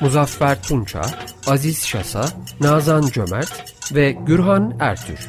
Muzaffer 0.00 0.62
Tunça, 0.62 1.02
Aziz 1.46 1.86
Şasa, 1.86 2.24
Nazan 2.60 3.02
Cömert 3.02 3.74
ve 3.94 4.12
Gürhan 4.12 4.76
Ertür. 4.80 5.28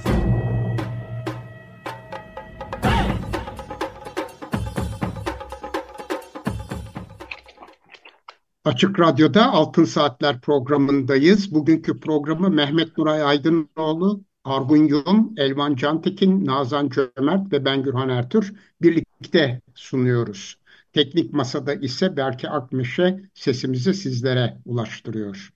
Açık 8.65 8.99
Radyo'da 8.99 9.51
Altın 9.51 9.85
Saatler 9.85 10.41
programındayız. 10.41 11.53
Bugünkü 11.53 11.99
programı 11.99 12.49
Mehmet 12.49 12.97
Nuray 12.97 13.23
Aydınoğlu, 13.23 14.21
Argun 14.43 14.83
Yum, 14.83 15.33
Elvan 15.37 15.75
Cantekin, 15.75 16.45
Nazan 16.45 16.89
Cömert 16.89 17.53
ve 17.53 17.65
ben 17.65 17.83
Gürhan 17.83 18.09
Ertür 18.09 18.53
birlikte 18.81 19.61
sunuyoruz. 19.75 20.57
Teknik 20.99 21.33
Masada 21.33 21.73
ise 21.73 22.17
Berke 22.17 22.49
Akmeşe 22.49 23.19
sesimizi 23.33 23.93
sizlere 23.93 24.57
ulaştırıyor. 24.65 25.53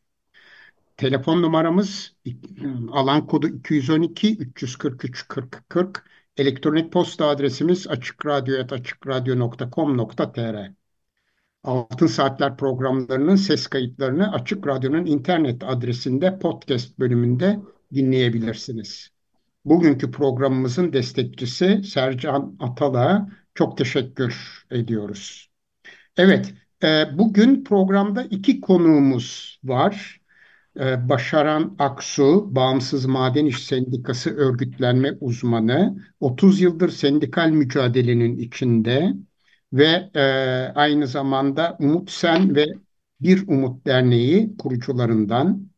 Telefon 0.98 1.42
numaramız 1.42 2.14
alan 2.92 3.28
kodu 3.28 3.48
212 3.48 4.38
343 4.38 5.28
40 5.28 5.70
40. 5.70 6.04
Elektronik 6.38 6.92
posta 6.92 7.28
adresimiz 7.28 7.88
açıkradyo.com.tr 7.88 10.72
Altın 11.64 12.08
Saatler 12.08 12.58
programlarının 12.58 13.36
ses 13.36 13.68
kayıtlarını 13.68 14.32
Açık 14.32 14.68
Radyo'nun 14.68 15.06
internet 15.06 15.64
adresinde 15.64 16.40
podcast 16.40 17.00
bölümünde 17.00 17.60
dinleyebilirsiniz. 17.94 19.10
Bugünkü 19.66 20.12
programımızın 20.12 20.94
destekçisi 20.94 21.84
Sercan 21.84 22.56
Atal'a 22.60 23.43
çok 23.56 23.78
teşekkür 23.78 24.64
ediyoruz. 24.72 25.50
Evet, 26.18 26.54
e, 26.84 27.06
bugün 27.18 27.64
programda 27.64 28.24
iki 28.24 28.62
konuğumuz 28.62 29.60
var. 29.64 30.22
E, 30.80 31.10
Başaran 31.10 31.76
Aksu, 31.80 32.56
Bağımsız 32.56 33.06
Maden 33.06 33.46
İş 33.46 33.66
Sendikası 33.66 34.36
örgütlenme 34.38 35.14
uzmanı, 35.22 35.98
30 36.20 36.62
yıldır 36.62 36.90
sendikal 36.90 37.50
mücadelenin 37.50 38.38
içinde 38.38 39.14
ve 39.74 40.10
e, 40.16 40.22
aynı 40.76 41.08
zamanda 41.08 41.78
Umut 41.80 42.12
Sen 42.12 42.56
ve 42.56 42.66
Bir 43.22 43.48
Umut 43.48 43.86
Derneği 43.86 44.58
kurucularından, 44.58 45.70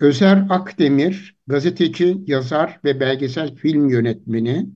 Özer 0.00 0.46
Akdemir, 0.50 1.36
gazeteci, 1.46 2.18
yazar 2.26 2.80
ve 2.84 3.00
belgesel 3.00 3.54
film 3.54 3.88
yönetmeni, 3.88 4.66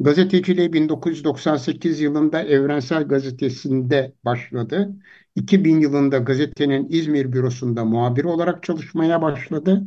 Gazeteciliğe 0.00 0.72
1998 0.72 2.00
yılında 2.00 2.42
Evrensel 2.42 3.08
Gazetesi'nde 3.08 4.12
başladı. 4.24 4.94
2000 5.36 5.80
yılında 5.80 6.18
gazetenin 6.18 6.86
İzmir 6.90 7.32
bürosunda 7.32 7.84
muhabir 7.84 8.24
olarak 8.24 8.62
çalışmaya 8.62 9.22
başladı. 9.22 9.84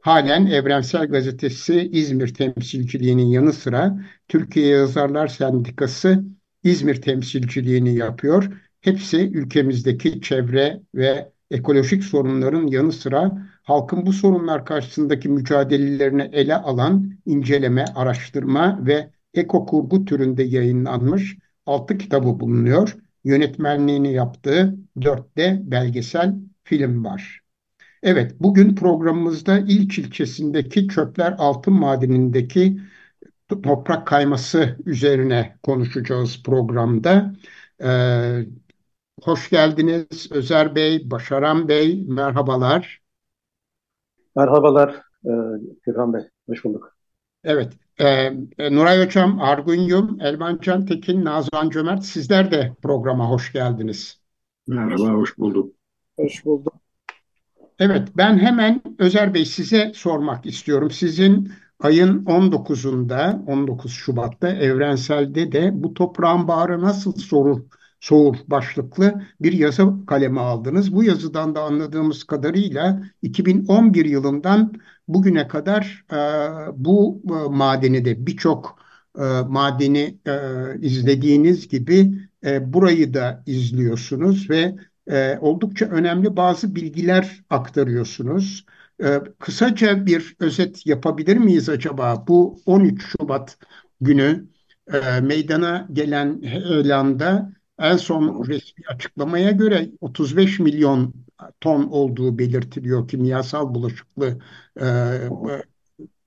Halen 0.00 0.46
Evrensel 0.46 1.06
Gazetesi 1.06 1.90
İzmir 1.92 2.34
temsilciliğinin 2.34 3.26
yanı 3.26 3.52
sıra 3.52 3.98
Türkiye 4.28 4.66
Yazarlar 4.68 5.28
Sendikası 5.28 6.24
İzmir 6.62 7.02
temsilciliğini 7.02 7.96
yapıyor. 7.96 8.52
Hepsi 8.80 9.16
ülkemizdeki 9.16 10.20
çevre 10.20 10.80
ve 10.94 11.32
ekolojik 11.50 12.04
sorunların 12.04 12.66
yanı 12.66 12.92
sıra 12.92 13.48
halkın 13.62 14.06
bu 14.06 14.12
sorunlar 14.12 14.64
karşısındaki 14.64 15.28
mücadelelerini 15.28 16.30
ele 16.32 16.56
alan 16.56 17.12
inceleme, 17.26 17.84
araştırma 17.94 18.86
ve 18.86 19.10
eko 19.36 19.66
kurgu 19.66 20.04
türünde 20.04 20.42
yayınlanmış 20.42 21.36
altı 21.66 21.98
kitabı 21.98 22.40
bulunuyor. 22.40 22.96
Yönetmenliğini 23.24 24.12
yaptığı 24.12 24.76
dörtte 25.02 25.60
belgesel 25.64 26.34
film 26.64 27.04
var. 27.04 27.40
Evet, 28.02 28.34
bugün 28.40 28.74
programımızda 28.74 29.58
İlç 29.58 29.98
ilçesindeki 29.98 30.88
Çöpler 30.88 31.34
Altın 31.38 31.74
Madeni'ndeki 31.74 32.80
toprak 33.48 34.06
kayması 34.06 34.76
üzerine 34.86 35.58
konuşacağız 35.62 36.42
programda. 36.42 37.34
Ee, 37.82 38.46
hoş 39.22 39.50
geldiniz 39.50 40.32
Özer 40.32 40.74
Bey, 40.74 41.10
Başaran 41.10 41.68
Bey, 41.68 42.04
merhabalar. 42.08 43.00
Merhabalar 44.36 45.02
e, 45.24 45.32
Gürhan 45.82 46.14
Bey, 46.14 46.22
hoş 46.48 46.64
bulduk. 46.64 46.96
Evet, 47.44 47.72
e, 47.98 48.06
e, 48.58 48.74
Nuray 48.74 49.04
Hocam, 49.04 49.40
Argun 49.40 49.80
Yum, 49.80 50.18
Elvan 50.20 50.58
Can 50.62 50.86
Tekin, 50.86 51.24
Nazan 51.24 51.70
Cömert 51.70 52.04
sizler 52.04 52.50
de 52.50 52.72
programa 52.82 53.30
hoş 53.30 53.52
geldiniz. 53.52 54.20
Merhaba, 54.66 55.10
hoş 55.10 55.38
bulduk. 55.38 55.74
Hoş 56.16 56.44
bulduk. 56.44 56.74
Evet, 57.78 58.08
ben 58.16 58.38
hemen 58.38 58.82
Özer 58.98 59.34
Bey 59.34 59.44
size 59.44 59.92
sormak 59.94 60.46
istiyorum. 60.46 60.90
Sizin 60.90 61.52
ayın 61.80 62.24
19'unda, 62.24 63.44
19 63.46 63.92
Şubat'ta 63.92 64.48
Evrensel'de 64.48 65.52
de 65.52 65.70
bu 65.72 65.94
toprağın 65.94 66.48
bağrı 66.48 66.80
nasıl 66.80 67.12
sorur, 67.12 67.62
soğur 68.00 68.36
başlıklı 68.46 69.22
bir 69.40 69.52
yazı 69.52 70.06
kaleme 70.06 70.40
aldınız. 70.40 70.94
Bu 70.94 71.04
yazıdan 71.04 71.54
da 71.54 71.62
anladığımız 71.62 72.24
kadarıyla 72.24 73.02
2011 73.22 74.04
yılından 74.04 74.72
bugüne 75.08 75.48
kadar 75.48 76.04
e, 76.12 76.16
bu 76.84 77.22
e, 77.28 77.48
madeni 77.50 78.04
de 78.04 78.26
birçok 78.26 78.78
e, 79.18 79.22
madeni 79.48 80.18
e, 80.26 80.32
izlediğiniz 80.80 81.68
gibi 81.68 82.28
e, 82.44 82.72
burayı 82.72 83.14
da 83.14 83.42
izliyorsunuz 83.46 84.50
ve 84.50 84.76
e, 85.10 85.38
oldukça 85.40 85.86
önemli 85.86 86.36
bazı 86.36 86.74
bilgiler 86.74 87.44
aktarıyorsunuz. 87.50 88.66
E, 89.04 89.20
kısaca 89.38 90.06
bir 90.06 90.36
özet 90.40 90.86
yapabilir 90.86 91.36
miyiz 91.36 91.68
acaba? 91.68 92.24
Bu 92.28 92.60
13 92.66 93.02
Şubat 93.02 93.58
günü 94.00 94.46
e, 94.92 95.20
meydana 95.20 95.88
gelen 95.92 96.42
heyelanda 96.42 97.52
en 97.78 97.96
son 97.96 98.44
resmi 98.48 98.84
açıklamaya 98.88 99.50
göre 99.50 99.88
35 100.00 100.58
milyon 100.58 101.14
ton 101.60 101.82
olduğu 101.86 102.38
belirtiliyor 102.38 103.08
kimyasal 103.08 103.74
bulaşıklı 103.74 104.38
e, 104.80 104.86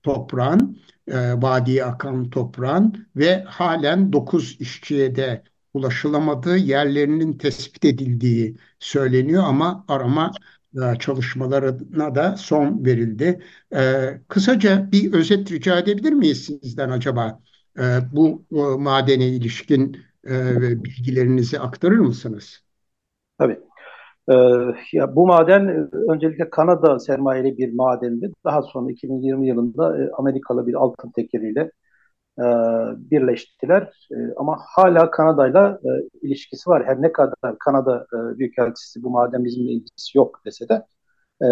toprağın, 0.02 0.78
e, 1.08 1.42
vadiye 1.42 1.84
akan 1.84 2.30
toprağın 2.30 3.08
ve 3.16 3.44
halen 3.44 4.12
9 4.12 4.56
işçiye 4.60 5.16
de 5.16 5.44
ulaşılamadığı 5.74 6.56
yerlerinin 6.56 7.38
tespit 7.38 7.84
edildiği 7.84 8.56
söyleniyor 8.78 9.44
ama 9.46 9.84
arama 9.88 10.32
e, 10.74 10.98
çalışmalarına 10.98 12.14
da 12.14 12.36
son 12.36 12.84
verildi. 12.84 13.42
E, 13.74 14.10
kısaca 14.28 14.92
bir 14.92 15.12
özet 15.12 15.52
rica 15.52 15.78
edebilir 15.78 16.12
miyiz 16.12 16.44
sizden 16.46 16.90
acaba? 16.90 17.40
E, 17.78 17.82
bu 18.12 18.44
e, 18.52 18.56
madene 18.82 19.28
ilişkin 19.28 19.96
e, 20.28 20.84
bilgilerinizi 20.84 21.60
aktarır 21.60 21.98
mısınız? 21.98 22.64
Tabii. 23.38 23.60
Ee, 24.28 24.34
ya 24.92 25.16
bu 25.16 25.26
maden 25.26 25.88
öncelikle 26.10 26.50
Kanada 26.50 26.98
sermayeli 26.98 27.58
bir 27.58 27.74
madendi. 27.74 28.32
Daha 28.44 28.62
sonra 28.62 28.92
2020 28.92 29.48
yılında 29.48 30.04
e, 30.04 30.10
Amerikalı 30.18 30.66
bir 30.66 30.74
altın 30.74 31.10
tekeriyle 31.10 31.60
e, 32.38 32.44
birleştiler. 33.10 34.08
E, 34.12 34.16
ama 34.36 34.58
hala 34.76 35.10
Kanada'yla 35.10 35.80
e, 35.84 35.88
ilişkisi 36.26 36.70
var. 36.70 36.86
Her 36.86 37.02
ne 37.02 37.12
kadar 37.12 37.58
Kanada 37.58 38.06
e, 38.14 38.38
Büyükelçisi 38.38 39.02
bu 39.02 39.10
maden 39.10 39.44
bizimle 39.44 39.72
ilgisi 39.72 40.18
yok 40.18 40.40
dese 40.46 40.68
de 40.68 40.86
e, 41.42 41.48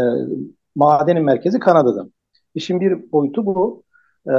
madenin 0.74 1.24
merkezi 1.24 1.58
Kanada'da. 1.58 2.08
İşin 2.54 2.80
bir 2.80 3.12
boyutu 3.12 3.46
bu. 3.46 3.84
E, 4.26 4.32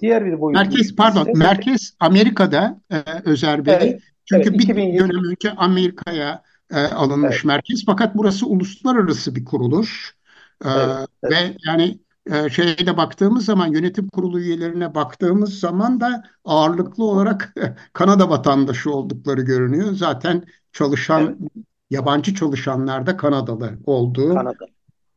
diğer 0.00 0.26
bir 0.26 0.40
boyutu 0.40 0.60
merkez 0.60 0.96
pardon 0.96 1.20
ise, 1.22 1.32
merkez 1.34 1.94
Amerika'da 2.00 2.80
e, 2.90 2.96
Özer 3.24 3.66
Bey. 3.66 3.74
Evet, 3.74 4.02
Çünkü 4.24 4.48
evet, 4.48 4.58
bir 4.58 4.64
2020... 4.64 4.98
dönem 4.98 5.24
önce 5.24 5.52
Amerika'ya 5.52 6.42
e, 6.70 6.80
alınmış 6.80 7.34
evet. 7.34 7.44
merkez 7.44 7.82
fakat 7.86 8.14
burası 8.14 8.46
uluslararası 8.46 9.34
bir 9.34 9.44
kuruluş. 9.44 10.16
E, 10.64 10.68
evet, 10.68 11.08
evet. 11.22 11.32
Ve 11.32 11.56
yani 11.66 11.98
e, 12.32 12.50
şeyde 12.50 12.96
baktığımız 12.96 13.44
zaman 13.44 13.66
yönetim 13.66 14.08
kurulu 14.08 14.40
üyelerine 14.40 14.94
baktığımız 14.94 15.60
zaman 15.60 16.00
da 16.00 16.22
ağırlıklı 16.44 17.04
olarak 17.04 17.54
Kanada 17.92 18.30
vatandaşı 18.30 18.90
oldukları 18.90 19.42
görünüyor. 19.42 19.92
Zaten 19.92 20.42
çalışan 20.72 21.22
evet. 21.22 21.66
yabancı 21.90 22.34
çalışanlar 22.34 23.06
da 23.06 23.16
Kanadalı 23.16 23.78
olduğu. 23.86 24.34
Kanada. 24.34 24.66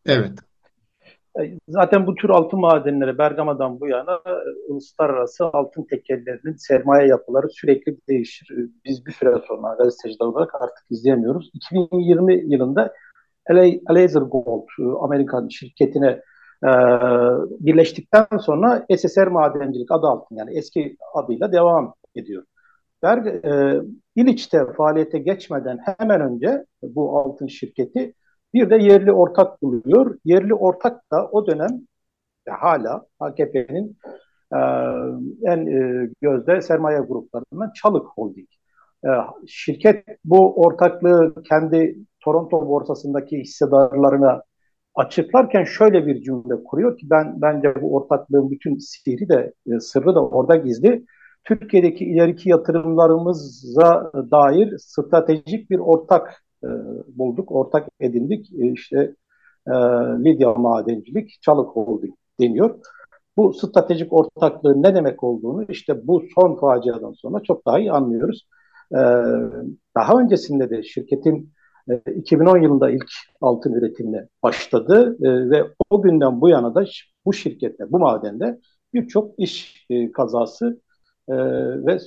Evet. 0.06 0.40
E, 1.40 1.58
zaten 1.68 2.08
bu 2.08 2.16
tür 2.16 2.30
altın 2.30 2.60
madenleri 2.60 3.18
Bergama'dan 3.18 3.80
bu 3.80 3.88
yana 3.88 4.22
e, 4.26 4.32
uluslararası 4.68 5.46
altın 5.46 5.84
tekellerinin 5.84 6.56
sermaye 6.56 7.08
yapıları 7.08 7.50
sürekli 7.50 7.98
değişir. 8.10 8.58
E, 8.58 8.62
biz 8.86 9.06
bir 9.06 9.12
süre 9.12 9.36
sonra 9.48 9.76
gazeteciler 9.76 10.26
olarak 10.26 10.56
artık 10.56 10.86
izleyemiyoruz. 10.90 11.50
2020 11.54 12.54
yılında 12.54 12.94
Laser 13.90 14.22
Gold 14.22 14.68
Amerikan 15.02 15.48
şirketine 15.48 16.22
birleştikten 17.60 18.28
sonra 18.42 18.86
SSR 18.98 19.28
Madencilik 19.28 19.92
adı 19.92 20.08
altında 20.08 20.40
yani 20.40 20.58
eski 20.58 20.98
adıyla 21.14 21.52
devam 21.52 21.94
ediyor. 22.16 22.44
Berg, 23.04 23.28
e, 23.28 23.82
İliç'te 24.16 24.66
faaliyete 24.78 25.20
geçmeden 25.20 25.80
hemen 26.00 26.22
önce 26.22 26.66
bu 26.84 27.20
altın 27.20 27.48
şirketi 27.48 28.14
bir 28.54 28.70
de 28.70 28.76
yerli 28.76 29.12
ortak 29.12 29.62
buluyor. 29.62 30.18
Yerli 30.26 30.54
ortak 30.54 31.12
da 31.12 31.28
o 31.32 31.48
dönem 31.48 31.82
e, 32.48 32.52
hala 32.52 33.06
AKP'nin 33.20 33.98
e, 34.54 34.60
en 35.52 35.68
e, 35.68 36.10
gözde 36.22 36.62
sermaye 36.62 37.00
gruplarından 37.00 37.72
Çalık 37.76 38.08
Holding. 38.08 38.48
E, 39.06 39.10
şirket 39.48 40.06
bu 40.26 40.64
ortaklığı 40.64 41.44
kendi 41.50 41.96
Toronto 42.24 42.68
borsasındaki 42.68 43.40
hissedarlarına 43.40 44.42
açıklarken 44.96 45.64
şöyle 45.64 46.08
bir 46.08 46.22
cümle 46.22 46.64
kuruyor 46.64 46.98
ki 46.98 47.08
ben 47.10 47.42
bence 47.42 47.82
bu 47.82 47.96
ortaklığın 47.96 48.52
bütün 48.52 48.78
sihri 48.78 49.30
de 49.30 49.54
e, 49.68 49.80
sırrı 49.80 50.16
da 50.16 50.26
orada 50.26 50.56
gizli. 50.56 51.06
Türkiye'deki 51.44 52.06
ileriki 52.06 52.50
yatırımlarımıza 52.50 54.12
dair 54.14 54.78
stratejik 54.78 55.70
bir 55.70 55.80
ortak 55.80 56.44
e, 56.64 56.68
bulduk, 57.18 57.52
ortak 57.52 57.88
edindik. 58.00 58.54
E, 58.54 58.72
işte 58.72 59.16
e, 59.68 59.72
Lidya 60.24 60.54
Madencilik, 60.54 61.42
Çalık 61.42 61.70
Holding 61.70 62.14
deniyor. 62.40 62.80
Bu 63.38 63.54
stratejik 63.54 64.14
ortaklığı 64.14 64.84
ne 64.84 64.96
demek 64.96 65.24
olduğunu 65.24 65.66
işte 65.70 66.08
bu 66.08 66.24
son 66.36 66.56
faciadan 66.56 67.12
sonra 67.12 67.44
çok 67.44 67.66
daha 67.66 67.80
iyi 67.80 67.92
anlıyoruz. 67.92 68.48
E, 68.92 69.00
daha 69.96 70.20
öncesinde 70.20 70.70
de 70.70 70.84
şirketin 70.84 71.52
2010 72.16 72.58
e, 72.60 72.64
yılında 72.64 72.90
ilk 72.90 73.12
altın 73.42 73.74
üretimine 73.74 74.28
başladı 74.44 75.18
e, 75.22 75.50
ve 75.50 75.64
o 75.90 76.02
günden 76.02 76.42
bu 76.42 76.50
yana 76.50 76.76
da 76.76 76.86
bu 77.26 77.34
şirkette, 77.34 77.92
bu 77.92 78.00
madende 78.00 78.60
birçok 78.94 79.40
iş 79.40 79.86
e, 79.90 80.12
kazası 80.12 80.82
ve 81.86 81.98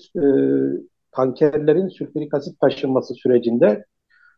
tankerlerin 1.13 1.89
sülfürik 1.89 2.35
asit 2.35 2.61
taşınması 2.61 3.15
sürecinde 3.15 3.85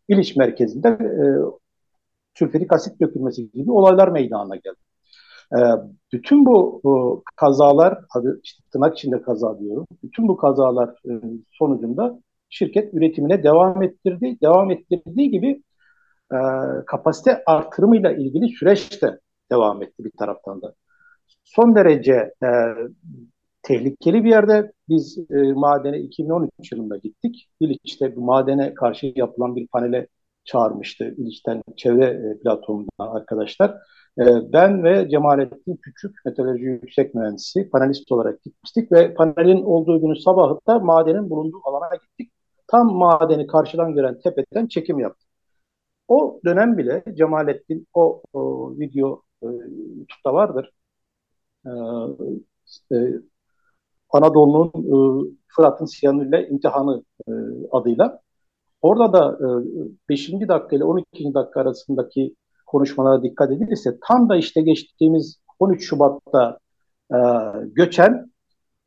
İliç 0.09 0.37
merkezinde 0.37 0.89
e, 0.89 1.25
sülfürik 2.35 2.73
asit 2.73 3.01
dökülmesi 3.01 3.51
gibi 3.51 3.73
olaylar 3.73 4.09
meydana 4.09 4.57
geldi. 4.57 4.77
E, 5.53 5.59
bütün 6.13 6.47
bu, 6.47 6.81
bu 6.85 7.23
kazalar, 7.37 7.99
adı 8.15 8.41
işte 8.45 8.63
tırnak 8.73 8.99
içinde 8.99 9.23
kaza 9.23 9.59
diyorum, 9.59 9.87
bütün 10.03 10.29
bu 10.29 10.37
kazalar 10.37 10.89
e, 10.89 11.13
sonucunda 11.53 12.21
şirket 12.49 12.95
üretimine 12.95 13.43
devam 13.43 13.83
ettirdi. 13.83 14.39
Devam 14.43 14.71
ettirdiği 14.71 15.31
gibi 15.31 15.63
e, 16.33 16.39
kapasite 16.87 17.43
artırımıyla 17.47 18.13
ilgili 18.13 18.49
süreç 18.49 19.03
de 19.03 19.21
devam 19.51 19.83
etti 19.83 20.05
bir 20.05 20.13
taraftan 20.19 20.63
da. 20.63 20.75
Son 21.45 21.77
derece 21.77 22.35
e, 22.43 22.49
tehlikeli 23.67 24.25
bir 24.25 24.31
yerde. 24.31 24.73
Biz 24.89 25.19
e, 25.31 25.53
madene 25.53 25.99
2013 26.01 26.73
yılında 26.73 26.97
gittik. 26.97 27.49
İliç'te 27.61 28.15
madene 28.17 28.75
karşı 28.75 29.13
yapılan 29.17 29.57
bir 29.57 29.67
panele 29.69 30.09
çağırmıştı 30.45 31.15
İliç'ten 31.19 31.63
çevre 31.77 32.05
e, 32.05 32.39
platformundan 32.39 33.17
arkadaşlar. 33.17 33.71
E, 34.21 34.25
ben 34.53 34.85
ve 34.85 35.09
Cemalettin 35.11 35.77
Küçük, 35.77 36.17
meteoroloji 36.27 36.65
yüksek 36.65 37.15
mühendisi, 37.15 37.71
panelist 37.71 38.13
olarak 38.13 38.43
gitmiştik 38.43 38.93
ve 38.93 39.15
panelin 39.15 39.63
olduğu 39.63 40.01
günün 40.01 40.25
sabahı 40.25 40.61
da 40.67 40.79
madenin 40.79 41.31
bulunduğu 41.31 41.61
alana 41.65 41.97
gittik. 41.97 42.33
Tam 42.69 42.93
madeni 42.93 43.47
karşıdan 43.47 43.95
gören 43.95 44.19
tepeden 44.25 44.67
çekim 44.67 44.99
yaptık. 44.99 45.29
O 46.09 46.41
dönem 46.45 46.79
bile 46.79 47.05
Cemalettin 47.15 47.87
o, 47.95 48.23
o 48.33 48.73
video 48.79 49.23
e, 49.43 49.47
YouTube'da 49.47 50.35
vardır. 50.35 50.73
E, 51.67 51.71
e, 52.93 52.97
Anadolu'nun 54.11 54.69
e, 54.69 54.97
Fırat'ın 55.49 55.85
siyanürle 55.85 56.49
imtihanı 56.49 57.03
e, 57.29 57.33
adıyla. 57.73 58.21
Orada 58.83 59.13
da 59.13 59.39
e, 59.41 60.09
5. 60.09 60.31
dakika 60.49 60.77
ile 60.77 60.85
12. 60.85 61.35
dakika 61.35 61.61
arasındaki 61.61 62.35
konuşmalara 62.67 63.23
dikkat 63.23 63.53
edilirse 63.53 63.99
tam 64.09 64.29
da 64.29 64.37
işte 64.37 64.63
geçtiğimiz 64.63 65.41
13 65.59 65.89
Şubat'ta 65.89 66.59
e, 67.13 67.19
göçen 67.65 68.31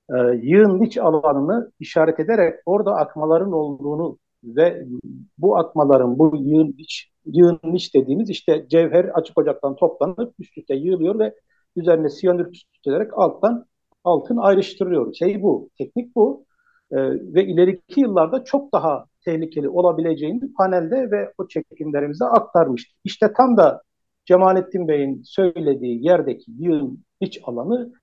e, 0.10 0.16
yığın 0.42 0.82
iç 0.82 0.98
alanını 0.98 1.72
işaret 1.80 2.20
ederek 2.20 2.60
orada 2.66 2.96
akmaların 2.96 3.52
olduğunu 3.52 4.18
ve 4.44 4.86
bu 5.38 5.58
akmaların 5.58 6.20
bu 6.20 6.36
yığın 6.38 6.76
iç, 6.78 7.12
yığın 7.26 7.76
iç 7.76 7.96
dediğimiz 7.96 8.30
işte 8.30 8.66
cevher 8.70 9.06
açık 9.06 9.38
ocaktan 9.38 9.76
toplanıp 9.76 10.34
üst 10.40 10.58
üste 10.58 10.76
yığılıyor 10.76 11.20
ve 11.20 11.36
üzerine 11.76 12.10
siyanür 12.10 12.52
püskürterek 12.52 13.18
alttan 13.18 13.66
altın 14.04 14.38
ayrıştırılıyor. 14.38 15.14
Şey 15.14 15.42
bu, 15.42 15.70
teknik 15.78 16.16
bu. 16.16 16.46
E, 16.92 16.98
ve 17.34 17.46
ileriki 17.46 18.02
yıllarda 18.02 18.44
çok 18.44 18.74
daha 18.74 19.06
tehlikeli 19.26 19.70
olabileceğini 19.70 20.54
panelde 20.54 21.12
ve 21.12 21.34
o 21.38 21.48
çekimlerimize 21.48 22.26
aktarmıştık. 22.26 22.98
İşte 23.04 23.34
tam 23.34 23.58
da 23.58 23.82
Cemalettin 24.26 24.88
Bey'in 24.88 25.22
söylediği 25.26 26.06
yerdeki 26.06 26.52
yığın 26.60 27.04
iç 27.20 27.40
alanı 27.44 27.94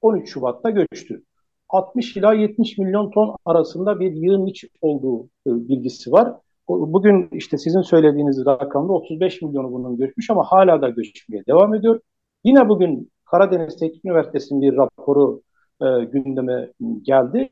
13 0.00 0.28
Şubat'ta 0.32 0.70
göçtü. 0.70 1.22
60 1.68 2.16
ila 2.16 2.34
70 2.34 2.78
milyon 2.78 3.10
ton 3.10 3.36
arasında 3.44 4.00
bir 4.00 4.12
yığın 4.12 4.46
iç 4.46 4.64
olduğu 4.80 5.24
e, 5.24 5.28
bilgisi 5.46 6.12
var. 6.12 6.34
Bugün 6.68 7.28
işte 7.32 7.58
sizin 7.58 7.80
söylediğiniz 7.80 8.46
rakamda 8.46 8.92
35 8.92 9.42
milyonu 9.42 9.72
bunun 9.72 9.96
göçmüş 9.96 10.30
ama 10.30 10.44
hala 10.44 10.82
da 10.82 10.88
göçmeye 10.88 11.46
devam 11.46 11.74
ediyor. 11.74 12.00
Yine 12.44 12.68
bugün 12.68 13.10
Karadeniz 13.30 13.76
Teknik 13.76 14.04
Üniversitesi'nin 14.04 14.62
bir 14.62 14.76
raporu 14.76 15.42
e, 15.82 16.04
gündeme 16.04 16.72
geldi. 17.02 17.48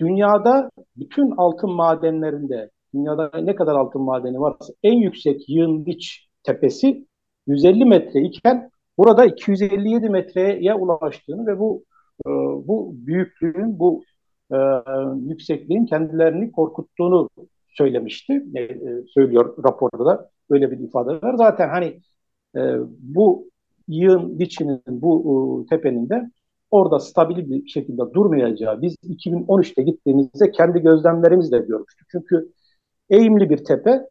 Dünyada 0.00 0.70
bütün 0.96 1.30
altın 1.36 1.70
madenlerinde, 1.70 2.70
dünyada 2.94 3.30
ne 3.42 3.54
kadar 3.54 3.74
altın 3.74 4.02
madeni 4.02 4.40
varsa 4.40 4.72
en 4.82 4.94
yüksek 4.94 5.48
Yığındiç 5.48 6.28
tepesi 6.42 7.06
150 7.46 7.84
metre 7.84 8.20
iken 8.20 8.70
burada 8.98 9.24
257 9.24 10.08
metreye 10.08 10.74
ulaştığını 10.74 11.46
ve 11.46 11.58
bu 11.58 11.84
e, 12.26 12.30
bu 12.68 12.94
büyüklüğün, 12.96 13.78
bu 13.78 14.04
e, 14.52 14.56
yüksekliğin 15.28 15.86
kendilerini 15.86 16.52
korkuttuğunu 16.52 17.30
söylemişti. 17.68 18.44
E, 18.54 18.62
e, 18.62 18.78
söylüyor 19.14 19.64
raporda 19.64 20.04
da 20.04 20.30
öyle 20.50 20.70
bir 20.70 20.78
ifade 20.78 21.22
var. 21.22 21.34
Zaten 21.34 21.68
hani 21.68 22.00
e, 22.56 22.60
bu 23.00 23.53
yığın 23.88 24.38
diçinin, 24.38 24.82
bu 24.88 25.64
e, 25.64 25.66
tepenin 25.66 26.08
de 26.08 26.30
orada 26.70 27.00
stabil 27.00 27.50
bir 27.50 27.66
şekilde 27.68 28.02
durmayacağı 28.14 28.82
biz 28.82 28.96
2013'te 29.04 29.82
gittiğimizde 29.82 30.50
kendi 30.50 30.80
gözlemlerimizle 30.80 31.58
görmüştük. 31.58 32.08
Çünkü 32.10 32.52
eğimli 33.10 33.50
bir 33.50 33.64
tepe 33.64 34.08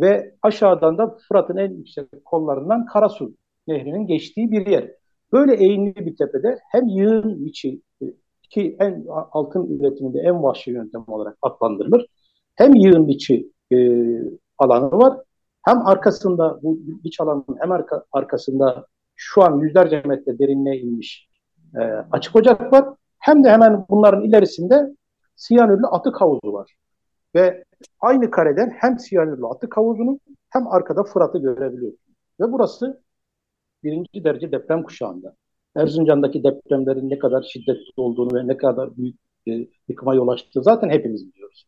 ve 0.00 0.34
aşağıdan 0.42 0.98
da 0.98 1.16
Fırat'ın 1.28 1.56
en 1.56 1.72
yüksek 1.72 2.24
kollarından 2.24 2.86
Karasu 2.86 3.34
Nehri'nin 3.68 4.06
geçtiği 4.06 4.50
bir 4.50 4.66
yer. 4.66 4.90
Böyle 5.32 5.54
eğimli 5.54 5.94
bir 5.96 6.16
tepede 6.16 6.58
hem 6.70 6.88
yığın 6.88 7.44
içi 7.44 7.82
ki 8.50 8.76
en 8.80 9.04
altın 9.08 9.78
üretiminde 9.78 10.20
en 10.20 10.42
vahşi 10.42 10.70
yöntem 10.70 11.04
olarak 11.08 11.38
adlandırılır. 11.42 12.06
Hem 12.54 12.74
yığın 12.74 13.08
içi 13.08 13.52
e, 13.72 13.76
alanı 14.58 14.90
var 14.90 15.18
hem 15.62 15.86
arkasında 15.86 16.62
bu 16.62 16.78
iç 17.04 17.20
alanın 17.20 17.44
hem 17.60 17.72
arka, 17.72 18.04
arkasında 18.12 18.86
şu 19.24 19.42
an 19.42 19.58
yüzlerce 19.58 20.02
metre 20.06 20.38
derinliğe 20.38 20.76
inmiş 20.80 21.28
e, 21.74 21.80
açık 22.12 22.36
ocak 22.36 22.72
var. 22.72 22.84
Hem 23.18 23.44
de 23.44 23.50
hemen 23.50 23.84
bunların 23.90 24.22
ilerisinde 24.22 24.96
siyanürlü 25.36 25.86
atık 25.86 26.20
havuzu 26.20 26.52
var. 26.52 26.74
Ve 27.34 27.64
aynı 28.00 28.30
kareden 28.30 28.70
hem 28.80 28.98
siyanürlü 28.98 29.46
atık 29.46 29.76
havuzunu 29.76 30.20
hem 30.50 30.66
arkada 30.68 31.04
Fırat'ı 31.04 31.38
görebiliyorsunuz. 31.38 32.16
Ve 32.40 32.52
burası 32.52 33.02
birinci 33.84 34.24
derece 34.24 34.52
deprem 34.52 34.82
kuşağında. 34.82 35.34
Erzincan'daki 35.76 36.44
depremlerin 36.44 37.10
ne 37.10 37.18
kadar 37.18 37.42
şiddetli 37.42 37.92
olduğunu 37.96 38.38
ve 38.38 38.46
ne 38.46 38.56
kadar 38.56 38.96
büyük 38.96 39.16
e, 39.48 39.52
yıkıma 39.88 40.14
yol 40.14 40.28
açtığı 40.28 40.62
zaten 40.62 40.90
hepimiz 40.90 41.32
biliyoruz. 41.32 41.66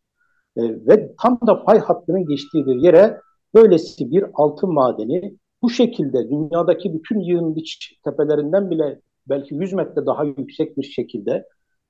E, 0.57 0.63
ve 0.63 1.15
tam 1.23 1.39
da 1.47 1.65
fay 1.65 1.79
hattının 1.79 2.27
geçtiği 2.27 2.67
bir 2.67 2.75
yere 2.75 3.21
böylesi 3.55 4.11
bir 4.11 4.25
altın 4.35 4.73
madeni 4.73 5.37
bu 5.63 5.71
şekilde 5.71 6.31
dünyadaki 6.31 6.95
bütün 6.95 7.21
yığın 7.21 7.55
iç 7.55 7.99
tepelerinden 8.05 8.71
bile 8.71 9.01
belki 9.29 9.55
100 9.55 9.73
metre 9.73 10.07
daha 10.07 10.25
yüksek 10.25 10.77
bir 10.77 10.83
şekilde 10.83 11.47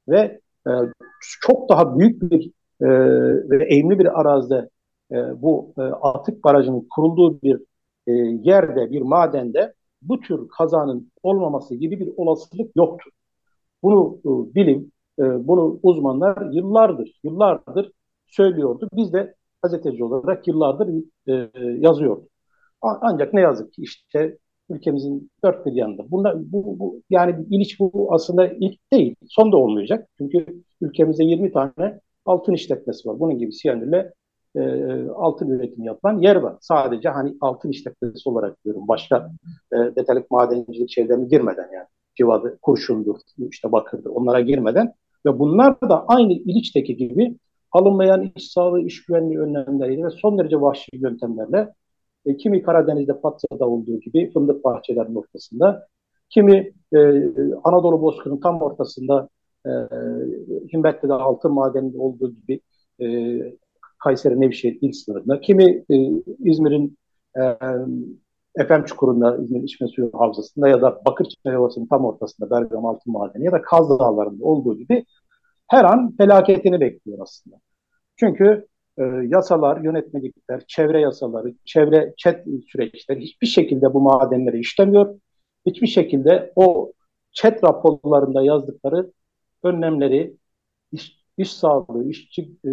ve 0.08 0.40
e, 0.66 0.70
çok 1.40 1.68
daha 1.68 1.98
büyük 1.98 2.22
bir 2.22 2.50
e, 2.80 2.88
ve 3.50 3.66
eğimli 3.68 3.98
bir 3.98 4.20
arazide 4.20 4.70
e, 5.12 5.42
bu 5.42 5.72
e, 5.78 5.82
atık 5.82 6.44
barajının 6.44 6.88
kurulduğu 6.94 7.42
bir 7.42 7.60
e, 8.06 8.12
yerde, 8.42 8.90
bir 8.90 9.02
madende 9.02 9.74
bu 10.02 10.20
tür 10.20 10.48
kazanın 10.48 11.12
olmaması 11.22 11.74
gibi 11.74 12.00
bir 12.00 12.12
olasılık 12.16 12.76
yoktur. 12.76 13.10
Bunu 13.82 14.18
e, 14.24 14.54
bilim, 14.54 14.92
e, 15.18 15.48
bunu 15.48 15.80
uzmanlar 15.82 16.52
yıllardır, 16.52 17.20
yıllardır 17.24 17.92
söylüyordu. 18.26 18.88
Biz 18.92 19.12
de 19.12 19.34
gazeteci 19.62 20.04
olarak 20.04 20.48
yıllardır 20.48 20.88
e, 21.28 21.50
yazıyorduk. 21.78 22.35
Ancak 22.82 23.34
ne 23.34 23.40
yazık 23.40 23.72
ki 23.72 23.82
işte 23.82 24.38
ülkemizin 24.70 25.30
dört 25.44 25.66
bir 25.66 25.72
yanında. 25.72 26.10
Bunlar, 26.10 26.52
bu, 26.52 26.78
bu, 26.78 27.02
yani 27.10 27.46
İliç 27.50 27.80
bu 27.80 28.08
aslında 28.10 28.46
ilk 28.46 28.92
değil, 28.92 29.14
son 29.28 29.52
da 29.52 29.56
olmayacak. 29.56 30.08
Çünkü 30.18 30.46
ülkemizde 30.80 31.24
20 31.24 31.52
tane 31.52 32.00
altın 32.26 32.52
işletmesi 32.52 33.08
var. 33.08 33.20
Bunun 33.20 33.38
gibi 33.38 33.52
siyanürle 33.52 34.12
e, 34.56 34.60
altın 35.14 35.48
üretimi 35.48 35.86
yapılan 35.86 36.18
yer 36.18 36.36
var. 36.36 36.56
Sadece 36.60 37.08
hani 37.08 37.34
altın 37.40 37.70
işletmesi 37.70 38.28
olarak 38.28 38.64
diyorum. 38.64 38.88
Başka 38.88 39.30
e, 39.72 39.76
detaylık 39.76 40.30
madencilik 40.30 40.90
şeylerine 40.90 41.24
girmeden 41.24 41.68
yani. 41.74 41.86
Civadı, 42.14 42.58
kurşundur, 42.62 43.16
işte 43.50 43.72
bakırdır 43.72 44.10
onlara 44.10 44.40
girmeden 44.40 44.92
ve 45.26 45.38
bunlar 45.38 45.80
da 45.80 46.06
aynı 46.06 46.32
İliç'teki 46.32 46.96
gibi 46.96 47.36
alınmayan 47.72 48.32
iş 48.36 48.52
sağlığı, 48.52 48.80
iş 48.80 49.04
güvenliği 49.04 49.38
önlemleriyle 49.38 50.04
ve 50.04 50.10
son 50.10 50.38
derece 50.38 50.60
vahşi 50.60 50.90
yöntemlerle 50.92 51.68
e, 52.26 52.36
kimi 52.36 52.62
Karadeniz'de 52.62 53.20
Patsa'da 53.20 53.68
olduğu 53.68 54.00
gibi 54.00 54.32
fındık 54.32 54.64
bahçelerinin 54.64 55.14
ortasında, 55.14 55.86
kimi 56.30 56.72
e, 56.94 56.98
Anadolu 57.64 58.02
Bozkır'ın 58.02 58.40
tam 58.40 58.62
ortasında 58.62 59.28
e, 59.66 59.70
Himbetli'de 60.72 61.12
altın 61.12 61.52
madeninde 61.52 61.98
olduğu 61.98 62.34
gibi 62.34 62.60
e, 63.00 63.06
Kayseri 63.98 64.40
Nevşehir 64.40 64.78
il 64.80 64.92
sınırında, 64.92 65.40
kimi 65.40 65.84
e, 65.90 65.94
İzmir'in 66.38 66.98
e, 67.36 67.42
Efem 68.56 68.84
Çukuru'nda, 68.84 69.36
İzmir 69.36 69.62
İçme 69.62 69.88
Suyu 69.88 70.10
Havzası'nda 70.14 70.68
ya 70.68 70.82
da 70.82 71.00
Bakırçay 71.06 71.58
Ovası'nın 71.58 71.86
tam 71.86 72.04
ortasında 72.04 72.50
Bergama 72.50 72.90
Altın 72.90 73.12
Madeni 73.12 73.44
ya 73.44 73.52
da 73.52 73.62
Kaz 73.62 73.90
Dağları'nda 73.90 74.44
olduğu 74.44 74.78
gibi 74.78 75.04
her 75.68 75.84
an 75.84 76.16
felaketini 76.16 76.80
bekliyor 76.80 77.18
aslında. 77.22 77.56
Çünkü 78.16 78.66
e, 78.98 79.02
yasalar, 79.28 79.80
yönetmelikler, 79.80 80.62
çevre 80.66 81.00
yasaları, 81.00 81.54
çevre 81.64 82.14
çet 82.16 82.44
süreçleri 82.68 83.20
hiçbir 83.20 83.46
şekilde 83.46 83.94
bu 83.94 84.00
madenleri 84.00 84.60
işlemiyor. 84.60 85.20
Hiçbir 85.66 85.86
şekilde 85.86 86.52
o 86.56 86.92
çet 87.32 87.64
raporlarında 87.64 88.42
yazdıkları 88.42 89.12
önlemleri, 89.62 90.36
iş, 90.92 91.24
iş 91.38 91.52
sağlığı, 91.52 92.08
işçi, 92.08 92.42
e, 92.64 92.70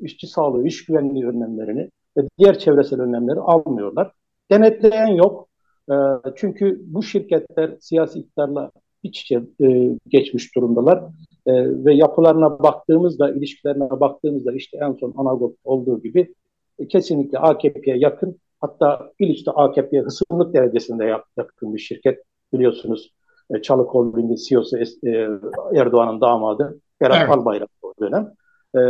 işçi 0.00 0.26
sağlığı, 0.26 0.66
iş 0.66 0.84
güvenliği 0.84 1.26
önlemlerini 1.26 1.90
ve 2.16 2.28
diğer 2.38 2.58
çevresel 2.58 3.00
önlemleri 3.00 3.40
almıyorlar. 3.40 4.12
Denetleyen 4.50 5.06
yok. 5.06 5.48
E, 5.90 5.94
çünkü 6.36 6.80
bu 6.86 7.02
şirketler 7.02 7.76
siyasi 7.80 8.18
iktidarla 8.18 8.70
iç 9.02 9.20
içe 9.22 9.42
e, 9.60 9.96
geçmiş 10.06 10.54
durumdalar. 10.56 11.04
E, 11.46 11.84
ve 11.84 11.94
yapılarına 11.94 12.62
baktığımızda, 12.62 13.30
ilişkilerine 13.30 13.90
baktığımızda 13.90 14.52
işte 14.52 14.78
en 14.82 14.92
son 14.92 15.14
Anagop 15.16 15.56
olduğu 15.64 16.02
gibi 16.02 16.34
e, 16.78 16.88
kesinlikle 16.88 17.38
AKP'ye 17.38 17.96
yakın 17.96 18.36
hatta 18.60 19.12
İliç'te 19.18 19.50
AKP'ye 19.50 20.02
hısımlık 20.02 20.54
derecesinde 20.54 21.04
yakın 21.36 21.74
bir 21.74 21.78
şirket 21.78 22.18
biliyorsunuz. 22.52 23.12
E, 23.50 23.62
Çalık 23.62 23.88
Holding'in 23.88 24.36
CEO'su 24.36 24.78
e, 24.78 25.28
Erdoğan'ın 25.74 26.20
damadı 26.20 26.80
Berat 27.00 27.18
evet. 27.20 27.30
Albayrak 27.30 27.70
o 27.82 27.92
dönem. 28.00 28.32
E, 28.74 28.80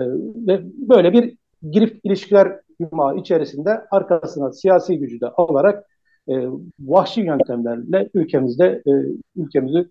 ve 0.46 0.60
böyle 0.64 1.12
bir 1.12 1.36
girift 1.70 2.04
ilişkiler 2.04 2.60
yumağı 2.80 3.16
içerisinde 3.16 3.84
arkasına 3.90 4.52
siyasi 4.52 4.98
gücü 4.98 5.20
de 5.20 5.26
alarak 5.28 5.84
e, 6.28 6.34
vahşi 6.80 7.20
yöntemlerle 7.20 8.10
ülkemizde 8.14 8.82
e, 8.86 8.90
ülkemizi 9.36 9.88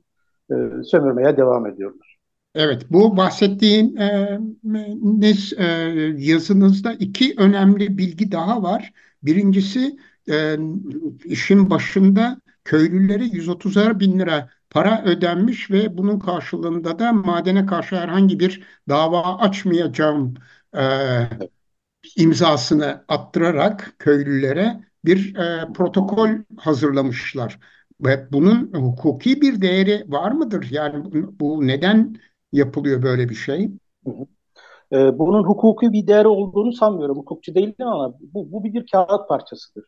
e, 0.51 0.55
sömürmeye 0.83 1.37
devam 1.37 1.67
ediyorlar. 1.67 2.18
Evet, 2.55 2.85
bu 2.91 3.17
bahsettiğiniz 3.17 5.53
e, 5.57 5.63
yazınızda 6.17 6.93
iki 6.93 7.35
önemli 7.37 7.97
bilgi 7.97 8.31
daha 8.31 8.63
var. 8.63 8.93
Birincisi 9.23 9.97
e, 10.31 10.57
işin 11.25 11.69
başında 11.69 12.41
köylülere 12.63 13.23
130'ar 13.25 13.99
bin 13.99 14.19
lira 14.19 14.49
para 14.69 15.03
ödenmiş 15.05 15.71
ve 15.71 15.97
bunun 15.97 16.19
karşılığında 16.19 16.99
da 16.99 17.13
madene 17.13 17.65
karşı 17.65 17.95
herhangi 17.95 18.39
bir 18.39 18.63
dava 18.89 19.37
açmayacağım 19.37 20.33
e, 20.77 20.81
imzasını 22.17 23.05
attırarak 23.07 23.93
köylülere 23.99 24.83
bir 25.05 25.35
e, 25.35 25.73
protokol 25.73 26.29
hazırlamışlar. 26.57 27.59
Ve 28.01 28.27
bunun 28.31 28.73
hukuki 28.73 29.41
bir 29.41 29.61
değeri 29.61 30.03
var 30.07 30.31
mıdır? 30.31 30.67
Yani 30.71 31.03
bu 31.39 31.67
neden 31.67 32.15
yapılıyor 32.51 33.03
böyle 33.03 33.29
bir 33.29 33.35
şey? 33.35 33.71
Ee, 34.93 35.19
bunun 35.19 35.43
hukuki 35.43 35.91
bir 35.91 36.07
değeri 36.07 36.27
olduğunu 36.27 36.73
sanmıyorum. 36.73 37.17
Hukukçu 37.17 37.55
değilim 37.55 37.75
ama 37.79 38.13
bu, 38.21 38.51
bu 38.51 38.63
bir 38.63 38.85
kağıt 38.91 39.27
parçasıdır. 39.27 39.85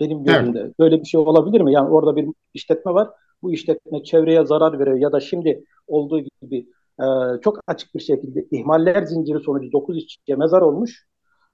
Benim 0.00 0.24
gözümde. 0.24 0.58
Evet. 0.60 0.78
Böyle 0.78 1.00
bir 1.00 1.06
şey 1.06 1.20
olabilir 1.20 1.60
mi? 1.60 1.72
Yani 1.72 1.88
orada 1.88 2.16
bir 2.16 2.28
işletme 2.54 2.94
var. 2.94 3.08
Bu 3.42 3.52
işletme 3.52 4.04
çevreye 4.04 4.46
zarar 4.46 4.78
veriyor 4.78 4.96
ya 4.96 5.12
da 5.12 5.20
şimdi 5.20 5.64
olduğu 5.86 6.20
gibi 6.20 6.66
e, 7.00 7.04
çok 7.42 7.58
açık 7.66 7.94
bir 7.94 8.00
şekilde 8.00 8.46
ihmaller 8.50 9.02
zinciri 9.02 9.40
sonucu 9.40 9.72
9 9.72 9.96
işçiye 9.96 10.36
mezar 10.36 10.62
olmuş. 10.62 11.06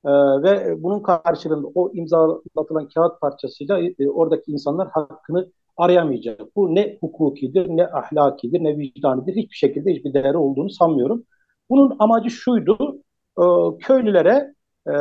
E, 0.04 0.10
ve 0.42 0.82
bunun 0.82 1.00
karşılığında 1.02 1.66
o 1.74 1.90
imzalatılan 1.94 2.88
kağıt 2.94 3.20
parçasıyla 3.20 3.80
e, 3.98 4.08
oradaki 4.08 4.52
insanlar 4.52 4.88
hakkını 4.88 5.52
arayamayacak. 5.76 6.56
Bu 6.56 6.74
ne 6.74 6.98
hukukidir, 7.00 7.68
ne 7.68 7.86
ahlakidir, 7.86 8.64
ne 8.64 8.78
vicdanidir. 8.78 9.36
Hiçbir 9.36 9.56
şekilde 9.56 9.92
hiçbir 9.92 10.14
değeri 10.14 10.36
olduğunu 10.36 10.70
sanmıyorum. 10.70 11.24
Bunun 11.70 11.96
amacı 11.98 12.30
şuydu, 12.30 13.02
e, 13.38 13.44
köylülere 13.80 14.54
e, 14.88 14.92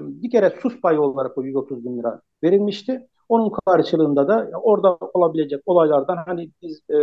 bir 0.00 0.30
kere 0.30 0.50
sus 0.62 0.80
payı 0.80 1.00
olarak 1.00 1.38
o 1.38 1.42
130 1.42 1.84
bin 1.84 1.98
lira 1.98 2.20
verilmişti. 2.42 3.08
Onun 3.28 3.52
karşılığında 3.66 4.28
da 4.28 4.50
orada 4.62 4.98
olabilecek 5.14 5.62
olaylardan 5.66 6.16
hani 6.26 6.50
biz 6.62 6.80
e, 6.90 6.96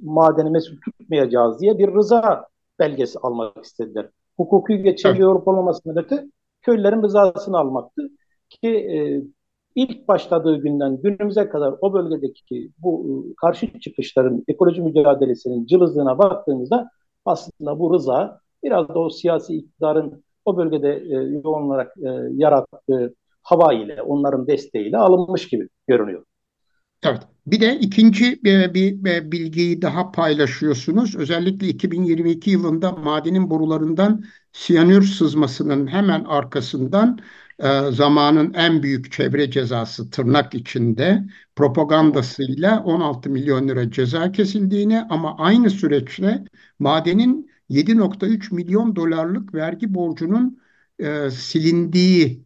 madeni 0.00 0.50
mesul 0.50 0.76
tutmayacağız 0.84 1.60
diye 1.60 1.78
bir 1.78 1.94
rıza 1.94 2.46
belgesi 2.78 3.18
almak 3.18 3.64
istediler. 3.64 4.08
Hukuki 4.36 4.82
geçerli 4.82 5.16
evet. 5.16 5.26
olup 5.26 5.48
olmamasının 5.48 5.96
öte 5.96 6.24
köylülerin 6.62 7.02
rızasını 7.02 7.58
almaktı. 7.58 8.02
Ki 8.48 8.68
e, 8.68 9.22
ilk 9.74 10.08
başladığı 10.08 10.56
günden 10.56 11.02
günümüze 11.02 11.48
kadar 11.48 11.74
o 11.80 11.92
bölgedeki 11.92 12.70
bu 12.78 13.06
e, 13.08 13.34
karşı 13.36 13.80
çıkışların, 13.80 14.44
ekoloji 14.48 14.82
mücadelesinin 14.82 15.66
cılızlığına 15.66 16.18
baktığımızda 16.18 16.90
aslında 17.24 17.78
bu 17.78 17.94
rıza 17.94 18.40
biraz 18.62 18.88
da 18.88 18.98
o 18.98 19.10
siyasi 19.10 19.54
iktidarın 19.54 20.24
o 20.44 20.56
bölgede 20.56 20.88
e, 20.88 21.14
yoğun 21.44 21.62
olarak 21.62 21.96
e, 21.96 22.08
yarattığı 22.32 23.14
hava 23.42 23.72
ile, 23.72 24.02
onların 24.02 24.46
desteğiyle 24.46 24.96
alınmış 24.96 25.48
gibi 25.48 25.68
görünüyor. 25.88 26.24
Evet. 27.04 27.22
Bir 27.46 27.60
de 27.60 27.78
ikinci 27.78 28.44
bir, 28.44 28.74
bir, 28.74 29.04
bir 29.04 29.32
bilgiyi 29.32 29.82
daha 29.82 30.12
paylaşıyorsunuz. 30.12 31.16
Özellikle 31.16 31.66
2022 31.68 32.50
yılında 32.50 32.92
madenin 32.92 33.50
borularından 33.50 34.24
siyanür 34.52 35.02
sızmasının 35.02 35.86
hemen 35.86 36.24
arkasından 36.24 37.18
e, 37.58 37.90
zamanın 37.90 38.54
en 38.54 38.82
büyük 38.82 39.12
çevre 39.12 39.50
cezası 39.50 40.10
tırnak 40.10 40.54
içinde 40.54 41.24
propagandasıyla 41.56 42.82
16 42.84 43.30
milyon 43.30 43.68
lira 43.68 43.90
ceza 43.90 44.32
kesildiğini 44.32 45.02
ama 45.10 45.36
aynı 45.38 45.70
süreçte 45.70 46.44
madenin 46.78 47.50
7.3 47.70 48.54
milyon 48.54 48.96
dolarlık 48.96 49.54
vergi 49.54 49.94
borcunun 49.94 50.60
e, 50.98 51.30
silindiğinin 51.30 52.44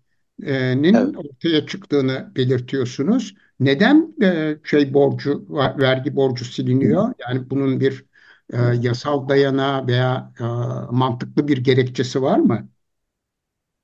evet. 0.95 1.17
ortaya 1.17 1.67
çıktığını 1.67 2.33
belirtiyorsunuz. 2.37 3.35
Neden 3.61 4.15
e, 4.23 4.59
şey 4.65 4.95
borcu 4.95 5.47
vergi 5.79 6.17
borcu 6.17 6.45
siliniyor? 6.45 7.15
Yani 7.19 7.50
bunun 7.50 7.81
bir 7.81 8.05
e, 8.53 8.57
yasal 8.81 9.29
dayanağı 9.29 9.87
veya 9.87 10.33
e, 10.41 10.45
mantıklı 10.93 11.49
bir 11.49 11.59
gerekçesi 11.59 12.23
var 12.23 12.38
mı? 12.38 12.69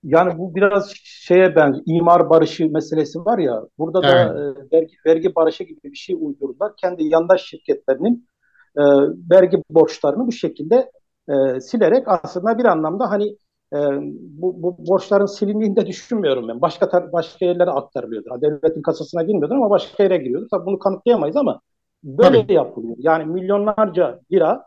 Yani 0.04 0.38
bu 0.38 0.54
biraz 0.54 0.92
şeye 1.04 1.56
benziyor. 1.56 1.84
İmar 1.86 2.30
barışı 2.30 2.70
meselesi 2.70 3.18
var 3.18 3.38
ya. 3.38 3.62
Burada 3.78 4.00
evet. 4.04 4.14
da 4.14 4.40
e, 4.40 4.78
vergi, 4.78 4.94
vergi 5.06 5.34
barışı 5.34 5.64
gibi 5.64 5.80
bir 5.84 5.96
şey 5.96 6.16
uydurdular. 6.20 6.72
Kendi 6.76 7.04
yandaş 7.04 7.42
şirketlerinin 7.44 8.28
e, 8.76 8.82
vergi 9.30 9.62
borçlarını 9.70 10.26
bu 10.26 10.32
şekilde 10.32 10.90
e, 11.28 11.60
silerek 11.60 12.04
aslında 12.06 12.58
bir 12.58 12.64
anlamda 12.64 13.10
hani 13.10 13.28
e, 13.72 13.78
bu, 14.20 14.62
bu 14.62 14.76
borçların 14.78 15.26
silindiğini 15.26 15.76
de 15.76 15.86
düşünmüyorum 15.86 16.48
ben. 16.48 16.60
Başka 16.60 17.12
başka 17.12 17.46
yerlere 17.46 17.70
aktarılıyordur. 17.70 18.40
Devletin 18.42 18.82
kasasına 18.82 19.22
girmiyordur 19.22 19.56
ama 19.56 19.70
başka 19.70 20.02
yere 20.02 20.16
giriyordur. 20.16 20.48
Tabii 20.50 20.66
bunu 20.66 20.78
kanıtlayamayız 20.78 21.36
ama 21.36 21.60
böyle 22.02 22.42
Tabii. 22.42 22.52
yapılıyor. 22.52 22.96
Yani 22.98 23.24
milyonlarca 23.24 24.20
lira 24.32 24.66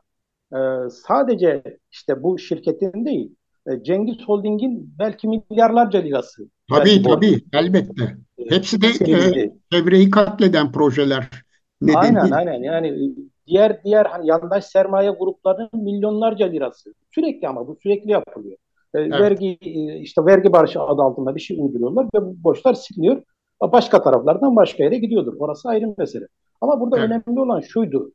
e, 0.54 0.58
sadece 0.90 1.64
işte 1.92 2.24
bu 2.24 2.40
şirketin 2.40 3.06
değil 3.06 3.37
Cengiz 3.84 4.18
Holding'in 4.26 4.94
belki 5.00 5.28
milyarlarca 5.28 6.00
lirası. 6.00 6.50
Tabii 6.70 7.02
tabii 7.02 7.32
borcu. 7.34 7.46
elbette. 7.54 8.04
E, 8.38 8.56
Hepsi 8.56 8.82
de 8.82 8.88
e, 8.88 9.52
çevreyi 9.72 10.10
katleden 10.10 10.72
projeler 10.72 11.30
Nedeni... 11.82 11.98
Aynen 11.98 12.32
aynen 12.32 12.64
yani 12.64 13.14
diğer 13.48 13.84
diğer 13.84 14.06
hani 14.06 14.28
yandaş 14.28 14.66
sermaye 14.66 15.10
gruplarının 15.10 15.84
milyonlarca 15.84 16.46
lirası 16.46 16.94
sürekli 17.16 17.48
ama 17.48 17.68
bu 17.68 17.78
sürekli 17.84 18.12
yapılıyor. 18.12 18.58
E, 18.94 19.00
evet. 19.00 19.12
Vergi 19.12 19.58
e, 19.62 20.00
işte 20.00 20.26
vergi 20.26 20.52
barışı 20.52 20.82
adı 20.82 21.02
altında 21.02 21.36
bir 21.36 21.40
şey 21.40 21.58
uyduruyorlar 21.60 22.06
ve 22.06 22.22
bu 22.22 22.44
borçlar 22.44 22.74
siliniyor. 22.74 23.24
Başka 23.62 24.02
taraflardan 24.02 24.56
başka 24.56 24.84
yere 24.84 24.98
gidiyordur. 24.98 25.34
Orası 25.40 25.70
ayrı 25.70 25.96
mesele. 25.98 26.26
Ama 26.62 26.80
burada 26.80 27.00
evet. 27.00 27.10
önemli 27.10 27.40
olan 27.40 27.62
şuydu. 27.62 28.12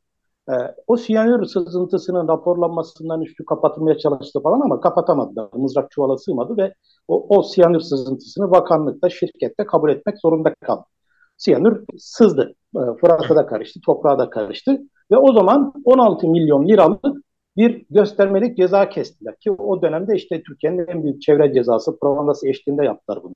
E, 0.49 0.53
o 0.87 0.97
siyanür 0.97 1.45
sızıntısının 1.45 2.27
raporlanmasından 2.27 3.21
üstü 3.21 3.45
kapatılmaya 3.45 3.97
çalıştı 3.97 4.41
falan 4.41 4.61
ama 4.61 4.81
kapatamadılar. 4.81 5.49
Mızrak 5.53 5.91
çuvala 5.91 6.17
sığmadı 6.17 6.57
ve 6.57 6.73
o, 7.07 7.37
o 7.37 7.43
siyanür 7.43 7.79
sızıntısını 7.79 8.51
bakanlıkta, 8.51 9.09
şirkette 9.09 9.65
kabul 9.65 9.89
etmek 9.89 10.19
zorunda 10.21 10.53
kaldı. 10.65 10.85
Siyanür 11.37 11.83
sızdı. 11.97 12.55
E, 12.75 12.79
Fırat'a 13.01 13.35
da 13.35 13.45
karıştı, 13.45 13.79
toprağa 13.85 14.19
da 14.19 14.29
karıştı. 14.29 14.79
Ve 15.11 15.17
o 15.17 15.33
zaman 15.33 15.73
16 15.85 16.27
milyon 16.27 16.67
liralık 16.67 17.05
bir 17.57 17.85
göstermelik 17.89 18.57
ceza 18.57 18.89
kestiler. 18.89 19.35
Ki 19.39 19.51
o 19.51 19.81
dönemde 19.81 20.15
işte 20.15 20.43
Türkiye'nin 20.43 20.87
en 20.87 21.03
büyük 21.03 21.21
çevre 21.21 21.53
cezası 21.53 21.99
propagandası 21.99 22.47
eşliğinde 22.47 22.85
yaptılar 22.85 23.23
bunu. 23.23 23.33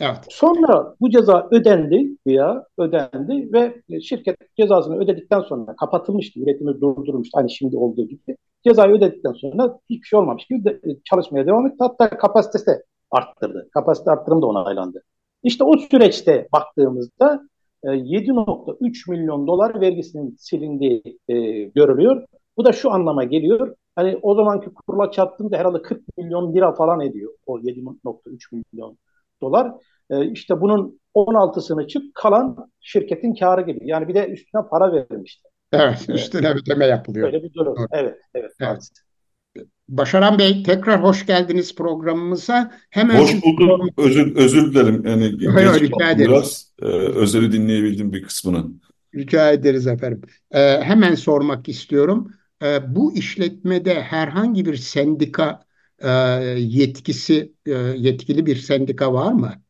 Evet. 0.00 0.18
Sonra 0.30 0.94
bu 1.00 1.10
ceza 1.10 1.48
ödendi 1.50 2.16
ya 2.26 2.66
ödendi 2.78 3.52
ve 3.52 3.82
şirket 4.00 4.36
cezasını 4.56 4.98
ödedikten 4.98 5.40
sonra 5.40 5.76
kapatılmıştı, 5.76 6.40
üretimi 6.40 6.80
durdurmuştu 6.80 7.38
hani 7.38 7.50
şimdi 7.50 7.76
olduğu 7.76 8.08
gibi. 8.08 8.36
Cezayı 8.66 8.94
ödedikten 8.94 9.32
sonra 9.32 9.78
hiçbir 9.90 10.06
şey 10.06 10.18
olmamış 10.18 10.46
gibi 10.46 10.64
de, 10.64 10.80
çalışmaya 11.04 11.46
devam 11.46 11.66
etti. 11.66 11.76
Hatta 11.78 12.08
kapasitesi 12.08 12.66
de 12.66 12.84
arttırdı. 13.10 13.68
Kapasite 13.74 14.10
arttırım 14.10 14.42
da 14.42 14.46
onaylandı. 14.46 15.02
İşte 15.42 15.64
o 15.64 15.78
süreçte 15.78 16.48
baktığımızda 16.52 17.42
7.3 17.84 19.08
e, 19.08 19.10
milyon 19.10 19.46
dolar 19.46 19.80
vergisinin 19.80 20.36
silindiği 20.38 21.18
e, 21.28 21.34
görülüyor. 21.62 22.24
Bu 22.56 22.64
da 22.64 22.72
şu 22.72 22.90
anlama 22.90 23.24
geliyor. 23.24 23.74
Hani 23.96 24.18
o 24.22 24.34
zamanki 24.34 24.70
kurla 24.74 25.10
çarptığında 25.10 25.56
herhalde 25.56 25.82
40 25.82 26.18
milyon 26.18 26.54
lira 26.54 26.72
falan 26.72 27.00
ediyor. 27.00 27.32
O 27.46 27.58
7.3 27.58 28.62
milyon 28.72 28.98
dolar. 29.42 29.72
E, 30.10 30.30
işte 30.30 30.60
bunun 30.60 31.00
16'sını 31.14 31.86
çık 31.86 32.14
kalan 32.14 32.70
şirketin 32.80 33.34
karı 33.34 33.60
gibi. 33.60 33.78
Yani 33.82 34.08
bir 34.08 34.14
de 34.14 34.28
üstüne 34.28 34.62
para 34.70 34.92
verilmişti. 34.92 35.48
Evet, 35.72 36.06
üstüne 36.08 36.50
ödeme 36.50 36.86
yapılıyor. 36.86 37.32
Böyle 37.32 37.42
bir 37.42 37.54
durum. 37.54 37.76
Evet, 37.92 38.16
evet. 38.34 38.52
evet. 38.60 38.70
evet. 38.70 38.88
Başaran 39.88 40.38
Bey 40.38 40.62
tekrar 40.62 41.02
hoş 41.02 41.26
geldiniz 41.26 41.74
programımıza. 41.74 42.72
Hemen 42.90 43.20
hoş 43.20 43.42
bulduk. 43.42 43.98
Özür, 43.98 44.36
özür 44.36 44.72
dilerim. 44.72 45.06
Yani 45.06 45.38
geç 45.38 45.82
rica 45.82 46.10
ederiz. 46.10 46.28
Biraz 46.28 46.72
e, 46.82 46.84
özeli 46.94 47.52
dinleyebildim 47.52 48.12
bir 48.12 48.22
kısmını. 48.22 48.66
Rica 49.14 49.50
ederiz 49.50 49.86
efendim. 49.86 50.22
E, 50.50 50.80
hemen 50.82 51.14
sormak 51.14 51.68
istiyorum. 51.68 52.32
E, 52.62 52.94
bu 52.96 53.14
işletmede 53.14 54.02
herhangi 54.02 54.66
bir 54.66 54.76
sendika 54.76 55.67
e, 55.98 56.10
yetkisi 56.58 57.52
e, 57.66 57.72
yetkili 57.96 58.46
bir 58.46 58.56
sendika 58.56 59.12
var 59.12 59.32
mı? 59.32 59.62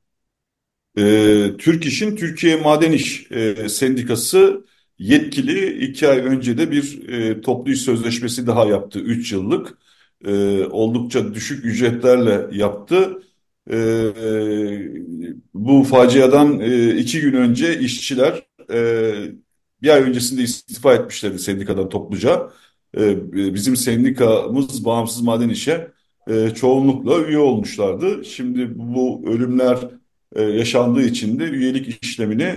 E, 0.99 1.57
Türk 1.59 1.87
İş'in 1.87 2.17
Türkiye 2.17 2.57
Maden 2.57 2.93
İş 2.93 3.27
e, 3.31 3.69
Sendikası 3.69 4.65
yetkili 4.99 5.85
iki 5.87 6.09
ay 6.09 6.19
önce 6.19 6.59
de 6.59 6.71
bir 6.71 7.09
e, 7.09 7.41
toplu 7.41 7.73
iş 7.73 7.81
sözleşmesi 7.81 8.47
daha 8.47 8.67
yaptı. 8.67 8.99
Üç 8.99 9.33
yıllık 9.33 9.79
e, 10.25 10.65
oldukça 10.65 11.35
düşük 11.35 11.65
ücretlerle 11.65 12.47
yaptı. 12.59 13.23
E, 13.71 13.77
e, 13.77 14.89
bu 15.55 15.85
faciadan 15.85 16.61
e, 16.61 16.97
iki 16.99 17.21
gün 17.21 17.33
önce 17.33 17.79
işçiler 17.81 18.43
e, 18.73 19.13
bir 19.83 19.89
ay 19.89 20.03
öncesinde 20.03 20.43
istifa 20.43 20.95
etmişlerdi 20.95 21.39
sendikadan 21.39 21.89
topluca. 21.89 22.51
E, 22.99 23.33
bizim 23.55 23.77
sendikamız 23.77 24.85
Bağımsız 24.85 25.23
Maden 25.23 25.49
İş'e 25.49 25.93
e, 26.29 26.51
çoğunlukla 26.55 27.25
üye 27.25 27.39
olmuşlardı. 27.39 28.25
Şimdi 28.25 28.71
bu 28.75 29.23
ölümler 29.27 29.79
e, 30.37 30.43
yaşandığı 30.43 31.03
için 31.03 31.39
de 31.39 31.45
üyelik 31.45 32.05
işlemini 32.05 32.57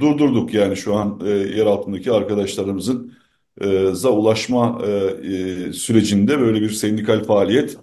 durdurduk. 0.00 0.54
Yani 0.54 0.76
şu 0.76 0.94
an 0.94 1.20
e, 1.26 1.30
yer 1.30 1.66
altındaki 1.66 2.12
arkadaşlarımızın 2.12 3.12
e, 3.60 3.86
za 3.92 4.10
ulaşma 4.10 4.82
e, 4.86 4.90
e, 4.90 5.72
sürecinde 5.72 6.40
böyle 6.40 6.60
bir 6.60 6.70
sendikal 6.70 7.24
faaliyet 7.24 7.76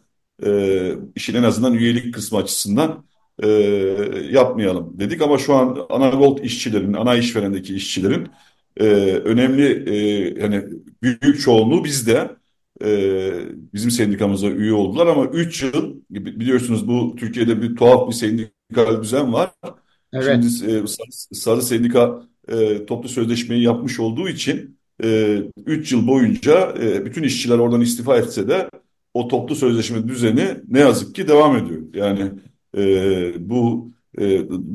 e, 0.45 0.91
işin 1.15 1.36
en 1.36 1.43
azından 1.43 1.74
üyelik 1.74 2.13
kısmı 2.13 2.38
açısından 2.39 3.06
e, 3.43 3.47
yapmayalım 4.32 5.00
dedik. 5.00 5.21
Ama 5.21 5.38
şu 5.38 5.54
an 5.54 5.88
Anagold 5.89 6.39
işçilerin, 6.43 6.93
ana 6.93 7.15
işverendeki 7.15 7.76
işçilerin 7.76 8.28
e, 8.78 8.86
önemli 9.26 9.89
e, 9.89 9.95
yani 10.41 10.63
büyük 11.04 11.41
çoğunluğu 11.41 11.84
bizde 11.84 12.30
e, 12.83 13.31
bizim 13.73 13.91
sendikamıza 13.91 14.47
üye 14.47 14.73
oldular 14.73 15.07
ama 15.07 15.25
3 15.25 15.63
yıl 15.63 15.95
biliyorsunuz 16.09 16.87
bu 16.87 17.15
Türkiye'de 17.15 17.61
bir 17.61 17.75
tuhaf 17.75 18.07
bir 18.07 18.13
sendikal 18.13 19.03
düzen 19.03 19.33
var. 19.33 19.51
Evet. 20.13 20.43
Şimdi 20.51 20.71
e, 20.71 20.83
Sarı 21.33 21.61
Sendika 21.61 22.21
e, 22.47 22.85
toplu 22.85 23.09
sözleşmeyi 23.09 23.63
yapmış 23.63 23.99
olduğu 23.99 24.29
için 24.29 24.77
3 24.99 25.93
e, 25.93 25.95
yıl 25.95 26.07
boyunca 26.07 26.75
e, 26.81 27.05
bütün 27.05 27.23
işçiler 27.23 27.57
oradan 27.57 27.81
istifa 27.81 28.17
etse 28.17 28.47
de 28.47 28.69
o 29.13 29.27
toplu 29.27 29.55
sözleşme 29.55 30.07
düzeni 30.07 30.47
ne 30.67 30.79
yazık 30.79 31.15
ki 31.15 31.27
devam 31.27 31.57
ediyor. 31.57 31.81
Yani 31.93 32.31
e, 32.77 33.49
bu 33.49 33.91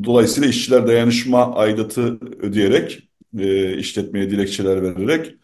dolayısıyla 0.05 0.49
işçiler 0.49 0.87
dayanışma 0.87 1.55
aidatı 1.55 2.19
ödeyerek 2.41 3.09
işletmeye 3.79 4.31
dilekçeler 4.31 4.83
vererek 4.83 5.35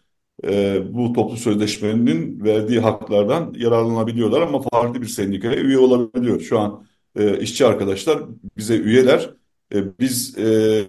e, 0.47 0.81
bu 0.93 1.13
toplu 1.13 1.37
sözleşmenin 1.37 2.43
verdiği 2.43 2.79
haklardan 2.79 3.53
yararlanabiliyorlar 3.57 4.41
ama 4.41 4.61
farklı 4.61 5.01
bir 5.01 5.07
sendikaya 5.07 5.55
üye 5.55 5.77
olabiliyor. 5.77 6.41
Şu 6.41 6.59
an 6.59 6.85
e, 7.15 7.39
işçi 7.39 7.65
arkadaşlar 7.65 8.19
bize 8.57 8.75
üyeler. 8.77 9.29
E, 9.75 9.99
biz 9.99 10.37
e, 10.37 10.43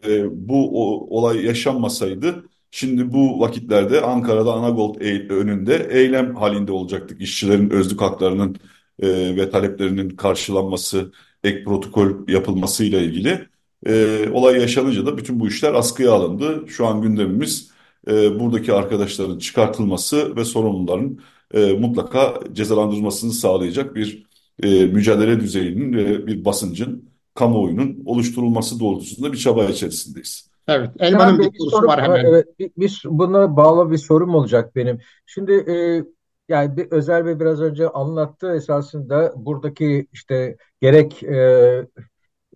e 0.06 0.48
bu 0.48 0.82
o, 0.82 1.06
olay 1.18 1.44
yaşanmasaydı 1.44 2.44
Şimdi 2.74 3.12
bu 3.12 3.40
vakitlerde 3.40 4.00
Ankara'da 4.00 4.52
Anagold 4.54 5.00
önünde 5.30 5.88
eylem 5.90 6.34
halinde 6.34 6.72
olacaktık. 6.72 7.20
İşçilerin 7.20 7.70
özlük 7.70 8.00
haklarının 8.00 8.56
e, 9.02 9.36
ve 9.36 9.50
taleplerinin 9.50 10.10
karşılanması, 10.10 11.12
ek 11.44 11.64
protokol 11.64 12.28
yapılmasıyla 12.28 13.00
ilgili. 13.00 13.48
E, 13.86 14.26
olay 14.32 14.60
yaşanınca 14.60 15.06
da 15.06 15.18
bütün 15.18 15.40
bu 15.40 15.48
işler 15.48 15.74
askıya 15.74 16.12
alındı. 16.12 16.64
Şu 16.68 16.86
an 16.86 17.02
gündemimiz 17.02 17.70
e, 18.08 18.40
buradaki 18.40 18.72
arkadaşların 18.72 19.38
çıkartılması 19.38 20.36
ve 20.36 20.44
sorumluların 20.44 21.20
e, 21.54 21.72
mutlaka 21.72 22.40
cezalandırılmasını 22.52 23.32
sağlayacak 23.32 23.94
bir 23.94 24.26
e, 24.62 24.86
mücadele 24.86 25.40
düzeyinin 25.40 25.92
ve 25.92 26.26
bir 26.26 26.44
basıncın, 26.44 27.08
kamuoyunun 27.34 28.02
oluşturulması 28.06 28.80
doğrultusunda 28.80 29.32
bir 29.32 29.38
çaba 29.38 29.64
içerisindeyiz. 29.64 30.50
Evet, 30.68 30.90
Elvan'ın 30.98 31.38
bir 31.38 31.58
sorusu 31.58 31.86
var 31.86 32.02
hemen. 32.02 32.24
Evet, 32.24 32.58
bir, 32.58 32.70
bir, 32.76 33.02
buna 33.04 33.56
bağlı 33.56 33.90
bir 33.90 33.98
sorum 33.98 34.34
olacak 34.34 34.76
benim. 34.76 34.98
Şimdi 35.26 35.52
e, 35.52 36.04
yani 36.48 36.76
bir, 36.76 36.90
Özer 36.90 37.26
Bey 37.26 37.40
biraz 37.40 37.60
önce 37.60 37.88
anlattı 37.88 38.54
esasında 38.54 39.32
buradaki 39.36 40.06
işte 40.12 40.56
gerek 40.80 41.22
e, 41.22 41.86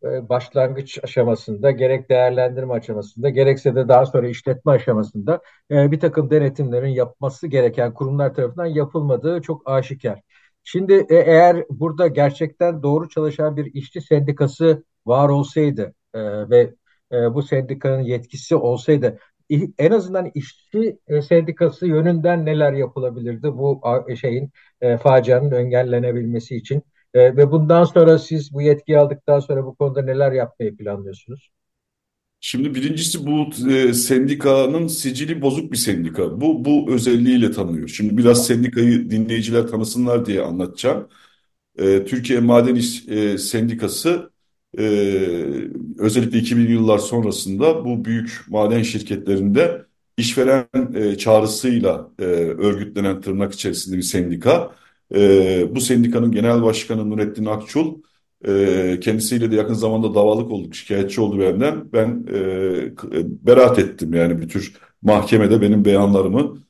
başlangıç 0.02 0.98
aşamasında, 1.04 1.70
gerek 1.70 2.10
değerlendirme 2.10 2.74
aşamasında, 2.74 3.30
gerekse 3.30 3.74
de 3.74 3.88
daha 3.88 4.06
sonra 4.06 4.28
işletme 4.28 4.72
aşamasında 4.72 5.40
e, 5.70 5.90
bir 5.92 6.00
takım 6.00 6.30
denetimlerin 6.30 6.88
yapması 6.88 7.46
gereken 7.46 7.94
kurumlar 7.94 8.34
tarafından 8.34 8.66
yapılmadığı 8.66 9.42
çok 9.42 9.70
aşikar. 9.70 10.20
Şimdi 10.64 11.06
e, 11.10 11.16
eğer 11.16 11.64
burada 11.70 12.06
gerçekten 12.06 12.82
doğru 12.82 13.08
çalışan 13.08 13.56
bir 13.56 13.74
işçi 13.74 14.00
sendikası 14.00 14.84
var 15.06 15.28
olsaydı 15.28 15.94
e, 16.14 16.50
ve 16.50 16.74
e, 17.12 17.34
bu 17.34 17.42
sendikanın 17.42 18.02
yetkisi 18.02 18.56
olsaydı 18.56 19.18
en 19.78 19.90
azından 19.90 20.30
işçi 20.34 20.98
e, 21.08 21.22
sendikası 21.22 21.86
yönünden 21.86 22.46
neler 22.46 22.72
yapılabilirdi 22.72 23.46
bu 23.52 23.80
şeyin 24.20 24.50
e, 24.80 24.96
facianın 24.96 25.52
engellenebilmesi 25.52 26.56
için 26.56 26.82
e, 27.14 27.36
ve 27.36 27.50
bundan 27.50 27.84
sonra 27.84 28.18
siz 28.18 28.52
bu 28.52 28.62
yetkiyi 28.62 28.98
aldıktan 28.98 29.40
sonra 29.40 29.64
bu 29.64 29.74
konuda 29.74 30.02
neler 30.02 30.32
yapmayı 30.32 30.76
planlıyorsunuz? 30.76 31.50
Şimdi 32.40 32.74
birincisi 32.74 33.26
bu 33.26 33.50
e, 33.70 33.94
sendikanın 33.94 34.86
sicili 34.86 35.42
bozuk 35.42 35.72
bir 35.72 35.76
sendika. 35.76 36.40
Bu 36.40 36.64
bu 36.64 36.92
özelliğiyle 36.92 37.50
tanıyor. 37.52 37.88
Şimdi 37.88 38.16
biraz 38.16 38.46
sendikayı 38.46 39.10
dinleyiciler 39.10 39.66
tanısınlar 39.66 40.26
diye 40.26 40.42
anlatacağım. 40.42 41.08
E, 41.78 42.04
Türkiye 42.04 42.40
Maden 42.40 42.74
İş 42.74 43.08
e, 43.08 43.38
Sendikası 43.38 44.30
e, 44.78 44.82
özellikle 45.98 46.38
2000 46.38 46.68
yıllar 46.70 46.98
sonrasında 46.98 47.84
bu 47.84 48.04
büyük 48.04 48.44
maden 48.48 48.82
şirketlerinde 48.82 49.86
işveren 50.16 50.66
e, 50.94 51.18
çağrısıyla 51.18 52.10
e, 52.18 52.24
örgütlenen 52.24 53.20
tırnak 53.20 53.54
içerisinde 53.54 53.96
bir 53.96 54.02
sendika. 54.02 54.74
E, 55.14 55.74
bu 55.74 55.80
sendikanın 55.80 56.32
genel 56.32 56.62
başkanı 56.62 57.10
Nurettin 57.10 57.44
Akçul 57.44 58.02
e, 58.46 58.98
kendisiyle 59.00 59.50
de 59.50 59.56
yakın 59.56 59.74
zamanda 59.74 60.14
davalık 60.14 60.50
olduk, 60.50 60.74
şikayetçi 60.74 61.20
oldu 61.20 61.38
benden. 61.38 61.92
Ben 61.92 62.26
e, 62.34 63.46
beraat 63.46 63.78
ettim 63.78 64.14
yani 64.14 64.40
bir 64.40 64.48
tür 64.48 64.76
mahkemede 65.02 65.60
benim 65.60 65.84
beyanlarımın 65.84 66.64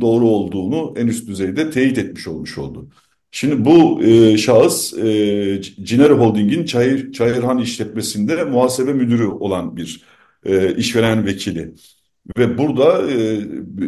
doğru 0.00 0.24
olduğunu 0.24 0.94
en 0.96 1.06
üst 1.06 1.28
düzeyde 1.28 1.70
teyit 1.70 1.98
etmiş 1.98 2.28
olmuş 2.28 2.58
oldu. 2.58 2.88
Şimdi 3.30 3.64
bu 3.64 4.02
e, 4.02 4.38
şahıs 4.38 4.94
e, 4.98 5.62
Cinero 5.62 6.18
Holding'in 6.18 6.64
Çayır, 6.64 7.12
Çayırhan 7.12 7.58
işletmesinde 7.58 8.44
muhasebe 8.44 8.92
müdürü 8.92 9.26
olan 9.26 9.76
bir 9.76 10.02
e, 10.44 10.76
işveren 10.76 11.26
vekili. 11.26 11.74
Ve 12.38 12.58
burada 12.58 13.12
e, 13.12 13.40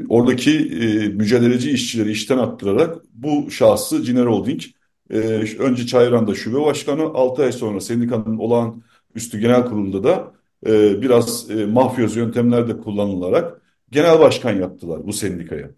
oradaki 0.09 0.51
e, 0.53 1.09
mücadeleci 1.09 1.70
işçileri 1.70 2.11
işten 2.11 2.38
attırarak 2.38 2.96
bu 3.14 3.51
şahsı 3.51 4.03
Ciner 4.03 4.27
Holding 4.27 4.62
e, 5.11 5.18
önce 5.59 5.87
Çayıran'da 5.87 6.35
şube 6.35 6.61
başkanı 6.62 7.03
6 7.03 7.42
ay 7.42 7.53
sonra 7.53 7.81
sendikanın 7.81 8.38
olan 8.38 8.83
üstü 9.14 9.38
genel 9.40 9.64
kurulunda 9.64 10.05
da 10.05 10.33
e, 10.66 11.03
biraz 11.03 11.51
e, 11.51 11.66
mafyoz 11.66 12.16
yöntemler 12.16 12.79
kullanılarak 12.79 13.62
genel 13.90 14.20
başkan 14.20 14.53
yaptılar 14.61 15.07
bu 15.07 15.12
sendikaya. 15.12 15.70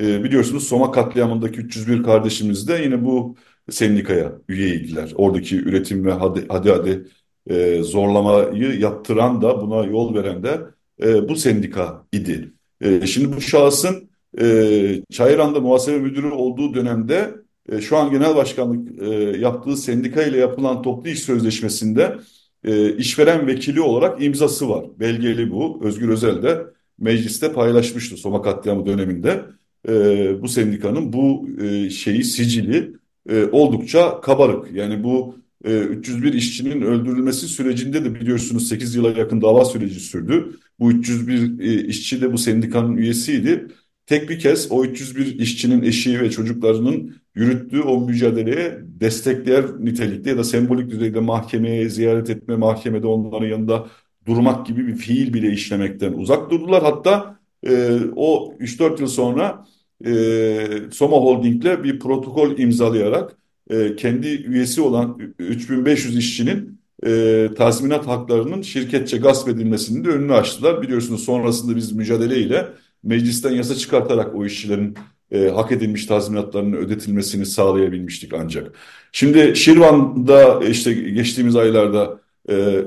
E, 0.00 0.24
biliyorsunuz 0.24 0.68
Soma 0.68 0.90
katliamındaki 0.92 1.60
301 1.60 2.02
kardeşimiz 2.02 2.68
de 2.68 2.80
yine 2.84 3.04
bu 3.04 3.36
sendikaya 3.70 4.32
üyeydiler. 4.48 5.12
Oradaki 5.16 5.56
üretim 5.56 6.06
ve 6.06 6.12
hadi 6.12 6.46
hadi, 6.48 6.70
hadi 6.70 7.06
e, 7.46 7.82
zorlamayı 7.82 8.80
yaptıran 8.80 9.42
da 9.42 9.60
buna 9.62 9.84
yol 9.84 10.14
veren 10.14 10.42
de 10.42 10.60
e, 11.04 11.28
bu 11.28 11.36
sendika 11.36 12.06
idi. 12.12 12.52
E, 12.80 13.06
şimdi 13.06 13.36
bu 13.36 13.40
şahsın 13.40 14.10
e, 14.40 15.02
Çayıran'da 15.10 15.60
muhasebe 15.60 15.98
müdürü 15.98 16.30
olduğu 16.30 16.74
dönemde 16.74 17.34
e, 17.72 17.80
şu 17.80 17.96
an 17.96 18.10
genel 18.10 18.36
başkanlık 18.36 19.02
e, 19.02 19.08
yaptığı 19.38 19.76
sendika 19.76 20.22
ile 20.22 20.38
yapılan 20.38 20.82
toplu 20.82 21.10
iş 21.10 21.18
sözleşmesinde 21.18 22.16
e, 22.64 22.96
işveren 22.96 23.46
vekili 23.46 23.80
olarak 23.80 24.22
imzası 24.22 24.68
var. 24.68 24.84
Belgeli 25.00 25.50
bu. 25.50 25.80
Özgür 25.84 26.08
Özel 26.08 26.42
de 26.42 26.66
mecliste 26.98 27.52
paylaşmıştı 27.52 28.16
Soma 28.16 28.42
katliamı 28.42 28.86
döneminde. 28.86 29.44
E, 29.88 30.42
bu 30.42 30.48
sendikanın 30.48 31.12
bu 31.12 31.48
e, 31.62 31.90
şeyi 31.90 32.24
sicili 32.24 32.92
e, 33.28 33.44
oldukça 33.44 34.20
kabarık. 34.20 34.72
Yani 34.72 35.04
bu 35.04 35.36
e, 35.64 35.78
301 35.78 36.32
işçinin 36.32 36.82
öldürülmesi 36.82 37.48
sürecinde 37.48 38.04
de 38.04 38.14
biliyorsunuz 38.14 38.68
8 38.68 38.94
yıla 38.94 39.10
yakın 39.10 39.42
dava 39.42 39.64
süreci 39.64 40.00
sürdü. 40.00 40.56
Bu 40.78 40.92
301 40.92 41.60
e, 41.60 41.84
işçi 41.86 42.22
de 42.22 42.32
bu 42.32 42.38
sendikanın 42.38 42.96
üyesiydi. 42.96 43.68
Tek 44.06 44.30
bir 44.30 44.38
kez 44.38 44.72
o 44.72 44.84
301 44.84 45.38
işçinin 45.38 45.82
eşi 45.82 46.20
ve 46.20 46.30
çocuklarının 46.30 47.16
yürüttüğü 47.34 47.80
o 47.80 48.00
mücadeleye 48.00 48.78
destekleyen 48.84 49.64
nitelikte 49.80 50.30
ya 50.30 50.38
da 50.38 50.44
sembolik 50.44 50.90
düzeyde 50.90 51.20
mahkemeye 51.20 51.88
ziyaret 51.88 52.30
etme, 52.30 52.56
mahkemede 52.56 53.06
onların 53.06 53.46
yanında 53.46 53.86
durmak 54.26 54.66
gibi 54.66 54.86
bir 54.86 54.96
fiil 54.96 55.34
bile 55.34 55.52
işlemekten 55.52 56.12
uzak 56.12 56.50
durdular. 56.50 56.82
Hatta 56.82 57.38
e, 57.66 57.98
o 58.16 58.54
3-4 58.60 59.00
yıl 59.00 59.08
sonra 59.08 59.66
e, 60.06 60.90
Soma 60.92 61.16
Holding'le 61.16 61.84
bir 61.84 61.98
protokol 61.98 62.58
imzalayarak 62.58 63.36
e, 63.72 63.96
kendi 63.96 64.28
üyesi 64.28 64.80
olan 64.80 65.18
3500 65.38 66.16
işçinin 66.16 66.80
e, 67.06 67.48
tazminat 67.56 68.06
haklarının 68.06 68.62
şirketçe 68.62 69.16
gasp 69.16 69.48
edilmesinin 69.48 70.04
de 70.04 70.08
önünü 70.08 70.32
açtılar. 70.32 70.82
Biliyorsunuz 70.82 71.24
sonrasında 71.24 71.76
biz 71.76 71.92
mücadeleyle 71.92 72.68
meclisten 73.02 73.52
yasa 73.52 73.74
çıkartarak 73.74 74.34
o 74.34 74.46
işçilerin 74.46 74.96
e, 75.30 75.48
hak 75.48 75.72
edilmiş 75.72 76.06
tazminatlarının 76.06 76.76
ödetilmesini 76.76 77.46
sağlayabilmiştik 77.46 78.34
ancak. 78.34 78.76
Şimdi 79.12 79.56
Şirvan'da 79.56 80.64
işte 80.64 80.94
geçtiğimiz 80.94 81.56
aylarda 81.56 82.20
e, 82.50 82.84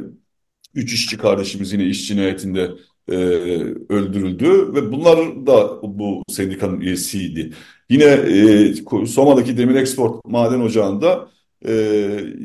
üç 0.76 0.94
işçi 0.94 1.18
kardeşimiz 1.18 1.74
yine 1.74 1.86
iş 1.86 2.08
cinayetinde 2.08 2.72
e, 3.12 3.16
öldürüldü 3.90 4.74
ve 4.74 4.92
bunlar 4.92 5.18
da 5.48 5.82
bu 5.84 6.24
sendikanın 6.30 6.82
üyesiydi. 6.82 7.54
Yine 7.90 8.04
e, 8.04 8.74
Soma'daki 9.06 9.58
Demir 9.58 9.76
Export 9.76 10.26
Maden 10.26 10.60
Ocağı'nda 10.60 11.30
e, 11.68 11.74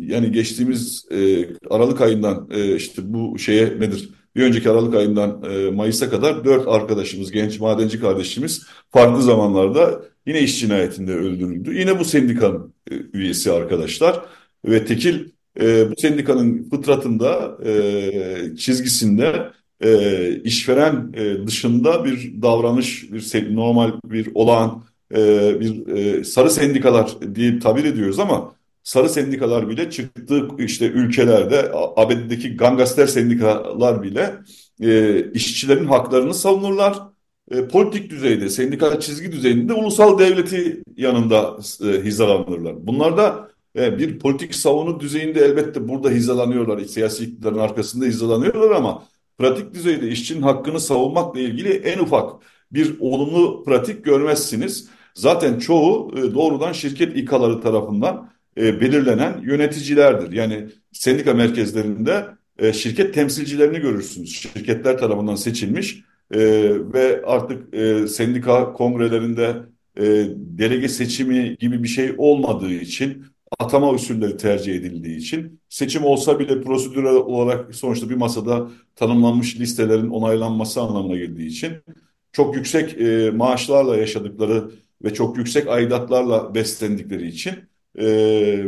yani 0.00 0.32
geçtiğimiz 0.32 1.06
e, 1.10 1.48
Aralık 1.70 2.00
ayından 2.00 2.48
e, 2.50 2.76
işte 2.76 3.02
bu 3.04 3.38
şeye 3.38 3.66
nedir? 3.66 4.10
Bir 4.36 4.42
önceki 4.42 4.70
Aralık 4.70 4.94
ayından 4.94 5.42
e, 5.50 5.70
Mayıs'a 5.70 6.10
kadar 6.10 6.44
dört 6.44 6.68
arkadaşımız, 6.68 7.30
genç 7.30 7.60
madenci 7.60 8.00
kardeşimiz 8.00 8.62
farklı 8.90 9.22
zamanlarda 9.22 10.02
yine 10.26 10.40
iş 10.40 10.60
cinayetinde 10.60 11.14
öldürüldü. 11.14 11.78
Yine 11.78 11.98
bu 11.98 12.04
sendikanın 12.04 12.74
e, 12.90 12.94
üyesi 13.12 13.52
arkadaşlar 13.52 14.24
ve 14.64 14.84
tekil 14.84 15.28
e, 15.60 15.90
bu 15.90 15.94
sendikanın 16.00 16.70
fıtratında, 16.70 17.58
e, 17.64 18.56
çizgisinde 18.56 19.50
e, 19.80 20.42
işveren 20.44 21.12
e, 21.14 21.46
dışında 21.46 22.04
bir 22.04 22.42
davranış, 22.42 23.12
bir 23.12 23.56
normal 23.56 23.92
bir 24.04 24.28
olağan, 24.34 24.84
e, 25.14 25.60
bir 25.60 25.86
e, 25.86 26.24
sarı 26.24 26.50
sendikalar 26.50 27.34
diye 27.34 27.58
tabir 27.58 27.84
ediyoruz 27.84 28.18
ama 28.18 28.54
sarı 28.82 29.08
sendikalar 29.08 29.68
bile 29.68 29.90
çıktığı 29.90 30.48
işte 30.58 30.86
ülkelerde 30.86 31.72
ABD'deki 31.96 32.56
gangster 32.56 33.06
sendikalar 33.06 34.02
bile 34.02 34.34
e, 34.82 35.24
işçilerin 35.32 35.86
haklarını 35.86 36.34
savunurlar. 36.34 36.98
E, 37.50 37.68
politik 37.68 38.10
düzeyde, 38.10 38.48
sendikal 38.48 39.00
çizgi 39.00 39.32
düzeyinde 39.32 39.72
ulusal 39.72 40.18
devleti 40.18 40.82
yanında 40.96 41.56
e, 41.84 42.04
hizalanırlar. 42.04 42.86
Bunlar 42.86 43.16
da 43.16 43.50
e, 43.76 43.98
bir 43.98 44.18
politik 44.18 44.54
savunu 44.54 45.00
düzeyinde 45.00 45.40
elbette 45.40 45.88
burada 45.88 46.10
hizalanıyorlar. 46.10 46.84
Siyasi 46.84 47.24
iktidarın 47.24 47.58
arkasında 47.58 48.04
hizalanıyorlar 48.04 48.70
ama 48.70 49.02
pratik 49.40 49.74
düzeyde 49.74 50.08
işçinin 50.08 50.42
hakkını 50.42 50.80
savunmakla 50.80 51.40
ilgili 51.40 51.68
en 51.68 51.98
ufak 51.98 52.42
bir 52.72 52.96
olumlu 53.00 53.64
pratik 53.64 54.04
görmezsiniz. 54.04 54.88
Zaten 55.14 55.58
çoğu 55.58 56.12
e, 56.18 56.34
doğrudan 56.34 56.72
şirket 56.72 57.16
İK'ları 57.16 57.60
tarafından 57.60 58.30
e, 58.56 58.80
belirlenen 58.80 59.40
yöneticilerdir. 59.42 60.32
Yani 60.32 60.66
sendika 60.92 61.34
merkezlerinde 61.34 62.26
e, 62.58 62.72
şirket 62.72 63.14
temsilcilerini 63.14 63.78
görürsünüz. 63.80 64.32
Şirketler 64.32 64.98
tarafından 64.98 65.34
seçilmiş 65.34 66.04
ve 66.94 67.22
artık 67.26 67.74
sendika 68.10 68.72
kongrelerinde 68.72 69.56
delege 70.36 70.88
seçimi 70.88 71.56
gibi 71.56 71.82
bir 71.82 71.88
şey 71.88 72.14
olmadığı 72.18 72.72
için 72.72 73.24
atama 73.60 73.90
usulleri 73.90 74.36
tercih 74.36 74.74
edildiği 74.74 75.16
için 75.16 75.60
seçim 75.68 76.04
olsa 76.04 76.38
bile 76.38 76.62
prosedürel 76.62 77.14
olarak 77.14 77.74
sonuçta 77.74 78.10
bir 78.10 78.14
masada 78.14 78.70
tanımlanmış 78.96 79.60
listelerin 79.60 80.08
onaylanması 80.08 80.80
anlamına 80.80 81.16
geldiği 81.16 81.46
için 81.46 81.72
çok 82.32 82.56
yüksek 82.56 83.00
e, 83.00 83.30
maaşlarla 83.30 83.96
yaşadıkları 83.96 84.70
ve 85.04 85.14
çok 85.14 85.38
yüksek 85.38 85.68
aidatlarla 85.68 86.54
beslendikleri 86.54 87.26
için 87.26 87.52
e, 87.98 88.06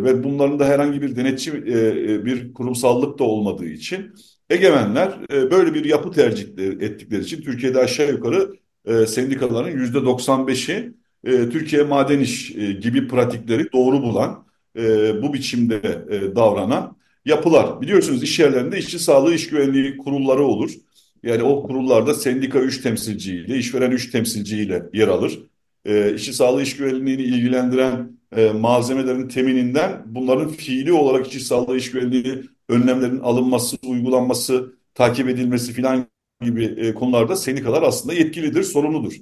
ve 0.03 0.25
bunların 0.25 0.59
da 0.59 0.65
herhangi 0.67 1.03
bir 1.03 1.17
denetçi 1.17 1.51
e, 1.51 1.79
e, 2.13 2.25
bir 2.25 2.55
kurumsallık 2.55 3.19
da 3.19 3.25
olmadığı 3.25 3.67
için 3.67 4.15
egemenler 4.51 5.19
e, 5.33 5.51
böyle 5.51 5.75
bir 5.75 5.85
yapı 5.85 6.11
tercih 6.11 6.49
ettikleri 6.81 7.23
için 7.23 7.43
Türkiye'de 7.43 7.79
aşağı 7.79 8.11
yukarı 8.11 8.53
e, 8.85 9.07
sendikaların 9.07 9.71
yüzde 9.71 9.99
95'i 9.99 10.95
e, 11.25 11.49
Türkiye 11.49 11.83
Maden 11.83 12.21
İş 12.21 12.57
e, 12.57 12.73
gibi 12.73 13.09
pratikleri 13.09 13.73
doğru 13.73 14.03
bulan 14.03 14.52
e, 14.77 15.23
bu 15.23 15.35
biçimde 15.35 16.05
e, 16.11 16.37
davranan 16.37 16.97
yapılar. 17.25 17.81
Biliyorsunuz 17.81 18.23
iş 18.23 18.39
yerlerinde 18.39 18.79
işçi 18.79 18.99
sağlığı, 18.99 19.35
iş 19.35 19.49
güvenliği 19.49 19.97
kurulları 19.97 20.43
olur. 20.43 20.73
Yani 21.23 21.43
o 21.43 21.63
kurullarda 21.63 22.15
sendika 22.15 22.59
3 22.59 22.83
temsilciyle, 22.83 23.59
işveren 23.59 23.91
3 23.91 24.11
temsilciyle 24.11 24.83
yer 24.93 25.09
alır. 25.09 25.41
E, 25.85 26.15
işçi 26.15 26.33
sağlığı, 26.33 26.63
iş 26.63 26.77
güvenliğini 26.77 27.23
ilgilendiren 27.23 28.19
e, 28.37 28.51
malzemelerin 28.51 29.29
temininden 29.29 30.03
bunların 30.07 30.49
fiili 30.49 30.93
olarak 30.93 31.27
işçi 31.27 31.41
sağlığı, 31.41 31.77
iş 31.77 31.91
güvenliği 31.91 32.43
önlemlerin 32.69 33.21
alınması, 33.21 33.77
uygulanması, 33.87 34.73
takip 34.95 35.29
edilmesi 35.29 35.73
filan 35.73 36.07
gibi 36.43 36.65
e, 36.65 36.95
konularda 36.95 37.37
sendikalar 37.37 37.83
aslında 37.83 38.15
yetkilidir, 38.15 38.63
sorumludur. 38.63 39.13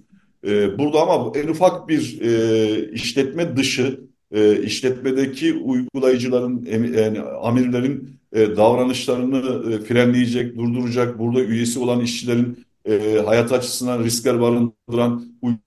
E, 0.47 0.79
burada 0.79 1.01
ama 1.01 1.33
en 1.39 1.49
ufak 1.49 1.89
bir 1.89 2.21
e, 2.21 2.93
işletme 2.93 3.57
dışı 3.57 4.10
e, 4.33 4.62
işletmedeki 4.62 5.55
uygulayıcıların, 5.55 6.64
yani 6.99 7.21
amirlerin 7.21 8.21
e, 8.33 8.57
davranışlarını 8.57 9.73
e, 9.73 9.81
frenleyecek, 9.81 10.57
durduracak, 10.57 11.19
burada 11.19 11.40
üyesi 11.40 11.79
olan 11.79 12.01
işçilerin 12.01 12.66
e, 12.88 13.23
hayat 13.27 13.53
açısından 13.53 14.05
riskler 14.05 14.40
barındıran 14.40 15.25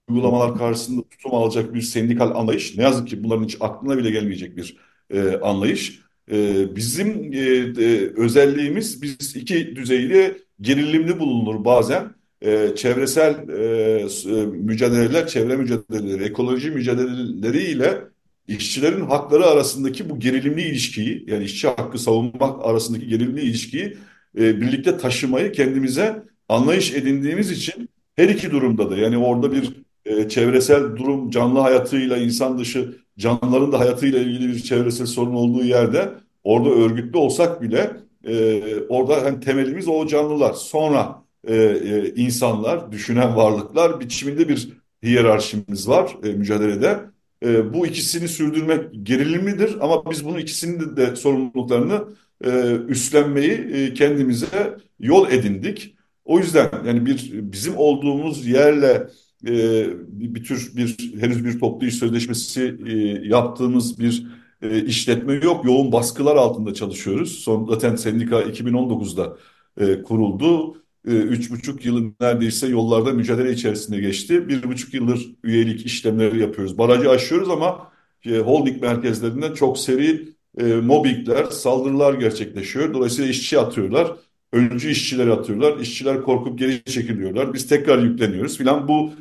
uygulamalar 0.08 0.58
karşısında 0.58 1.02
tutum 1.02 1.34
alacak 1.34 1.74
bir 1.74 1.80
sendikal 1.80 2.30
anlayış. 2.30 2.76
Ne 2.76 2.82
yazık 2.82 3.08
ki 3.08 3.24
bunların 3.24 3.44
hiç 3.44 3.56
aklına 3.60 3.98
bile 3.98 4.10
gelmeyecek 4.10 4.56
bir 4.56 4.76
e, 5.10 5.36
anlayış. 5.36 6.00
E, 6.32 6.66
bizim 6.76 7.32
e, 7.32 7.38
e, 7.38 8.12
özelliğimiz 8.16 9.02
biz 9.02 9.36
iki 9.36 9.76
düzeyli 9.76 10.38
gerilimli 10.60 11.18
bulunur 11.18 11.64
bazen. 11.64 12.14
E, 12.42 12.76
çevresel 12.76 13.48
e, 13.48 14.40
e 14.40 14.46
mücadeleler, 14.46 15.26
çevre 15.26 15.56
mücadeleleri, 15.56 16.24
ekoloji 16.24 16.70
mücadeleleriyle 16.70 18.13
işçilerin 18.48 19.00
hakları 19.00 19.46
arasındaki 19.46 20.10
bu 20.10 20.18
gerilimli 20.20 20.62
ilişkiyi 20.62 21.24
yani 21.26 21.44
işçi 21.44 21.68
hakkı 21.68 21.98
savunmak 21.98 22.66
arasındaki 22.66 23.08
gerilimli 23.08 23.40
ilişkiyi 23.40 23.96
e, 24.38 24.60
birlikte 24.60 24.98
taşımayı 24.98 25.52
kendimize 25.52 26.22
anlayış 26.48 26.92
edindiğimiz 26.92 27.50
için 27.50 27.88
her 28.16 28.28
iki 28.28 28.50
durumda 28.50 28.90
da 28.90 28.96
yani 28.96 29.18
orada 29.18 29.52
bir 29.52 29.72
e, 30.04 30.28
çevresel 30.28 30.96
durum 30.96 31.30
canlı 31.30 31.58
hayatıyla 31.58 32.16
insan 32.16 32.58
dışı 32.58 32.96
canlıların 33.18 33.72
da 33.72 33.80
hayatıyla 33.80 34.18
ilgili 34.18 34.48
bir 34.48 34.62
çevresel 34.62 35.06
sorun 35.06 35.34
olduğu 35.34 35.64
yerde 35.64 36.08
orada 36.44 36.70
örgütlü 36.70 37.18
olsak 37.18 37.62
bile 37.62 37.90
e, 38.26 38.62
orada 38.88 39.22
hani 39.24 39.40
temelimiz 39.40 39.88
o 39.88 40.06
canlılar. 40.06 40.52
Sonra 40.52 41.24
e, 41.48 41.54
e, 41.56 42.14
insanlar, 42.14 42.92
düşünen 42.92 43.36
varlıklar 43.36 44.00
biçiminde 44.00 44.48
bir 44.48 44.68
hiyerarşimiz 45.02 45.88
var 45.88 46.16
e, 46.24 46.28
mücadelede. 46.28 47.00
E, 47.44 47.74
bu 47.74 47.86
ikisini 47.86 48.28
sürdürmek 48.28 49.06
gerilimlidir 49.06 49.76
ama 49.80 50.10
biz 50.10 50.24
bunun 50.24 50.38
ikisinin 50.38 50.96
de 50.96 51.16
sorumluluklarını 51.16 52.04
e, 52.44 52.76
üstlenmeyi 52.88 53.52
e, 53.52 53.94
kendimize 53.94 54.78
yol 55.00 55.30
edindik. 55.30 55.96
O 56.24 56.38
yüzden 56.38 56.70
yani 56.86 57.06
bir 57.06 57.30
bizim 57.32 57.76
olduğumuz 57.76 58.46
yerle 58.46 59.08
e, 59.46 59.86
bir 60.08 60.44
tür 60.44 60.72
bir 60.76 61.14
henüz 61.20 61.44
bir 61.44 61.60
toplu 61.60 61.86
iş 61.86 61.94
sözleşmesi 61.94 62.76
e, 62.86 62.92
yaptığımız 63.28 63.98
bir 63.98 64.26
e, 64.62 64.84
işletme 64.84 65.34
yok. 65.34 65.64
Yoğun 65.64 65.92
baskılar 65.92 66.36
altında 66.36 66.74
çalışıyoruz. 66.74 67.38
Son 67.38 67.66
zaten 67.66 67.96
sendika 67.96 68.42
2019'da 68.42 69.36
e, 69.80 70.02
kuruldu. 70.02 70.76
E, 71.08 71.10
üç 71.10 71.50
buçuk 71.50 71.84
yılı 71.84 72.12
neredeyse 72.20 72.66
yollarda 72.66 73.12
mücadele 73.12 73.52
içerisinde 73.52 74.00
geçti. 74.00 74.48
Bir 74.48 74.62
buçuk 74.62 74.94
yıldır 74.94 75.26
üyelik 75.42 75.86
işlemleri 75.86 76.38
yapıyoruz. 76.40 76.78
Barajı 76.78 77.10
aşıyoruz 77.10 77.50
ama 77.50 77.92
e, 78.26 78.38
holding 78.38 78.82
merkezlerinden 78.82 79.52
çok 79.54 79.78
seri 79.78 80.28
e, 80.58 80.64
mobbingler, 80.64 81.44
saldırılar 81.44 82.14
gerçekleşiyor. 82.14 82.94
Dolayısıyla 82.94 83.30
işçi 83.30 83.58
atıyorlar. 83.58 84.16
Öncü 84.52 84.90
işçileri 84.90 85.32
atıyorlar. 85.32 85.78
İşçiler 85.78 86.22
korkup 86.22 86.58
geri 86.58 86.84
çekiliyorlar. 86.84 87.54
Biz 87.54 87.66
tekrar 87.68 87.98
yükleniyoruz 88.02 88.58
filan. 88.58 88.88
Bu 88.88 89.12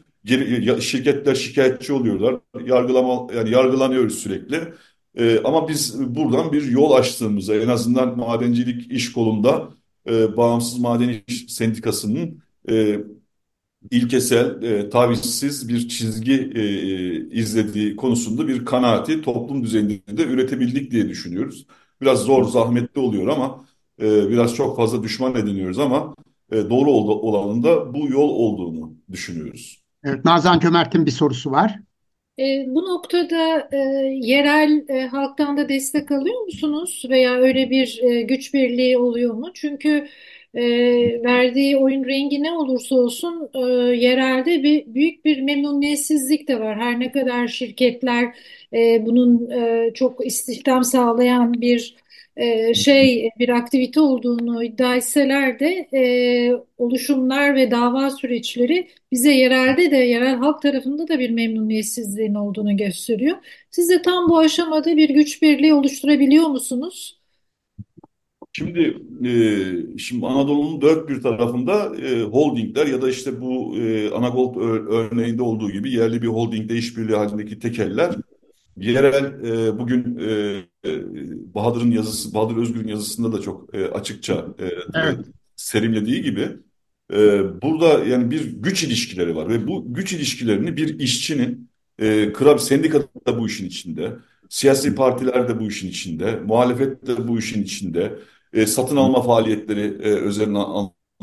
şirketler 0.81 1.35
şikayetçi 1.35 1.93
oluyorlar. 1.93 2.35
Yargılama 2.65 3.33
yani 3.33 3.49
yargılanıyoruz 3.49 4.15
sürekli. 4.19 4.59
E, 5.15 5.39
ama 5.43 5.67
biz 5.67 6.15
buradan 6.15 6.51
bir 6.51 6.63
yol 6.71 6.91
açtığımızda 6.91 7.55
en 7.55 7.67
azından 7.67 8.17
madencilik 8.17 8.91
iş 8.91 9.11
kolunda 9.11 9.69
e, 10.09 10.37
Bağımsız 10.37 10.79
Maden 10.79 11.21
İş 11.27 11.45
Sendikası'nın 11.53 12.43
e, 12.69 12.99
ilkesel, 13.91 14.61
e, 14.63 14.89
tavizsiz 14.89 15.69
bir 15.69 15.89
çizgi 15.89 16.51
e, 16.55 16.63
izlediği 17.29 17.95
konusunda 17.95 18.47
bir 18.47 18.65
kanaati 18.65 19.21
toplum 19.21 19.63
düzeyinde 19.63 20.17
de 20.17 20.23
üretebildik 20.23 20.91
diye 20.91 21.09
düşünüyoruz. 21.09 21.67
Biraz 22.01 22.19
zor, 22.19 22.47
zahmetli 22.47 23.01
oluyor 23.01 23.27
ama 23.27 23.65
e, 24.01 24.29
biraz 24.29 24.55
çok 24.55 24.77
fazla 24.77 25.03
düşman 25.03 25.35
ediniyoruz 25.35 25.79
ama 25.79 26.15
e, 26.51 26.69
doğru 26.69 26.91
olanında 26.91 27.93
bu 27.93 28.07
yol 28.09 28.29
olduğunu 28.29 28.93
düşünüyoruz. 29.11 29.83
Evet, 30.03 30.25
Nazan 30.25 30.59
Cömert'in 30.59 31.05
bir 31.05 31.11
sorusu 31.11 31.51
var. 31.51 31.79
E, 32.39 32.65
bu 32.67 32.81
noktada 32.85 33.69
e, 33.71 33.77
yerel 34.21 34.85
e, 34.89 35.01
halktan 35.07 35.57
da 35.57 35.69
destek 35.69 36.11
alıyor 36.11 36.41
musunuz 36.41 37.03
veya 37.09 37.33
öyle 37.35 37.69
bir 37.69 37.99
e, 38.03 38.21
güç 38.21 38.53
birliği 38.53 38.97
oluyor 38.97 39.33
mu? 39.33 39.51
Çünkü 39.53 40.07
verdiği 41.23 41.77
oyun 41.77 42.05
rengi 42.05 42.43
ne 42.43 42.51
olursa 42.51 42.95
olsun 42.95 43.49
yerelde 43.93 44.63
bir 44.63 44.93
büyük 44.95 45.25
bir 45.25 45.41
memnuniyetsizlik 45.41 46.47
de 46.47 46.59
var. 46.59 46.77
Her 46.79 46.99
ne 46.99 47.11
kadar 47.11 47.47
şirketler 47.47 48.35
bunun 49.05 49.49
çok 49.93 50.25
istihdam 50.25 50.83
sağlayan 50.83 51.53
bir 51.61 51.95
e, 52.37 52.73
şey 52.73 53.29
bir 53.39 53.49
aktivite 53.49 53.99
olduğunu 53.99 54.63
iddia 54.63 54.95
etseler 54.95 55.59
de 55.59 55.87
e, 55.93 56.03
oluşumlar 56.77 57.55
ve 57.55 57.71
dava 57.71 58.09
süreçleri 58.09 58.87
bize 59.11 59.31
yerelde 59.33 59.91
de 59.91 59.97
yerel 59.97 60.35
halk 60.35 60.61
tarafında 60.61 61.07
da 61.07 61.19
bir 61.19 61.29
memnuniyetsizliğin 61.29 62.33
olduğunu 62.33 62.77
gösteriyor. 62.77 63.37
Siz 63.71 63.89
de 63.89 64.01
tam 64.01 64.29
bu 64.29 64.39
aşamada 64.39 64.97
bir 64.97 65.09
güç 65.09 65.41
birliği 65.41 65.73
oluşturabiliyor 65.73 66.47
musunuz? 66.47 67.19
Şimdi 68.53 68.97
e, 69.25 69.33
şimdi 69.97 70.25
Anadolu'nun 70.25 70.81
dört 70.81 71.09
bir 71.09 71.21
tarafında 71.21 71.91
holdingler 72.31 72.87
ya 72.87 73.01
da 73.01 73.09
işte 73.09 73.41
bu 73.41 73.77
e, 73.77 74.09
Anagold 74.09 74.55
örneğinde 74.89 75.41
olduğu 75.41 75.71
gibi 75.71 75.91
yerli 75.91 76.21
bir 76.21 76.27
holdingde 76.27 76.75
işbirliği 76.75 77.15
halindeki 77.15 77.59
tekeller 77.59 78.15
yerel 78.77 79.45
e, 79.45 79.79
bugün 79.79 80.17
e, 80.17 80.31
e, 80.85 81.01
Bahadır'ın 81.55 81.91
yazısı, 81.91 82.33
Bahadır 82.33 82.57
Özgür'ün 82.57 82.87
yazısında 82.87 83.33
da 83.33 83.41
çok 83.41 83.75
e, 83.75 83.87
açıkça 83.87 84.45
e, 84.59 84.69
evet. 84.95 85.19
serimlediği 85.55 86.21
gibi 86.21 86.49
e, 87.13 87.43
burada 87.61 88.05
yani 88.05 88.31
bir 88.31 88.53
güç 88.53 88.83
ilişkileri 88.83 89.35
var 89.35 89.49
ve 89.49 89.67
bu 89.67 89.93
güç 89.93 90.13
ilişkilerini 90.13 90.77
bir 90.77 90.99
işçinin 90.99 91.69
e, 91.99 92.33
kıra 92.33 92.57
sendika 92.57 92.99
da 93.27 93.39
bu 93.39 93.47
işin 93.47 93.67
içinde, 93.67 94.11
siyasi 94.49 94.95
partiler 94.95 95.47
de 95.49 95.59
bu 95.59 95.67
işin 95.67 95.89
içinde, 95.89 96.35
muhalefet 96.35 97.07
de 97.07 97.27
bu 97.27 97.39
işin 97.39 97.63
içinde, 97.63 98.19
e, 98.53 98.65
satın 98.65 98.97
alma 98.97 99.21
faaliyetleri 99.21 99.97
e, 100.03 100.19
üzerine 100.19 100.59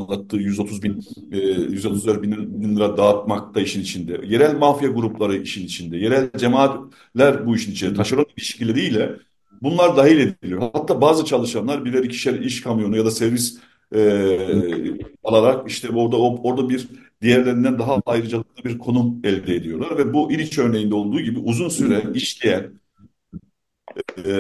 anlattığı 0.01 0.37
130 0.37 0.83
bin, 0.83 1.05
e, 1.33 1.39
134 1.39 2.23
bin, 2.23 2.77
lira 2.77 2.97
dağıtmak 2.97 3.55
da 3.55 3.61
işin 3.61 3.81
içinde. 3.81 4.21
Yerel 4.27 4.57
mafya 4.57 4.89
grupları 4.89 5.37
işin 5.37 5.65
içinde. 5.65 5.97
Yerel 5.97 6.31
cemaatler 6.37 7.47
bu 7.47 7.57
işin 7.57 7.73
içinde. 7.73 7.95
Taşeron 7.95 8.27
ilişkileriyle 8.37 9.17
bunlar 9.63 9.97
dahil 9.97 10.19
ediliyor. 10.19 10.71
Hatta 10.73 11.01
bazı 11.01 11.25
çalışanlar 11.25 11.85
birer 11.85 12.05
ikişer 12.05 12.35
iş 12.35 12.61
kamyonu 12.61 12.97
ya 12.97 13.05
da 13.05 13.11
servis 13.11 13.59
e, 13.95 14.01
alarak 15.25 15.71
işte 15.71 15.89
orada 15.91 16.17
orada 16.17 16.69
bir 16.69 16.89
diğerlerinden 17.23 17.79
daha 17.79 18.03
ayrıcalıklı 18.07 18.65
bir 18.65 18.79
konum 18.79 19.21
elde 19.25 19.57
ediyorlar 19.57 19.99
ve 19.99 20.13
bu 20.13 20.33
İliç 20.33 20.59
örneğinde 20.59 20.95
olduğu 20.95 21.21
gibi 21.21 21.39
uzun 21.39 21.69
süre 21.69 22.03
işleyen 22.15 22.73
e, 24.25 24.31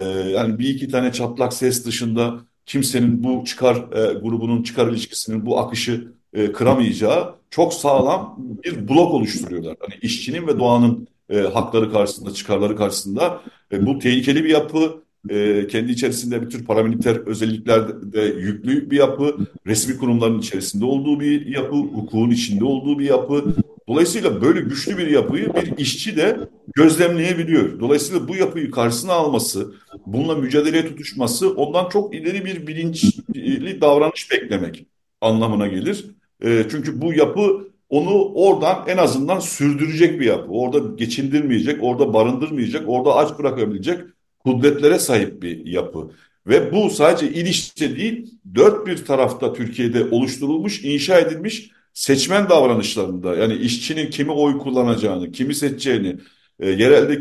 e, 0.00 0.06
yani 0.08 0.58
bir 0.58 0.68
iki 0.68 0.88
tane 0.88 1.12
çatlak 1.12 1.52
ses 1.52 1.86
dışında 1.86 2.40
kimsenin 2.66 3.24
bu 3.24 3.44
çıkar 3.44 3.76
e, 3.76 4.14
grubunun 4.14 4.62
çıkar 4.62 4.88
ilişkisinin 4.88 5.46
bu 5.46 5.58
akışı 5.58 6.08
e, 6.32 6.52
kıramayacağı 6.52 7.34
çok 7.50 7.74
sağlam 7.74 8.36
bir 8.64 8.88
blok 8.88 9.14
oluşturuyorlar. 9.14 9.76
Hani 9.80 9.94
işçinin 10.02 10.46
ve 10.46 10.58
doğanın 10.58 11.08
e, 11.30 11.38
hakları 11.38 11.92
karşısında, 11.92 12.30
çıkarları 12.30 12.76
karşısında 12.76 13.40
e, 13.72 13.86
bu 13.86 13.98
tehlikeli 13.98 14.44
bir 14.44 14.50
yapı. 14.50 15.04
E, 15.28 15.66
kendi 15.66 15.92
içerisinde 15.92 16.42
bir 16.42 16.50
tür 16.50 16.64
paramiliter 16.64 17.16
özellikler 17.16 18.12
de 18.12 18.22
yüklü 18.22 18.90
bir 18.90 18.96
yapı. 18.96 19.36
Resmi 19.66 19.96
kurumların 19.96 20.38
içerisinde 20.38 20.84
olduğu 20.84 21.20
bir 21.20 21.46
yapı, 21.46 21.76
hukukun 21.76 22.30
içinde 22.30 22.64
olduğu 22.64 22.98
bir 22.98 23.04
yapı. 23.04 23.54
Dolayısıyla 23.88 24.42
böyle 24.42 24.60
güçlü 24.60 24.98
bir 24.98 25.06
yapıyı 25.06 25.54
bir 25.54 25.78
işçi 25.78 26.16
de 26.16 26.38
gözlemleyebiliyor. 26.74 27.80
Dolayısıyla 27.80 28.28
bu 28.28 28.36
yapıyı 28.36 28.70
karşısına 28.70 29.12
alması, 29.12 29.74
bununla 30.06 30.34
mücadeleye 30.34 30.86
tutuşması 30.86 31.54
ondan 31.54 31.88
çok 31.88 32.14
ileri 32.14 32.44
bir 32.44 32.66
bilinçli 32.66 33.80
davranış 33.80 34.30
beklemek 34.30 34.86
anlamına 35.20 35.66
gelir. 35.66 36.04
E, 36.44 36.66
çünkü 36.70 37.00
bu 37.00 37.12
yapı 37.12 37.68
onu 37.88 38.32
oradan 38.34 38.84
en 38.88 38.96
azından 38.96 39.38
sürdürecek 39.38 40.20
bir 40.20 40.26
yapı. 40.26 40.52
Orada 40.52 40.96
geçindirmeyecek, 40.96 41.82
orada 41.82 42.14
barındırmayacak, 42.14 42.88
orada 42.88 43.16
aç 43.16 43.38
bırakabilecek 43.38 44.00
kudretlere 44.44 44.98
sahip 44.98 45.42
bir 45.42 45.66
yapı. 45.66 46.10
Ve 46.46 46.72
bu 46.72 46.90
sadece 46.90 47.32
İliç'te 47.32 47.96
değil, 47.96 48.30
dört 48.54 48.86
bir 48.86 49.04
tarafta 49.04 49.52
Türkiye'de 49.52 50.04
oluşturulmuş, 50.04 50.84
inşa 50.84 51.18
edilmiş 51.18 51.70
seçmen 51.94 52.48
davranışlarında 52.48 53.36
yani 53.36 53.54
işçinin 53.54 54.10
kimi 54.10 54.32
oy 54.32 54.58
kullanacağını, 54.58 55.32
kimi 55.32 55.54
seçeceğini, 55.54 56.16
e, 56.60 56.70
yerelde 56.70 57.18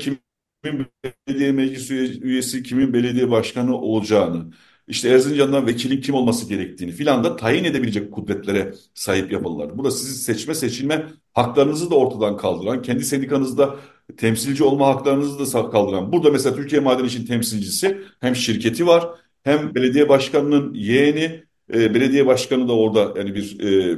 kimin 0.64 0.86
belediye 1.28 1.52
meclis 1.52 1.92
üyesi, 2.22 2.64
kimin 2.64 2.94
belediye 2.94 3.32
başkanı 3.32 3.78
olacağını, 3.78 4.54
işte 4.88 5.10
Erzincan'dan 5.10 5.68
vekilin 5.68 6.02
kim 6.02 6.16
olması 6.16 6.50
gerektiğini 6.50 6.92
filan 6.92 7.24
da 7.24 7.36
tayin 7.36 7.64
edebilecek 7.64 8.12
kudretlere 8.12 8.74
sahip 8.94 9.32
yapılar. 9.32 9.78
Bu 9.78 9.84
da 9.84 9.92
sizi 9.92 10.16
seçme 10.16 10.56
seçilme 10.56 11.06
haklarınızı 11.34 11.92
da 11.92 11.96
ortadan 11.96 12.38
kaldıran, 12.38 12.82
kendi 12.82 13.06
sendikanızda 13.06 13.76
temsilci 14.18 14.64
olma 14.64 14.88
haklarınızı 14.88 15.54
da 15.54 15.70
kaldıran. 15.70 16.12
Burada 16.12 16.32
mesela 16.32 16.56
Türkiye 16.56 16.82
Maden 16.82 17.06
İş'in 17.06 17.26
temsilcisi 17.26 18.02
hem 18.20 18.36
şirketi 18.36 18.88
var 18.88 19.08
hem 19.44 19.76
belediye 19.76 20.10
başkanının 20.10 20.74
yeğeni 20.74 21.44
e, 21.74 21.94
belediye 21.96 22.26
başkanı 22.26 22.68
da 22.68 22.74
orada 22.74 23.20
yani 23.20 23.36
bir 23.36 23.60
e, 23.60 23.94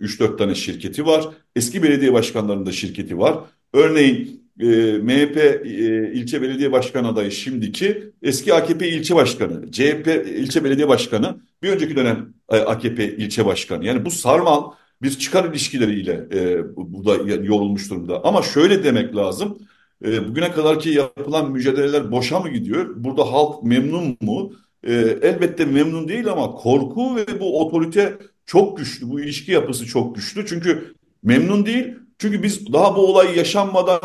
3-4 0.00 0.38
tane 0.38 0.54
şirketi 0.54 1.06
var. 1.06 1.28
Eski 1.56 1.82
belediye 1.82 2.12
başkanlarının 2.12 2.66
da 2.66 2.72
şirketi 2.72 3.18
var. 3.18 3.38
Örneğin 3.72 4.43
e, 4.60 4.66
MHP 4.98 5.36
e, 5.36 6.12
ilçe 6.12 6.42
belediye 6.42 6.72
başkanı 6.72 7.08
adayı 7.08 7.30
şimdiki 7.30 8.12
eski 8.22 8.54
AKP 8.54 8.88
ilçe 8.88 9.14
başkanı, 9.14 9.72
CHP 9.72 10.26
ilçe 10.26 10.64
belediye 10.64 10.88
başkanı, 10.88 11.40
bir 11.62 11.68
önceki 11.68 11.96
dönem 11.96 12.34
e, 12.50 12.56
AKP 12.56 13.16
ilçe 13.16 13.46
başkanı. 13.46 13.84
Yani 13.84 14.04
bu 14.04 14.10
sarmal 14.10 14.70
bir 15.02 15.10
çıkar 15.10 15.44
ilişkileriyle 15.44 16.28
e, 16.32 16.62
burada 16.76 17.32
yorulmuş 17.32 17.90
durumda. 17.90 18.24
Ama 18.24 18.42
şöyle 18.42 18.84
demek 18.84 19.16
lazım. 19.16 19.58
E, 20.04 20.28
bugüne 20.28 20.52
kadarki 20.52 20.90
yapılan 20.90 21.50
mücadeleler 21.50 22.12
boşa 22.12 22.40
mı 22.40 22.48
gidiyor? 22.48 22.94
Burada 22.96 23.32
halk 23.32 23.62
memnun 23.62 24.16
mu? 24.20 24.52
E, 24.82 24.92
elbette 25.22 25.64
memnun 25.64 26.08
değil 26.08 26.28
ama 26.28 26.50
korku 26.50 27.16
ve 27.16 27.40
bu 27.40 27.60
otorite 27.60 28.18
çok 28.46 28.78
güçlü. 28.78 29.10
Bu 29.10 29.20
ilişki 29.20 29.52
yapısı 29.52 29.86
çok 29.86 30.14
güçlü. 30.14 30.46
Çünkü 30.46 30.94
memnun 31.22 31.66
değil. 31.66 31.94
Çünkü 32.18 32.42
biz 32.42 32.72
daha 32.72 32.96
bu 32.96 33.06
olay 33.06 33.38
yaşanmadan 33.38 34.00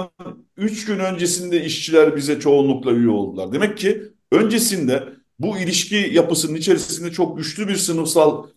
3 0.60 0.86
gün 0.86 1.00
öncesinde 1.00 1.64
işçiler 1.64 2.16
bize 2.16 2.40
çoğunlukla 2.40 2.92
üye 2.92 3.10
oldular. 3.10 3.54
Demek 3.54 3.78
ki 3.78 4.04
öncesinde 4.32 5.04
bu 5.40 5.58
ilişki 5.58 6.10
yapısının 6.12 6.56
içerisinde 6.56 7.12
çok 7.12 7.38
güçlü 7.38 7.68
bir 7.68 7.76
sınıfsal 7.76 8.48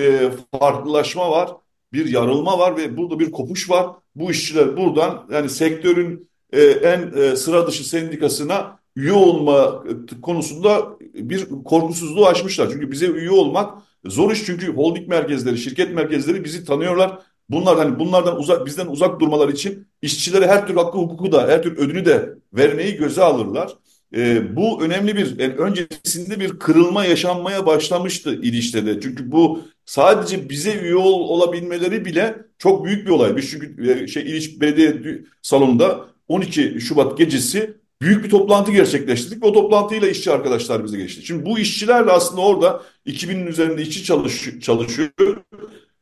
e, 0.00 0.30
farklılaşma 0.60 1.30
var. 1.30 1.50
Bir 1.92 2.06
yarılma 2.06 2.58
var 2.58 2.76
ve 2.76 2.96
burada 2.96 3.18
bir 3.18 3.30
kopuş 3.30 3.70
var. 3.70 3.86
Bu 4.14 4.30
işçiler 4.30 4.76
buradan 4.76 5.26
yani 5.32 5.48
sektörün 5.50 6.28
e, 6.52 6.62
en 6.62 7.12
e, 7.16 7.36
sıra 7.36 7.66
dışı 7.66 7.88
sendikasına 7.88 8.78
üye 8.96 9.12
olma 9.12 9.84
konusunda 10.22 10.98
bir 11.14 11.48
korkusuzluğu 11.64 12.26
aşmışlar. 12.26 12.68
Çünkü 12.72 12.90
bize 12.90 13.06
üye 13.06 13.30
olmak 13.30 13.82
zor 14.04 14.32
iş 14.32 14.44
çünkü 14.44 14.74
holding 14.74 15.08
merkezleri, 15.08 15.58
şirket 15.58 15.94
merkezleri 15.94 16.44
bizi 16.44 16.64
tanıyorlar. 16.64 17.18
Bunlar 17.52 17.78
hani 17.78 17.98
bunlardan 17.98 18.38
uzak 18.38 18.66
bizden 18.66 18.86
uzak 18.86 19.20
durmalar 19.20 19.48
için 19.48 19.86
işçilere 20.02 20.46
her 20.46 20.66
tür 20.66 20.74
hakkı 20.74 20.98
hukuku 20.98 21.32
da 21.32 21.48
her 21.48 21.62
tür 21.62 21.76
ödünü 21.76 22.04
de 22.04 22.34
vermeyi 22.52 22.96
göze 22.96 23.22
alırlar. 23.22 23.72
E, 24.16 24.56
bu 24.56 24.82
önemli 24.82 25.16
bir 25.16 25.38
yani 25.38 25.54
öncesinde 25.54 26.40
bir 26.40 26.58
kırılma 26.58 27.04
yaşanmaya 27.04 27.66
başlamıştı 27.66 28.34
ilişkide. 28.34 29.00
Çünkü 29.00 29.32
bu 29.32 29.60
sadece 29.86 30.48
bize 30.48 30.74
üye 30.78 30.96
ol, 30.96 31.20
olabilmeleri 31.20 32.04
bile 32.04 32.36
çok 32.58 32.84
büyük 32.84 33.06
bir 33.06 33.10
olay. 33.10 33.36
Biz 33.36 33.50
çünkü 33.50 33.90
e, 33.90 34.06
şey 34.06 34.22
İliç 34.22 34.60
Belediye 34.60 35.22
salonunda 35.42 36.04
12 36.28 36.80
Şubat 36.80 37.18
gecesi 37.18 37.74
büyük 38.02 38.24
bir 38.24 38.30
toplantı 38.30 38.72
gerçekleştirdik 38.72 39.42
ve 39.42 39.46
o 39.46 39.52
toplantıyla 39.52 40.08
işçi 40.08 40.30
arkadaşlar 40.30 40.84
bize 40.84 40.96
geçti. 40.96 41.26
Şimdi 41.26 41.46
bu 41.46 41.58
işçilerle 41.58 42.10
aslında 42.10 42.40
orada 42.40 42.82
2000'in 43.06 43.46
üzerinde 43.46 43.82
işçi 43.82 44.04
çalış, 44.04 44.60
çalışıyor. 44.60 45.10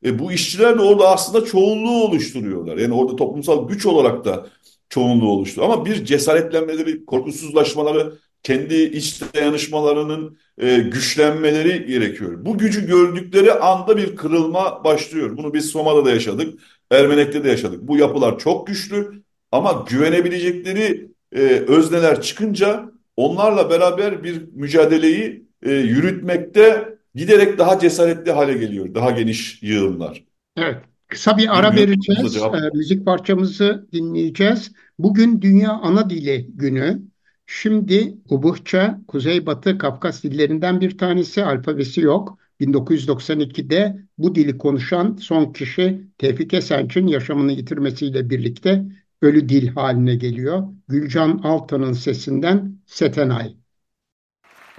E, 0.04 0.18
bu 0.18 0.32
işçiler 0.32 0.78
de 0.78 0.82
orada 0.82 1.08
aslında 1.08 1.44
çoğunluğu 1.44 2.04
oluşturuyorlar. 2.04 2.76
Yani 2.76 2.94
orada 2.94 3.16
toplumsal 3.16 3.68
güç 3.68 3.86
olarak 3.86 4.24
da 4.24 4.46
çoğunluğu 4.88 5.30
oluştu. 5.30 5.64
Ama 5.64 5.84
bir 5.84 6.04
cesaretlenmeleri, 6.04 7.06
korkusuzlaşmaları, 7.06 8.12
kendi 8.42 8.74
iç 8.74 9.22
dayanışmalarının 9.34 10.38
e, 10.58 10.78
güçlenmeleri 10.78 11.86
gerekiyor. 11.86 12.44
Bu 12.44 12.58
gücü 12.58 12.86
gördükleri 12.86 13.52
anda 13.52 13.96
bir 13.96 14.16
kırılma 14.16 14.84
başlıyor. 14.84 15.36
Bunu 15.36 15.54
biz 15.54 15.66
Soma'da 15.66 16.04
da 16.04 16.10
yaşadık, 16.10 16.60
Ermenek'te 16.90 17.44
de 17.44 17.48
yaşadık. 17.48 17.80
Bu 17.82 17.96
yapılar 17.96 18.38
çok 18.38 18.66
güçlü 18.66 19.22
ama 19.52 19.84
güvenebilecekleri 19.90 21.10
e, 21.32 21.40
özneler 21.68 22.22
çıkınca 22.22 22.92
onlarla 23.16 23.70
beraber 23.70 24.24
bir 24.24 24.42
mücadeleyi 24.52 25.46
e, 25.62 25.72
yürütmekte 25.72 26.98
giderek 27.14 27.58
daha 27.58 27.78
cesaretli 27.78 28.32
hale 28.32 28.54
geliyor. 28.54 28.94
Daha 28.94 29.10
geniş 29.10 29.62
yığınlar. 29.62 30.24
Evet. 30.56 30.76
Kısa 31.08 31.38
bir 31.38 31.58
ara 31.58 31.76
vereceğiz. 31.76 32.36
E, 32.36 32.70
müzik 32.74 33.04
parçamızı 33.04 33.88
dinleyeceğiz. 33.92 34.72
Bugün 34.98 35.40
Dünya 35.40 35.70
Ana 35.70 36.10
Dili 36.10 36.46
Günü. 36.54 37.02
Şimdi 37.46 38.14
Ubuhça, 38.28 39.00
Kuzeybatı 39.08 39.78
Kafkas 39.78 40.22
dillerinden 40.22 40.80
bir 40.80 40.98
tanesi, 40.98 41.44
alfabesi 41.44 42.00
yok. 42.00 42.38
1992'de 42.60 43.96
bu 44.18 44.34
dili 44.34 44.58
konuşan 44.58 45.16
son 45.16 45.52
kişi 45.52 46.00
Tevfik 46.18 46.54
Esenç'in 46.54 47.06
yaşamını 47.06 47.52
yitirmesiyle 47.52 48.30
birlikte 48.30 48.84
ölü 49.22 49.48
dil 49.48 49.68
haline 49.68 50.14
geliyor. 50.14 50.62
Gülcan 50.88 51.40
Altan'ın 51.44 51.92
sesinden 51.92 52.78
Setenay. 52.86 53.59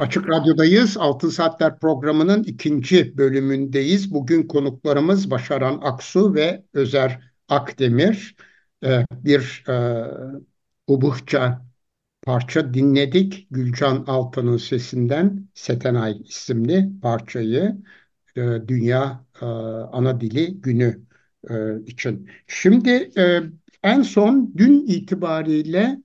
Açık 0.01 0.29
Radyo'dayız. 0.29 0.97
Altın 0.97 1.29
Saatler 1.29 1.79
programının 1.79 2.43
ikinci 2.43 3.17
bölümündeyiz. 3.17 4.13
Bugün 4.13 4.47
konuklarımız 4.47 5.31
Başaran 5.31 5.79
Aksu 5.83 6.35
ve 6.35 6.63
Özer 6.73 7.19
Akdemir. 7.49 8.35
Ee, 8.83 9.05
bir 9.11 9.63
e, 9.69 10.05
Ubuhça 10.87 11.65
parça 12.21 12.73
dinledik. 12.73 13.47
Gülcan 13.51 14.03
Altan'ın 14.07 14.57
sesinden 14.57 15.47
Setenay 15.53 16.21
isimli 16.21 16.89
parçayı 17.01 17.77
e, 18.35 18.41
Dünya 18.67 19.25
e, 19.41 19.45
Ana 19.91 20.21
Dili 20.21 20.61
Günü 20.61 21.01
e, 21.49 21.53
için. 21.85 22.29
Şimdi 22.47 23.11
e, 23.17 23.41
en 23.83 24.01
son 24.01 24.53
dün 24.57 24.85
itibariyle 24.87 26.01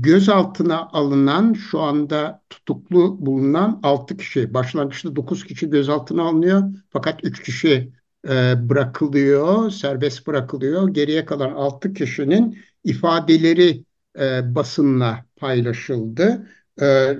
gözaltına 0.00 0.88
alınan 0.92 1.52
şu 1.52 1.80
anda 1.80 2.42
tutuklu 2.50 3.26
bulunan 3.26 3.80
6 3.82 4.16
kişi 4.16 4.54
başlangıçta 4.54 5.16
9 5.16 5.44
kişi 5.44 5.70
gözaltına 5.70 6.22
alınıyor 6.22 6.62
fakat 6.90 7.24
3 7.24 7.42
kişi 7.42 7.92
e, 8.28 8.54
bırakılıyor 8.68 9.70
serbest 9.70 10.26
bırakılıyor 10.26 10.88
geriye 10.88 11.24
kalan 11.24 11.50
6 11.52 11.92
kişinin 11.92 12.58
ifadeleri 12.84 13.84
e, 14.18 14.54
basınla 14.54 15.26
paylaşıldı. 15.36 16.48
E, 16.82 17.16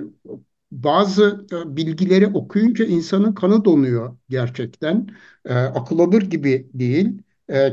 bazı 0.71 1.47
bilgileri 1.65 2.27
okuyunca 2.27 2.85
insanın 2.85 3.33
kanı 3.33 3.65
donuyor 3.65 4.17
gerçekten. 4.29 5.07
Akıl 5.49 5.99
alır 5.99 6.21
gibi 6.21 6.69
değil. 6.73 7.21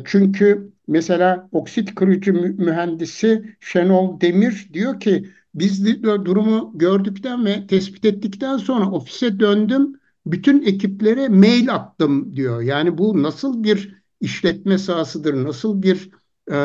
Çünkü 0.04 0.72
mesela 0.90 1.48
oksit 1.52 1.94
kırıcı 1.94 2.32
mühendisi 2.34 3.56
Şenol 3.60 4.20
Demir 4.20 4.68
diyor 4.72 5.00
ki 5.00 5.30
biz 5.54 6.02
durumu 6.02 6.72
gördükten 6.74 7.44
ve 7.46 7.66
tespit 7.66 8.04
ettikten 8.04 8.56
sonra 8.56 8.90
ofise 8.90 9.40
döndüm. 9.40 10.00
Bütün 10.26 10.62
ekiplere 10.62 11.28
mail 11.28 11.74
attım 11.74 12.36
diyor. 12.36 12.62
Yani 12.62 12.98
bu 12.98 13.22
nasıl 13.22 13.64
bir 13.64 14.02
işletme 14.20 14.78
sahasıdır, 14.78 15.44
nasıl 15.44 15.82
bir 15.82 16.10
e, 16.50 16.56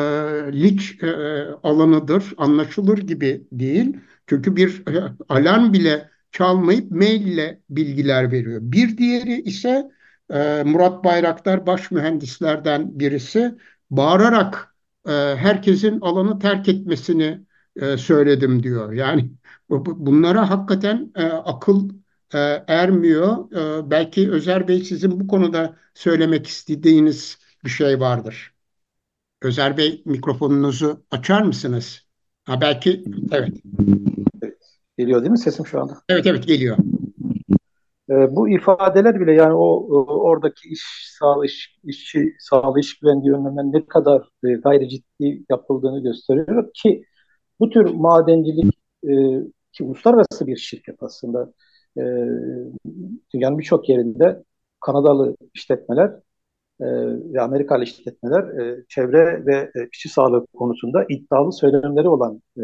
lik 0.62 1.02
e, 1.02 1.10
alanıdır 1.62 2.34
anlaşılır 2.36 2.98
gibi 2.98 3.46
değil. 3.52 3.96
Çünkü 4.26 4.56
bir 4.56 4.86
e, 4.88 5.12
alarm 5.28 5.72
bile 5.72 6.10
çalmayıp 6.32 6.90
mail 6.90 7.26
ile 7.26 7.60
bilgiler 7.70 8.32
veriyor. 8.32 8.60
Bir 8.62 8.98
diğeri 8.98 9.42
ise 9.42 9.90
e, 10.30 10.62
Murat 10.66 11.04
Bayraktar 11.04 11.66
baş 11.66 11.90
mühendislerden 11.90 13.00
birisi 13.00 13.54
bağırarak 13.90 14.74
e, 15.08 15.12
herkesin 15.12 16.00
alanı 16.00 16.38
terk 16.38 16.68
etmesini 16.68 17.40
e, 17.76 17.96
söyledim 17.96 18.62
diyor. 18.62 18.92
Yani 18.92 19.30
bu, 19.70 20.06
bunlara 20.06 20.50
hakikaten 20.50 21.12
e, 21.16 21.24
akıl 21.24 21.88
e, 22.34 22.38
ermiyor. 22.66 23.52
E, 23.52 23.90
belki 23.90 24.30
Özer 24.30 24.68
Bey 24.68 24.84
sizin 24.84 25.20
bu 25.20 25.26
konuda 25.26 25.76
söylemek 25.94 26.46
istediğiniz 26.46 27.38
bir 27.64 27.70
şey 27.70 28.00
vardır. 28.00 28.52
Özer 29.42 29.76
Bey 29.76 30.02
mikrofonunuzu 30.04 31.04
açar 31.10 31.42
mısınız? 31.42 32.06
Ha, 32.44 32.60
belki 32.60 33.04
evet. 33.32 33.54
evet. 34.42 34.56
Geliyor 34.98 35.20
değil 35.20 35.30
mi 35.30 35.38
sesim 35.38 35.66
şu 35.66 35.80
anda? 35.80 36.02
Evet 36.08 36.26
evet 36.26 36.46
geliyor. 36.46 36.76
E, 38.10 38.36
bu 38.36 38.48
ifadeler 38.48 39.20
bile 39.20 39.32
yani 39.32 39.54
o, 39.54 39.66
o 39.66 40.20
oradaki 40.22 40.68
iş 40.68 40.82
sağlığı 41.18 41.46
iş, 41.46 41.78
işçi 41.84 42.36
sağlığı 42.38 42.80
iş 42.80 42.98
güvenliği 42.98 43.32
önlemlerinin 43.32 43.72
ne 43.72 43.86
kadar 43.86 44.28
e, 44.44 44.52
gayri 44.52 44.88
ciddi 44.88 45.44
yapıldığını 45.50 46.02
gösteriyor 46.02 46.70
ki 46.74 47.04
bu 47.60 47.70
tür 47.70 47.84
madencilik 47.94 48.74
e, 49.04 49.12
ki 49.72 49.84
uluslararası 49.84 50.46
bir 50.46 50.56
şirket 50.56 51.02
aslında 51.02 51.52
e, 51.98 52.02
dünyanın 53.34 53.58
birçok 53.58 53.88
yerinde 53.88 54.44
Kanadalı 54.80 55.36
işletmeler 55.54 56.08
e, 56.80 56.86
ve 57.34 57.40
Amerikalı 57.42 57.84
işletmeler 57.84 58.60
e, 58.60 58.84
çevre 58.88 59.46
ve 59.46 59.54
e, 59.54 59.88
işçi 59.92 60.08
sağlığı 60.08 60.46
konusunda 60.46 61.06
iddialı 61.08 61.52
söylemleri 61.52 62.08
olan 62.08 62.42
e, 62.58 62.62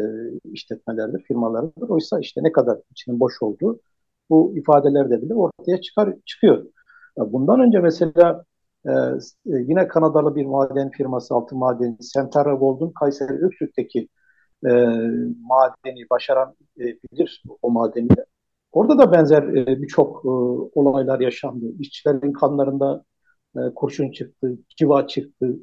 işletmelerdir, 0.53 1.23
firmalardır. 1.23 1.89
Oysa 1.89 2.19
işte 2.19 2.43
ne 2.43 2.51
kadar 2.51 2.79
içinin 2.91 3.19
boş 3.19 3.41
olduğu 3.41 3.79
bu 4.29 4.57
ifadelerde 4.57 5.21
bile 5.21 5.33
ortaya 5.35 5.81
çıkar 5.81 6.13
çıkıyor. 6.25 6.65
Bundan 7.17 7.59
önce 7.59 7.79
mesela 7.79 8.43
e, 8.85 8.91
e, 8.91 9.19
yine 9.45 9.87
Kanadalı 9.87 10.35
bir 10.35 10.45
maden 10.45 10.91
firması, 10.91 11.35
altın 11.35 11.57
madeni, 11.57 11.97
Centerra 12.13 12.53
Gold'un 12.53 12.91
Kayseri 12.91 13.45
Öksürük'teki 13.45 14.07
e, 14.65 14.69
madeni 15.39 16.09
başaran 16.11 16.55
e, 16.79 16.83
bilir 16.83 17.43
o 17.61 17.71
madeni. 17.71 18.07
Orada 18.71 18.97
da 18.97 19.11
benzer 19.11 19.43
e, 19.43 19.81
birçok 19.81 20.25
e, 20.25 20.29
olaylar 20.79 21.19
yaşandı. 21.19 21.65
İşçilerin 21.79 22.33
kanlarında 22.33 23.03
e, 23.57 23.59
kurşun 23.75 24.11
çıktı, 24.11 24.57
civa 24.77 25.07
çıktı. 25.07 25.55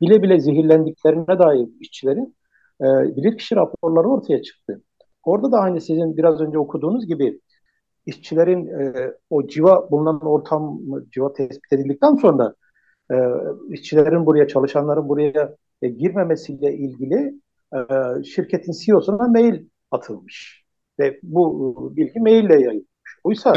Bile 0.00 0.22
bile 0.22 0.40
zehirlendiklerine 0.40 1.38
dair 1.38 1.68
işçilerin 1.80 2.36
e, 2.80 2.84
bilirkişi 3.16 3.56
raporları 3.56 4.08
ortaya 4.08 4.42
çıktı. 4.42 4.82
Orada 5.24 5.52
da 5.52 5.58
aynı 5.58 5.80
sizin 5.80 6.16
biraz 6.16 6.40
önce 6.40 6.58
okuduğunuz 6.58 7.06
gibi 7.06 7.40
işçilerin 8.06 8.66
e, 8.66 9.12
o 9.30 9.46
civa 9.46 9.90
bulunan 9.90 10.20
ortam 10.20 10.80
civa 11.10 11.32
tespit 11.32 11.72
edildikten 11.72 12.14
sonra 12.14 12.54
e, 13.10 13.14
işçilerin 13.68 14.26
buraya 14.26 14.48
çalışanların 14.48 15.08
buraya 15.08 15.56
e, 15.82 15.88
girmemesiyle 15.88 16.74
ilgili 16.74 17.40
e, 17.74 17.78
şirketin 18.24 18.72
CEO'suna 18.72 19.28
mail 19.28 19.64
atılmış. 19.90 20.64
Ve 20.98 21.18
bu 21.22 21.92
bilgi 21.96 22.20
maille 22.20 22.54
yayılmış. 22.54 23.18
Oysa 23.24 23.54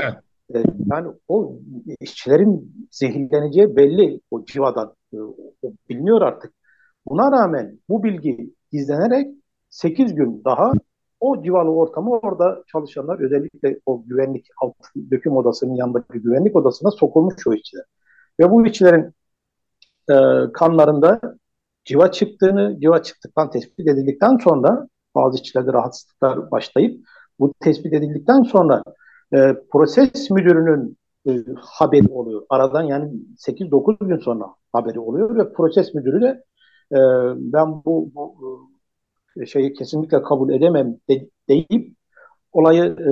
evet. 0.49 0.65
e, 0.65 0.69
yani 0.91 1.07
o 1.27 1.59
işçilerin 1.99 2.87
zehirleneceği 2.91 3.75
belli 3.75 4.21
o 4.31 4.45
civadan. 4.45 4.95
E, 5.13 5.17
o 5.61 5.73
biliniyor 5.89 6.21
artık. 6.21 6.53
Buna 7.09 7.31
rağmen 7.31 7.79
bu 7.89 8.03
bilgi 8.03 8.53
gizlenerek 8.71 9.27
8 9.69 10.15
gün 10.15 10.41
daha 10.45 10.71
o 11.19 11.43
civalı 11.43 11.71
ortamı 11.71 12.11
orada 12.11 12.63
çalışanlar 12.67 13.19
özellikle 13.19 13.79
o 13.85 14.03
güvenlik 14.05 14.47
alt 14.61 14.75
döküm 15.11 15.37
odasının 15.37 15.75
yanındaki 15.75 16.19
güvenlik 16.19 16.55
odasına 16.55 16.91
sokulmuş 16.91 17.47
o 17.47 17.53
işçiler. 17.53 17.85
Ve 18.39 18.51
bu 18.51 18.65
işçilerin 18.65 19.13
e, 20.09 20.15
kanlarında 20.53 21.21
civa 21.85 22.11
çıktığını, 22.11 22.79
civa 22.81 23.03
çıktıktan 23.03 23.51
tespit 23.51 23.87
edildikten 23.87 24.37
sonra 24.37 24.87
bazı 25.15 25.37
işçilerde 25.37 25.73
rahatsızlıklar 25.73 26.51
başlayıp 26.51 27.05
bu 27.39 27.53
tespit 27.59 27.93
edildikten 27.93 28.43
sonra 28.43 28.83
e, 29.33 29.55
proses 29.71 30.29
müdürünün 30.29 30.97
e, 31.29 31.31
haberi 31.61 32.07
oluyor. 32.11 32.45
Aradan 32.49 32.83
yani 32.83 33.11
8-9 33.37 34.07
gün 34.07 34.17
sonra 34.17 34.45
haberi 34.73 34.99
oluyor 34.99 35.35
ve 35.35 35.53
proses 35.53 35.93
müdürü 35.93 36.21
de 36.21 36.43
e, 36.91 36.99
ben 37.35 37.83
bu, 37.85 38.11
bu 38.15 38.35
şeyi 39.45 39.73
kesinlikle 39.73 40.21
kabul 40.21 40.53
edemem 40.53 40.97
de, 41.09 41.29
deyip 41.49 41.95
olayı 42.51 42.83
e, 42.83 43.09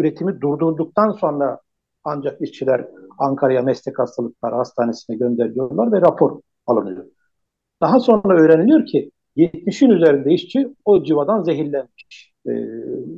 üretimi 0.00 0.40
durdurduktan 0.40 1.12
sonra 1.12 1.60
ancak 2.04 2.40
işçiler 2.40 2.88
Ankara'ya 3.18 3.62
meslek 3.62 3.98
hastalıkları 3.98 4.54
hastanesine 4.54 5.16
gönderiliyorlar 5.16 5.92
ve 5.92 6.00
rapor 6.00 6.40
alınıyor. 6.66 7.04
Daha 7.80 8.00
sonra 8.00 8.40
öğreniliyor 8.40 8.86
ki 8.86 9.10
70'in 9.36 9.90
üzerinde 9.90 10.32
işçi 10.32 10.68
o 10.84 11.04
civadan 11.04 11.42
zehirlenmiş. 11.42 12.32
E, 12.46 12.50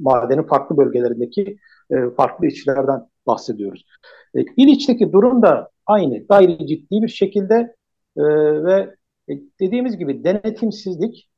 madenin 0.00 0.42
farklı 0.42 0.76
bölgelerindeki 0.76 1.56
e, 1.90 2.10
farklı 2.16 2.46
işçilerden 2.46 3.06
bahsediyoruz. 3.26 3.86
E, 4.34 4.40
İliç'teki 4.56 5.12
durum 5.12 5.42
da 5.42 5.70
aynı. 5.86 6.26
Gayri 6.26 6.66
ciddi 6.66 7.02
bir 7.02 7.08
şekilde 7.08 7.74
e, 8.16 8.22
ve 8.64 8.94
e, 9.28 9.32
dediğimiz 9.60 9.98
gibi 9.98 10.24
denetimsizlik, 10.24 11.28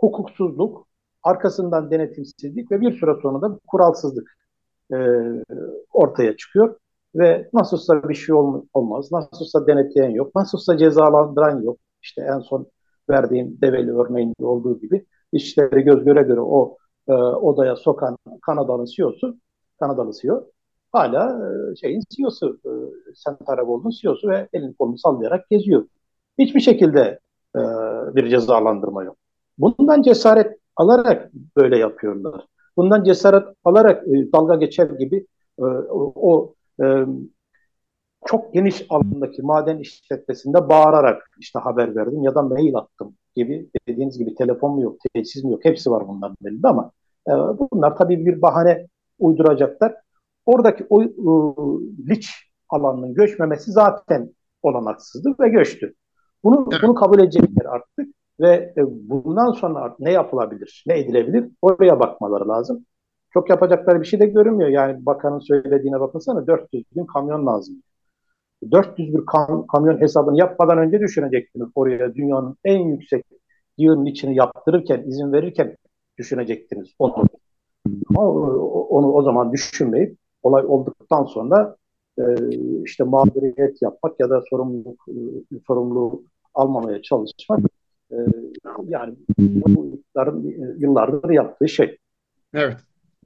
hukuksuzluk, 0.00 0.86
arkasından 1.22 1.90
denetimsizlik 1.90 2.72
ve 2.72 2.80
bir 2.80 2.92
süre 3.00 3.10
sonra 3.22 3.42
da 3.42 3.58
kuralsızlık 3.66 4.36
e, 4.92 4.96
ortaya 5.92 6.36
çıkıyor. 6.36 6.76
Ve 7.14 7.48
nasılsa 7.52 8.08
bir 8.08 8.14
şey 8.14 8.34
olmaz, 8.74 9.12
nasılsa 9.12 9.66
denetleyen 9.66 10.10
yok, 10.10 10.34
nasılsa 10.34 10.78
cezalandıran 10.78 11.62
yok. 11.62 11.78
İşte 12.02 12.22
en 12.22 12.38
son 12.40 12.66
verdiğim 13.10 13.60
develi 13.60 13.92
örneğinde 13.92 14.46
olduğu 14.46 14.80
gibi 14.80 15.06
işleri 15.32 15.82
göz 15.82 16.04
göre 16.04 16.22
göre 16.22 16.40
o 16.40 16.76
e, 17.08 17.12
odaya 17.12 17.76
sokan 17.76 18.16
Kanadalı 18.42 18.86
CEO'su, 18.86 19.36
Kanadalı 19.80 20.12
CEO 20.22 20.46
hala 20.92 21.50
e, 21.72 21.76
şeyin 21.76 22.02
CEO'su, 22.10 22.60
e, 22.64 22.70
Centarabol'un 23.24 23.90
CEO'su 23.90 24.28
ve 24.28 24.48
elini 24.52 24.74
kolunu 24.74 24.98
sallayarak 24.98 25.50
geziyor. 25.50 25.86
Hiçbir 26.38 26.60
şekilde 26.60 27.18
e, 27.56 27.60
bir 28.14 28.30
cezalandırma 28.30 29.04
yok. 29.04 29.16
Bundan 29.60 30.02
cesaret 30.02 30.58
alarak 30.76 31.30
böyle 31.56 31.78
yapıyorlar. 31.78 32.46
Bundan 32.76 33.04
cesaret 33.04 33.44
alarak 33.64 34.08
e, 34.08 34.32
dalga 34.32 34.54
geçer 34.54 34.90
gibi 34.90 35.26
e, 35.58 35.62
o, 35.92 36.54
e, 36.82 37.04
çok 38.26 38.54
geniş 38.54 38.86
alandaki 38.88 39.42
maden 39.42 39.78
işletmesinde 39.78 40.68
bağırarak 40.68 41.30
işte 41.38 41.58
haber 41.58 41.96
verdim 41.96 42.22
ya 42.22 42.34
da 42.34 42.42
mail 42.42 42.76
attım 42.76 43.14
gibi 43.34 43.70
dediğiniz 43.88 44.18
gibi 44.18 44.34
telefon 44.34 44.74
mu 44.74 44.82
yok, 44.82 44.96
tesis 45.14 45.44
mi 45.44 45.52
yok 45.52 45.64
hepsi 45.64 45.90
var 45.90 46.08
bunların 46.08 46.36
elinde 46.44 46.68
ama 46.68 46.90
e, 47.28 47.32
bunlar 47.32 47.96
tabii 47.96 48.26
bir 48.26 48.42
bahane 48.42 48.86
uyduracaklar. 49.18 49.94
Oradaki 50.46 50.86
o 50.90 51.02
e, 51.02 51.08
liç 52.08 52.30
alanının 52.68 53.14
göçmemesi 53.14 53.72
zaten 53.72 54.30
olanaksızdı 54.62 55.34
ve 55.40 55.48
göçtü. 55.48 55.94
Bunu, 56.44 56.68
evet. 56.72 56.82
bunu 56.82 56.94
kabul 56.94 57.18
edecekler 57.18 57.64
artık 57.64 58.14
ve 58.40 58.74
e, 58.76 58.82
bundan 59.10 59.52
sonra 59.52 59.96
ne 59.98 60.12
yapılabilir, 60.12 60.84
ne 60.86 60.98
edilebilir 60.98 61.50
oraya 61.62 62.00
bakmaları 62.00 62.48
lazım. 62.48 62.86
Çok 63.32 63.50
yapacakları 63.50 64.00
bir 64.00 64.06
şey 64.06 64.20
de 64.20 64.26
görünmüyor. 64.26 64.70
Yani 64.70 65.06
bakanın 65.06 65.38
söylediğine 65.38 66.00
bakınsana 66.00 66.46
400 66.46 66.84
bin 66.96 67.06
kamyon 67.06 67.46
lazım. 67.46 67.82
400 68.70 69.14
bir 69.14 69.26
kam 69.26 69.66
kamyon 69.66 70.00
hesabını 70.00 70.38
yapmadan 70.38 70.78
önce 70.78 71.00
düşünecektiniz 71.00 71.68
oraya 71.74 72.14
dünyanın 72.14 72.56
en 72.64 72.78
yüksek 72.78 73.24
yığının 73.78 74.06
içini 74.06 74.36
yaptırırken, 74.36 75.02
izin 75.06 75.32
verirken 75.32 75.76
düşünecektiniz 76.18 76.88
onu. 76.98 77.24
Ama 78.08 78.30
onu 78.88 79.12
o 79.12 79.22
zaman 79.22 79.52
düşünmeyip 79.52 80.16
olay 80.42 80.64
olduktan 80.66 81.24
sonra 81.24 81.76
e, 82.18 82.22
işte 82.84 83.04
mağduriyet 83.04 83.82
yapmak 83.82 84.20
ya 84.20 84.30
da 84.30 84.42
sorumluluk 84.50 85.04
e, 85.08 85.14
sorumluluğu 85.66 86.22
almamaya 86.54 87.02
çalışmak 87.02 87.60
e, 88.10 88.16
yani 88.88 89.14
bu 89.38 90.02
yıllardır 90.78 91.30
yaptığı 91.30 91.68
şey. 91.68 91.98
Evet. 92.54 92.76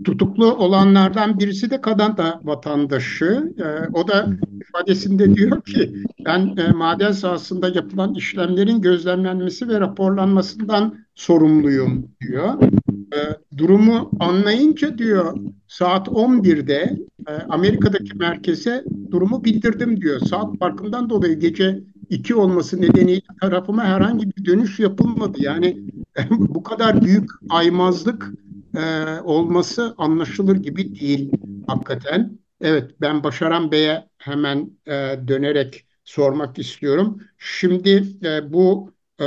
Tutuklu 0.05 0.55
olanlardan 0.55 1.39
birisi 1.39 1.70
de 1.70 1.80
Kanada 1.80 2.41
vatandaşı. 2.45 3.55
E, 3.59 3.89
o 3.93 4.09
da 4.09 4.28
ifadesinde 4.61 5.35
diyor 5.35 5.62
ki 5.62 5.95
ben 6.26 6.57
e, 6.57 6.72
maden 6.72 7.12
sahasında 7.12 7.68
yapılan 7.68 8.14
işlemlerin 8.14 8.80
gözlemlenmesi 8.80 9.68
ve 9.68 9.80
raporlanmasından 9.80 10.95
sorumluyum 11.14 12.09
diyor. 12.20 12.62
E, 12.91 13.18
durumu 13.59 14.11
anlayınca 14.20 14.99
diyor 14.99 15.37
saat 15.68 16.09
11'de 16.09 16.99
e, 17.28 17.32
Amerika'daki 17.49 18.18
merkeze 18.18 18.85
durumu 19.11 19.45
bildirdim 19.45 20.01
diyor. 20.01 20.20
Saat 20.20 20.59
farkından 20.59 21.11
dolayı 21.11 21.39
gece 21.39 21.80
2 22.11 22.34
olması 22.34 22.80
nedeniyle 22.80 23.22
tarafıma 23.40 23.84
herhangi 23.84 24.26
bir 24.36 24.44
dönüş 24.44 24.80
yapılmadı. 24.80 25.38
Yani 25.40 25.78
bu 26.30 26.62
kadar 26.62 27.05
büyük 27.05 27.30
aymazlık 27.50 28.32
e, 28.76 29.05
olması 29.20 29.94
anlaşılır 29.98 30.57
gibi 30.57 31.00
değil 31.00 31.32
hakikaten. 31.66 32.38
Evet 32.61 32.90
ben 33.00 33.24
Başaran 33.24 33.72
Bey'e 33.72 34.09
hemen 34.18 34.70
e, 34.86 34.92
dönerek 35.28 35.86
sormak 36.05 36.59
istiyorum. 36.59 37.20
Şimdi 37.38 38.05
e, 38.24 38.52
bu 38.52 38.92
e, 39.20 39.24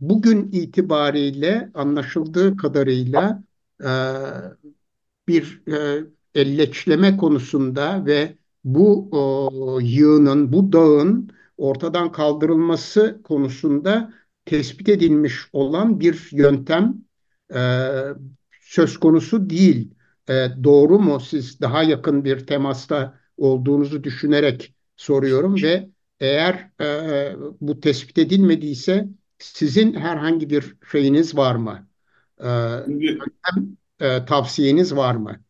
bugün 0.00 0.52
itibariyle 0.52 1.70
anlaşıldığı 1.74 2.56
kadarıyla 2.56 3.42
e, 3.80 3.90
bir 5.28 5.62
e, 5.68 6.04
elleçleme 6.34 7.16
konusunda 7.16 8.06
ve 8.06 8.36
bu 8.64 9.08
o, 9.12 9.80
yığının, 9.80 10.52
bu 10.52 10.72
dağın 10.72 11.30
ortadan 11.62 12.12
kaldırılması 12.12 13.20
konusunda 13.24 14.12
tespit 14.44 14.88
edilmiş 14.88 15.34
olan 15.52 16.00
bir 16.00 16.28
yöntem 16.32 16.94
e, 17.54 17.60
söz 18.60 18.98
konusu 19.00 19.50
değil. 19.50 19.94
E, 20.28 20.48
doğru 20.64 20.98
mu? 20.98 21.20
Siz 21.20 21.60
daha 21.60 21.82
yakın 21.82 22.24
bir 22.24 22.46
temasta 22.46 23.20
olduğunuzu 23.36 24.04
düşünerek 24.04 24.74
soruyorum 24.96 25.62
ve 25.62 25.90
eğer 26.20 26.70
e, 26.80 27.36
bu 27.60 27.80
tespit 27.80 28.18
edilmediyse 28.18 29.08
sizin 29.38 29.94
herhangi 29.94 30.50
bir 30.50 30.76
şeyiniz 30.92 31.36
var 31.36 31.54
mı? 31.54 31.88
E, 32.40 32.48
e, 34.00 34.24
tavsiyeniz 34.24 34.96
var 34.96 35.14
mı? 35.14 35.40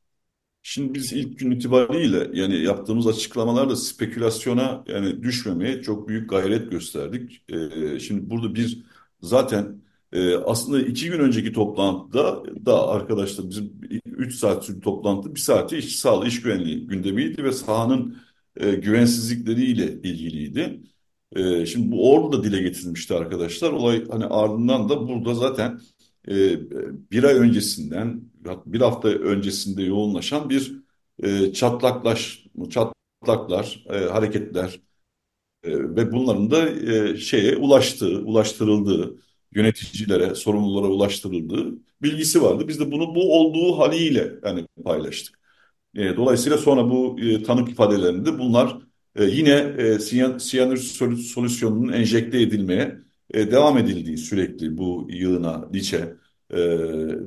Şimdi 0.62 0.94
biz 0.94 1.12
ilk 1.12 1.38
gün 1.38 1.50
itibariyle 1.50 2.30
yani 2.32 2.62
yaptığımız 2.62 3.06
açıklamalarla 3.06 3.76
spekülasyona 3.76 4.84
yani 4.88 5.22
düşmemeye 5.22 5.82
çok 5.82 6.08
büyük 6.08 6.30
gayret 6.30 6.70
gösterdik. 6.70 7.44
Ee, 7.48 8.00
şimdi 8.00 8.30
burada 8.30 8.54
bir 8.54 8.84
zaten 9.22 9.82
e, 10.12 10.34
aslında 10.36 10.80
iki 10.80 11.10
gün 11.10 11.18
önceki 11.18 11.52
toplantıda 11.52 12.42
da 12.66 12.88
arkadaşlar 12.88 13.50
bizim 13.50 13.72
3 14.06 14.34
saat 14.34 14.64
sürdü 14.64 14.80
toplantı 14.80 15.34
bir 15.34 15.40
saati 15.40 15.76
iş 15.76 15.96
sağlığı 15.96 16.26
iş 16.26 16.42
güvenliği 16.42 16.86
gündemiydi 16.86 17.44
ve 17.44 17.52
sahanın 17.52 18.16
e, 18.56 18.74
güvensizlikleriyle 18.74 19.92
ilgiliydi. 19.92 20.80
E, 21.32 21.66
şimdi 21.66 21.92
bu 21.92 22.12
orada 22.12 22.38
da 22.38 22.44
dile 22.44 22.62
getirilmişti 22.62 23.14
arkadaşlar. 23.14 23.72
Olay 23.72 24.08
hani 24.08 24.24
ardından 24.26 24.88
da 24.88 25.08
burada 25.08 25.34
zaten 25.34 25.80
bir 27.10 27.24
ay 27.24 27.34
öncesinden 27.34 28.31
bir 28.66 28.80
hafta 28.80 29.08
öncesinde 29.08 29.82
yoğunlaşan 29.82 30.50
bir 30.50 30.72
e, 31.22 31.52
çatlaklaş 31.52 32.46
çatlaklar, 32.70 33.84
e, 33.90 33.98
hareketler 33.98 34.80
e, 35.64 35.70
ve 35.96 36.12
bunların 36.12 36.50
da 36.50 36.70
e, 36.70 37.16
şeye 37.16 37.56
ulaştığı, 37.56 38.18
ulaştırıldığı, 38.24 39.18
yöneticilere, 39.54 40.34
sorumlulara 40.34 40.86
ulaştırıldığı 40.92 41.78
bilgisi 42.02 42.42
vardı. 42.42 42.68
Biz 42.68 42.80
de 42.80 42.92
bunu 42.92 43.14
bu 43.14 43.40
olduğu 43.40 43.78
haliyle 43.78 44.32
yani 44.44 44.66
paylaştık. 44.84 45.40
E, 45.94 46.16
dolayısıyla 46.16 46.58
sonra 46.58 46.90
bu 46.90 47.20
e, 47.20 47.42
tanık 47.42 47.70
ifadelerinde 47.70 48.38
bunlar 48.38 48.78
e, 49.16 49.24
yine 49.24 49.74
e, 49.78 49.98
siyanür 50.38 50.76
solüsyonunun 51.16 51.92
enjekte 51.92 52.42
edilmeye 52.42 52.98
e, 53.34 53.50
devam 53.50 53.78
edildiği 53.78 54.18
sürekli 54.18 54.78
bu 54.78 55.08
yığına, 55.10 55.70
liçe 55.74 56.14
e, 56.52 56.58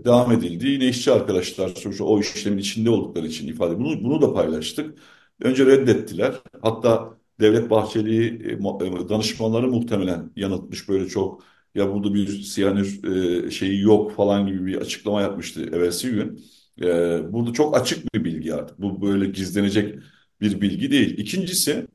devam 0.06 0.32
edildi. 0.32 0.68
Yine 0.68 0.88
işçi 0.88 1.12
arkadaşlar 1.12 1.70
sonuçta 1.70 2.04
o 2.04 2.20
işlemin 2.20 2.58
içinde 2.58 2.90
oldukları 2.90 3.28
için 3.28 3.48
ifade 3.48 3.80
bunu, 3.80 4.04
bunu 4.04 4.22
da 4.22 4.34
paylaştık. 4.34 5.00
Önce 5.42 5.66
reddettiler. 5.66 6.36
Hatta 6.62 7.18
Devlet 7.40 7.70
Bahçeli 7.70 8.26
e, 8.50 8.54
e, 8.54 9.10
danışmanları 9.10 9.68
muhtemelen 9.68 10.32
yanıltmış 10.36 10.90
böyle 10.90 11.08
çok 11.08 11.44
ya 11.76 11.94
burada 11.94 12.14
bir 12.14 12.28
siyanür 12.42 13.04
e, 13.48 13.52
şeyi 13.52 13.82
yok 13.82 14.12
falan 14.16 14.48
gibi 14.48 14.66
bir 14.66 14.76
açıklama 14.76 15.22
yapmıştı 15.22 15.62
evvelsi 15.64 16.10
gün. 16.12 16.46
E, 16.82 16.86
burada 17.34 17.54
çok 17.54 17.78
açık 17.78 18.14
bir 18.16 18.24
bilgi 18.24 18.54
artık. 18.54 18.82
Bu 18.82 19.02
böyle 19.02 19.26
gizlenecek 19.26 19.96
bir 20.42 20.62
bilgi 20.62 20.92
değil. 20.92 21.18
İkincisi 21.18 21.88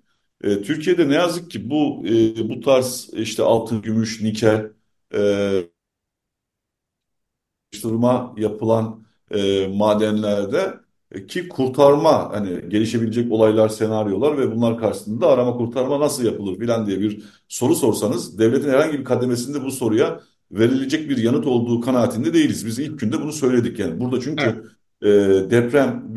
e, 0.44 0.62
Türkiye'de 0.62 1.08
ne 1.08 1.14
yazık 1.14 1.50
ki 1.50 1.70
bu 1.70 2.06
e, 2.06 2.48
bu 2.48 2.60
tarz 2.60 3.10
işte 3.12 3.42
altın, 3.42 3.82
gümüş, 3.82 4.20
nikel 4.22 4.72
e, 5.14 5.20
araştırma 7.72 8.34
yapılan 8.36 9.04
e, 9.30 9.66
madenlerde 9.66 10.74
e, 11.12 11.26
ki 11.26 11.48
kurtarma 11.48 12.32
hani 12.32 12.68
gelişebilecek 12.68 13.32
olaylar, 13.32 13.68
senaryolar 13.68 14.38
ve 14.38 14.56
bunlar 14.56 14.78
karşısında 14.78 15.26
arama 15.26 15.56
kurtarma 15.56 16.00
nasıl 16.00 16.24
yapılır 16.24 16.58
filan 16.58 16.86
diye 16.86 17.00
bir 17.00 17.22
soru 17.48 17.74
sorsanız 17.74 18.38
devletin 18.38 18.68
herhangi 18.68 18.98
bir 18.98 19.04
kademesinde 19.04 19.64
bu 19.64 19.70
soruya 19.70 20.20
verilecek 20.52 21.10
bir 21.10 21.16
yanıt 21.16 21.46
olduğu 21.46 21.80
kanaatinde 21.80 22.34
değiliz. 22.34 22.66
Biz 22.66 22.78
ilk 22.78 23.00
günde 23.00 23.20
bunu 23.20 23.32
söyledik 23.32 23.78
yani. 23.78 24.00
Burada 24.00 24.20
çünkü 24.20 24.64
evet. 25.02 25.46
e, 25.46 25.50
deprem 25.50 26.14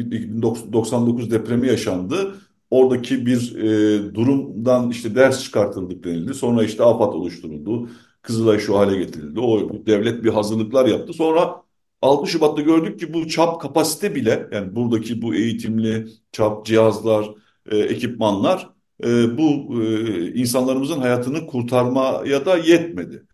99 0.73 1.31
depremi 1.31 1.67
yaşandı. 1.67 2.35
Oradaki 2.69 3.25
bir 3.25 3.55
e, 3.55 4.15
durumdan 4.15 4.89
işte 4.89 5.15
ders 5.15 5.43
çıkartıldık 5.43 6.03
denildi. 6.03 6.33
Sonra 6.33 6.63
işte 6.63 6.83
AFAD 6.83 7.13
oluşturuldu. 7.13 7.89
Kızılay 8.23 8.59
şu 8.59 8.77
hale 8.77 8.97
getirildi. 8.97 9.39
O 9.39 9.71
devlet 9.85 10.23
bir 10.23 10.29
hazırlıklar 10.29 10.85
yaptı. 10.85 11.13
Sonra 11.13 11.63
6 12.01 12.31
Şubat'ta 12.31 12.61
gördük 12.61 12.99
ki 12.99 13.13
bu 13.13 13.27
çap 13.27 13.61
kapasite 13.61 14.15
bile 14.15 14.49
yani 14.51 14.75
buradaki 14.75 15.21
bu 15.21 15.35
eğitimli 15.35 16.07
çap 16.31 16.65
cihazlar, 16.65 17.29
e, 17.71 17.77
ekipmanlar 17.77 18.69
e, 19.03 19.37
bu 19.37 19.81
e, 19.83 20.33
insanlarımızın 20.33 20.99
hayatını 20.99 21.47
kurtarmaya 21.47 22.45
da 22.45 22.57
yetmedi. 22.57 23.25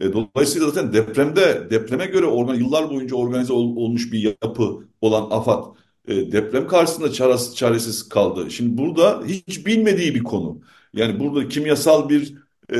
E, 0.00 0.12
dolayısıyla 0.12 0.70
zaten 0.70 0.92
depremde 0.92 1.70
depreme 1.70 2.06
göre 2.06 2.26
organ, 2.26 2.54
yıllar 2.54 2.90
boyunca 2.90 3.16
organize 3.16 3.52
ol, 3.52 3.76
olmuş 3.76 4.12
bir 4.12 4.22
yapı 4.22 4.88
olan 5.00 5.28
AFAD 5.30 5.76
e, 6.08 6.32
deprem 6.32 6.66
karşısında 6.68 7.12
çaresiz, 7.12 7.56
çaresiz 7.56 8.08
kaldı. 8.08 8.50
Şimdi 8.50 8.78
burada 8.78 9.22
hiç 9.26 9.66
bilmediği 9.66 10.14
bir 10.14 10.24
konu. 10.24 10.60
Yani 10.94 11.20
burada 11.20 11.48
kimyasal 11.48 12.08
bir 12.08 12.45
e, 12.72 12.78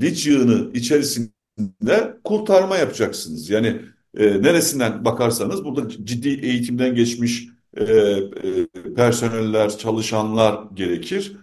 liç 0.00 0.26
yığını 0.26 0.70
içerisinde 0.74 2.16
kurtarma 2.24 2.76
yapacaksınız. 2.76 3.50
Yani 3.50 3.80
e, 4.16 4.42
neresinden 4.42 5.04
bakarsanız 5.04 5.64
burada 5.64 5.88
ciddi 5.88 6.28
eğitimden 6.28 6.94
geçmiş 6.94 7.48
e, 7.76 7.84
e, 7.84 8.66
personeller, 8.96 9.78
çalışanlar 9.78 10.64
gerekir. 10.74 11.36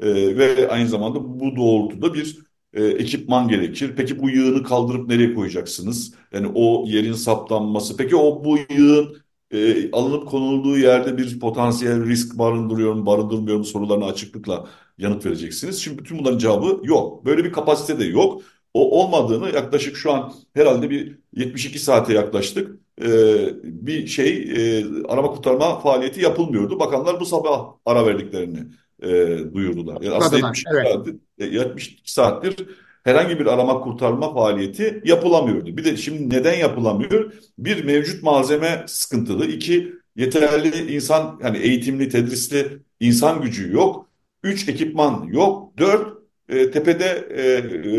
E, 0.00 0.38
ve 0.38 0.68
aynı 0.68 0.88
zamanda 0.88 1.40
bu 1.40 1.56
doğrultuda 1.56 2.14
bir 2.14 2.38
e, 2.72 2.84
ekipman 2.84 3.48
gerekir. 3.48 3.92
Peki 3.96 4.18
bu 4.22 4.30
yığını 4.30 4.62
kaldırıp 4.62 5.08
nereye 5.08 5.34
koyacaksınız? 5.34 6.14
Yani 6.32 6.46
o 6.54 6.84
yerin 6.88 7.12
saptanması. 7.12 7.96
Peki 7.96 8.16
o 8.16 8.44
bu 8.44 8.58
yığın 8.70 9.16
e, 9.50 9.90
alınıp 9.90 10.28
konulduğu 10.28 10.78
yerde 10.78 11.18
bir 11.18 11.40
potansiyel 11.40 12.06
risk 12.06 12.38
barındırıyor 12.38 12.94
mu, 12.94 13.06
barındırmıyor 13.06 13.58
mu 13.58 13.64
sorularına 13.64 14.06
açıklıkla 14.06 14.68
yanıt 14.98 15.26
vereceksiniz. 15.26 15.82
Şimdi 15.82 15.98
bütün 15.98 16.18
bunların 16.18 16.38
cevabı 16.38 16.80
yok. 16.82 17.24
Böyle 17.24 17.44
bir 17.44 17.52
kapasite 17.52 17.98
de 17.98 18.04
yok. 18.04 18.42
O 18.74 19.00
olmadığını 19.00 19.54
yaklaşık 19.54 19.96
şu 19.96 20.12
an 20.12 20.32
herhalde 20.54 20.90
bir 20.90 21.18
72 21.34 21.78
saate 21.78 22.12
yaklaştık. 22.12 22.78
Ee, 23.02 23.48
bir 23.62 24.06
şey 24.06 24.52
e, 24.56 24.84
arama 25.08 25.30
kurtarma 25.30 25.80
faaliyeti 25.80 26.22
yapılmıyordu. 26.22 26.80
Bakanlar 26.80 27.20
bu 27.20 27.26
sabah 27.26 27.66
ara 27.86 28.06
verdiklerini 28.06 28.58
e, 29.02 29.08
duyurdular. 29.54 30.00
Yani 30.00 30.14
aslında 30.14 30.36
72 30.36 30.64
evet. 30.74 30.86
saattir, 30.92 31.16
72 31.38 31.94
e, 31.94 31.98
saattir 32.04 32.66
herhangi 33.08 33.38
bir 33.38 33.46
arama 33.46 33.80
kurtarma 33.80 34.34
faaliyeti 34.34 35.02
yapılamıyordu. 35.04 35.76
Bir 35.76 35.84
de 35.84 35.96
şimdi 35.96 36.34
neden 36.34 36.54
yapılamıyor? 36.54 37.32
Bir 37.58 37.84
mevcut 37.84 38.22
malzeme 38.22 38.84
sıkıntılı. 38.86 39.46
İki 39.46 39.92
yeterli 40.16 40.94
insan 40.94 41.40
yani 41.42 41.58
eğitimli, 41.58 42.08
tedrisli 42.08 42.78
insan 43.00 43.42
gücü 43.42 43.72
yok. 43.72 44.07
Üç 44.42 44.68
ekipman 44.68 45.24
yok. 45.24 45.78
Dört 45.78 46.18
e, 46.48 46.70
tepede 46.70 47.28
e, 47.30 47.42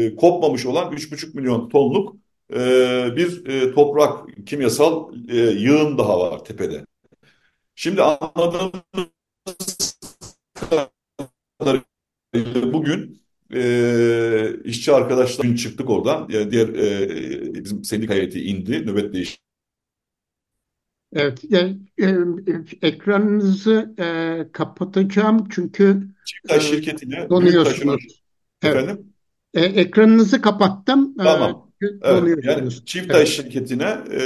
e, 0.05 0.15
kopmamış 0.15 0.65
olan 0.65 0.93
3,5 0.93 1.35
milyon 1.35 1.69
tonluk 1.69 2.15
e, 2.53 2.57
bir 3.15 3.45
e, 3.45 3.73
toprak 3.73 4.27
kimyasal 4.45 5.13
e, 5.29 5.37
yığın 5.37 5.97
daha 5.97 6.19
var 6.19 6.45
tepede. 6.45 6.85
Şimdi 7.75 8.01
anladığımız 8.01 8.73
bugün 12.73 13.21
e, 13.53 14.55
işçi 14.63 14.93
arkadaşlar 14.93 15.55
çıktık 15.55 15.89
oradan. 15.89 16.27
Yani 16.29 16.51
diğer 16.51 16.69
e, 16.69 17.53
bizim 17.53 17.83
sendika 17.83 18.13
heyeti 18.13 18.41
indi, 18.41 18.85
nöbet 18.85 19.13
değişti. 19.13 19.43
Evet, 21.13 21.43
yani, 21.49 21.77
e, 22.01 22.15
ekranınızı 22.81 23.95
e, 23.99 24.47
kapatacağım 24.51 25.47
çünkü 25.49 26.07
Çiftay 26.29 26.57
e, 26.57 26.61
şirketine 26.61 27.29
donuyorsunuz. 27.29 28.21
Efendim? 28.63 29.13
E, 29.53 29.61
ekranınızı 29.61 30.41
kapattım. 30.41 31.15
E, 31.19 31.23
tamam. 31.23 31.71
E, 31.81 31.85
evet, 32.03 32.45
yani 32.45 32.69
Çiftay 32.85 33.17
evet. 33.17 33.27
şirketine 33.27 33.97
e, 34.11 34.21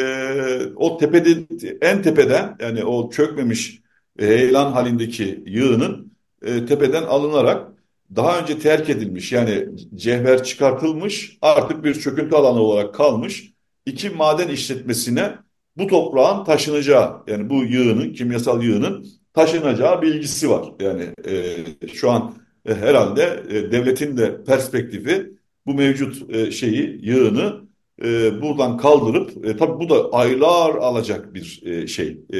o 0.75 0.97
tepede 0.97 1.37
en 1.81 2.01
tepeden 2.01 2.55
yani 2.59 2.83
o 2.83 3.09
çökmemiş 3.09 3.81
e, 4.19 4.27
heyelan 4.27 4.71
halindeki 4.71 5.43
yığının 5.45 6.13
e, 6.45 6.65
tepeden 6.65 7.03
alınarak 7.03 7.67
daha 8.15 8.39
önce 8.39 8.59
terk 8.59 8.89
edilmiş 8.89 9.31
yani 9.31 9.69
cevher 9.95 10.43
çıkartılmış 10.43 11.37
artık 11.41 11.83
bir 11.83 11.93
çöküntü 11.93 12.35
alanı 12.35 12.59
olarak 12.59 12.95
kalmış 12.95 13.53
iki 13.85 14.09
maden 14.09 14.47
işletmesine 14.47 15.35
bu 15.77 15.87
toprağın 15.87 16.45
taşınacağı 16.45 17.23
yani 17.27 17.49
bu 17.49 17.63
yığının 17.63 18.13
kimyasal 18.13 18.63
yığının 18.63 19.05
taşınacağı 19.33 20.01
bilgisi 20.01 20.49
var. 20.49 20.73
Yani 20.79 21.09
e, 21.27 21.87
şu 21.87 22.11
an 22.11 22.35
e, 22.65 22.75
herhalde 22.75 23.43
e, 23.49 23.71
devletin 23.71 24.17
de 24.17 24.43
perspektifi 24.43 25.31
bu 25.65 25.73
mevcut 25.73 26.35
e, 26.35 26.51
şeyi 26.51 26.99
yığını 27.05 27.61
e, 28.03 28.41
buradan 28.41 28.77
kaldırıp 28.77 29.45
e, 29.45 29.57
tabii 29.57 29.79
bu 29.79 29.89
da 29.89 30.11
aylar 30.11 30.75
alacak 30.75 31.33
bir 31.33 31.61
e, 31.65 31.87
şey 31.87 32.19
e, 32.33 32.39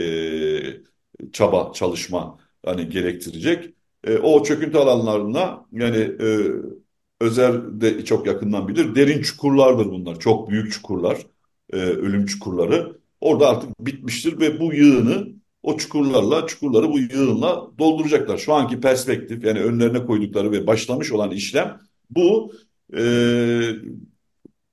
çaba 1.33 1.71
çalışma 1.73 2.39
hani 2.65 2.89
gerektirecek. 2.89 3.73
E, 4.03 4.17
o 4.17 4.43
çöküntü 4.43 4.77
alanlarına 4.77 5.65
yani 5.71 5.97
e, 5.97 6.27
Özer 7.23 7.81
de 7.81 8.05
çok 8.05 8.27
yakından 8.27 8.67
bilir. 8.67 8.95
Derin 8.95 9.21
çukurlardır 9.21 9.85
bunlar. 9.85 10.19
Çok 10.19 10.49
büyük 10.49 10.71
çukurlar. 10.73 11.17
E, 11.73 11.77
ölüm 11.77 12.25
çukurları. 12.25 12.97
Orada 13.21 13.49
artık 13.49 13.79
bitmiştir 13.79 14.39
ve 14.39 14.59
bu 14.59 14.73
yığını 14.73 15.27
o 15.63 15.77
çukurlarla, 15.77 16.47
çukurları 16.47 16.89
bu 16.91 16.99
yığınla 16.99 17.71
dolduracaklar. 17.79 18.37
Şu 18.37 18.53
anki 18.53 18.81
perspektif 18.81 19.45
yani 19.45 19.59
önlerine 19.59 20.05
koydukları 20.05 20.51
ve 20.51 20.67
başlamış 20.67 21.11
olan 21.11 21.31
işlem 21.31 21.81
bu. 22.09 22.53
E, 22.97 23.03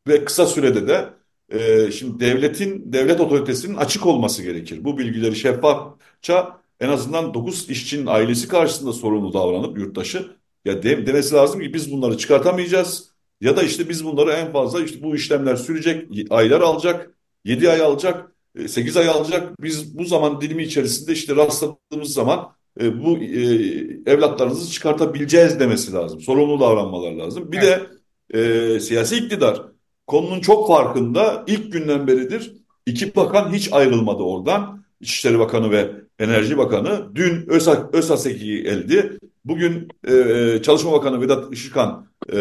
ve 0.09 0.25
kısa 0.25 0.47
sürede 0.47 0.89
de 0.89 1.09
e, 1.49 1.91
şimdi 1.93 2.21
devletin, 2.21 2.93
devlet 2.93 3.21
otoritesinin 3.21 3.77
açık 3.77 4.07
olması 4.07 4.43
gerekir. 4.43 4.85
Bu 4.85 4.99
bilgileri 4.99 5.37
şeffafça 5.37 6.61
en 6.81 6.89
azından 6.89 7.35
9 7.35 7.71
işçinin 7.71 8.07
ailesi 8.07 8.49
karşısında 8.49 8.93
sorumlu 8.93 9.33
davranıp 9.33 9.79
yurttaşı 9.79 10.31
ya 10.65 10.83
de, 10.83 11.07
demesi 11.07 11.35
lazım 11.35 11.61
ki 11.61 11.75
biz 11.75 11.93
bunları 11.93 12.19
çıkartamayacağız. 12.19 13.11
Ya 13.41 13.57
da 13.57 13.63
işte 13.63 13.89
biz 13.89 14.05
bunları 14.05 14.33
en 14.33 14.53
fazla 14.53 14.81
işte 14.85 15.03
bu 15.03 15.17
işlemler 15.17 15.57
sürecek, 15.57 16.09
aylar 16.31 16.61
alacak, 16.61 17.15
7 17.45 17.71
ay 17.71 17.83
alacak 17.83 18.33
8 18.69 18.97
e, 18.97 19.01
ay 19.01 19.09
alacak. 19.09 19.63
Biz 19.63 19.99
bu 19.99 20.05
zaman 20.05 20.41
dilimi 20.41 20.63
içerisinde 20.63 21.13
işte 21.13 21.37
rastladığımız 21.37 22.13
zaman 22.13 22.53
e, 22.81 23.05
bu 23.05 23.19
e, 23.19 23.41
evlatlarınızı 24.07 24.71
çıkartabileceğiz 24.71 25.61
demesi 25.61 25.93
lazım. 25.93 26.21
Sorumlu 26.21 26.61
davranmalar 26.61 27.13
lazım. 27.13 27.53
Bir 27.53 27.59
evet. 27.59 27.81
de 28.33 28.75
e, 28.75 28.81
siyasi 28.81 29.17
iktidar 29.17 29.63
konunun 30.07 30.41
çok 30.41 30.69
farkında 30.69 31.45
ilk 31.47 31.73
günden 31.73 32.07
beridir. 32.07 32.53
İki 32.87 33.17
bakan 33.17 33.53
hiç 33.53 33.73
ayrılmadı 33.73 34.23
oradan. 34.23 34.85
İçişleri 35.01 35.39
Bakanı 35.39 35.71
ve 35.71 35.91
Enerji 36.19 36.59
Bakanı. 36.59 37.15
Dün 37.15 37.47
ÖSA, 37.49 37.91
geldi. 38.25 39.19
Bugün 39.45 39.89
e, 40.09 40.63
Çalışma 40.63 40.93
Bakanı 40.93 41.21
Vedat 41.21 41.53
Işıkhan 41.53 42.07
e, 42.33 42.39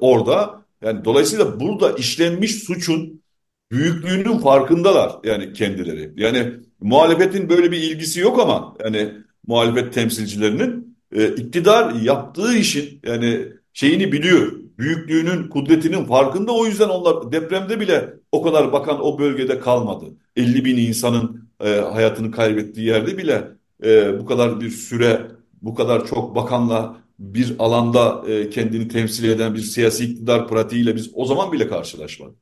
orada. 0.00 0.62
Yani 0.82 1.04
dolayısıyla 1.04 1.60
burada 1.60 1.92
işlenmiş 1.92 2.54
suçun 2.54 3.22
büyüklüğünün 3.70 4.38
farkındalar 4.38 5.12
yani 5.24 5.52
kendileri. 5.52 6.12
Yani 6.16 6.52
muhalefetin 6.80 7.48
böyle 7.48 7.72
bir 7.72 7.82
ilgisi 7.82 8.20
yok 8.20 8.40
ama 8.40 8.76
yani 8.84 9.12
muhalefet 9.46 9.94
temsilcilerinin 9.94 10.98
e, 11.12 11.28
iktidar 11.28 11.94
yaptığı 11.94 12.54
işin 12.54 13.00
yani 13.06 13.48
şeyini 13.72 14.12
biliyor. 14.12 14.52
Büyüklüğünün, 14.78 15.48
kudretinin 15.48 16.04
farkında. 16.04 16.52
O 16.52 16.66
yüzden 16.66 16.88
onlar 16.88 17.32
depremde 17.32 17.80
bile 17.80 18.14
o 18.32 18.42
kadar 18.42 18.72
bakan 18.72 19.04
o 19.04 19.18
bölgede 19.18 19.58
kalmadı. 19.58 20.04
50 20.36 20.64
bin 20.64 20.76
insanın 20.76 21.50
e, 21.60 21.68
hayatını 21.70 22.30
kaybettiği 22.30 22.86
yerde 22.86 23.18
bile 23.18 23.48
e, 23.84 24.18
bu 24.18 24.26
kadar 24.26 24.60
bir 24.60 24.70
süre, 24.70 25.26
bu 25.62 25.74
kadar 25.74 26.06
çok 26.06 26.34
bakanla 26.34 26.96
bir 27.18 27.56
alanda 27.58 28.22
e, 28.28 28.50
kendini 28.50 28.88
temsil 28.88 29.28
eden 29.28 29.54
bir 29.54 29.60
siyasi 29.60 30.04
iktidar 30.04 30.48
pratiğiyle 30.48 30.96
biz 30.96 31.10
o 31.14 31.24
zaman 31.24 31.52
bile 31.52 31.68
karşılaşmadık. 31.68 32.36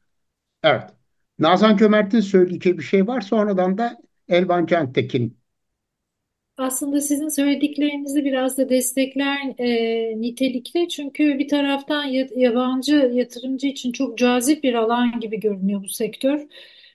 Evet. 0.63 0.91
Nazan 1.39 1.77
Cömert'in 1.77 2.21
söyleyeceği 2.21 2.79
bir 2.79 2.83
şey 2.83 3.07
var. 3.07 3.21
Sonradan 3.21 3.79
da 3.79 3.97
Elvan 4.29 4.67
Cantekin 4.67 5.39
Aslında 6.59 7.01
sizin 7.01 7.29
söylediklerinizi 7.29 8.25
biraz 8.25 8.59
da 8.59 8.69
destekler 8.69 9.39
e, 9.59 10.21
nitelikte. 10.21 10.89
Çünkü 10.89 11.39
bir 11.39 11.49
taraftan 11.49 12.05
yabancı 12.37 12.95
yatırımcı 13.15 13.67
için 13.67 13.93
çok 13.93 14.19
cazip 14.19 14.65
bir 14.65 14.75
alan 14.75 15.21
gibi 15.21 15.41
görünüyor 15.41 15.83
bu 15.85 15.89
sektör. 15.89 16.47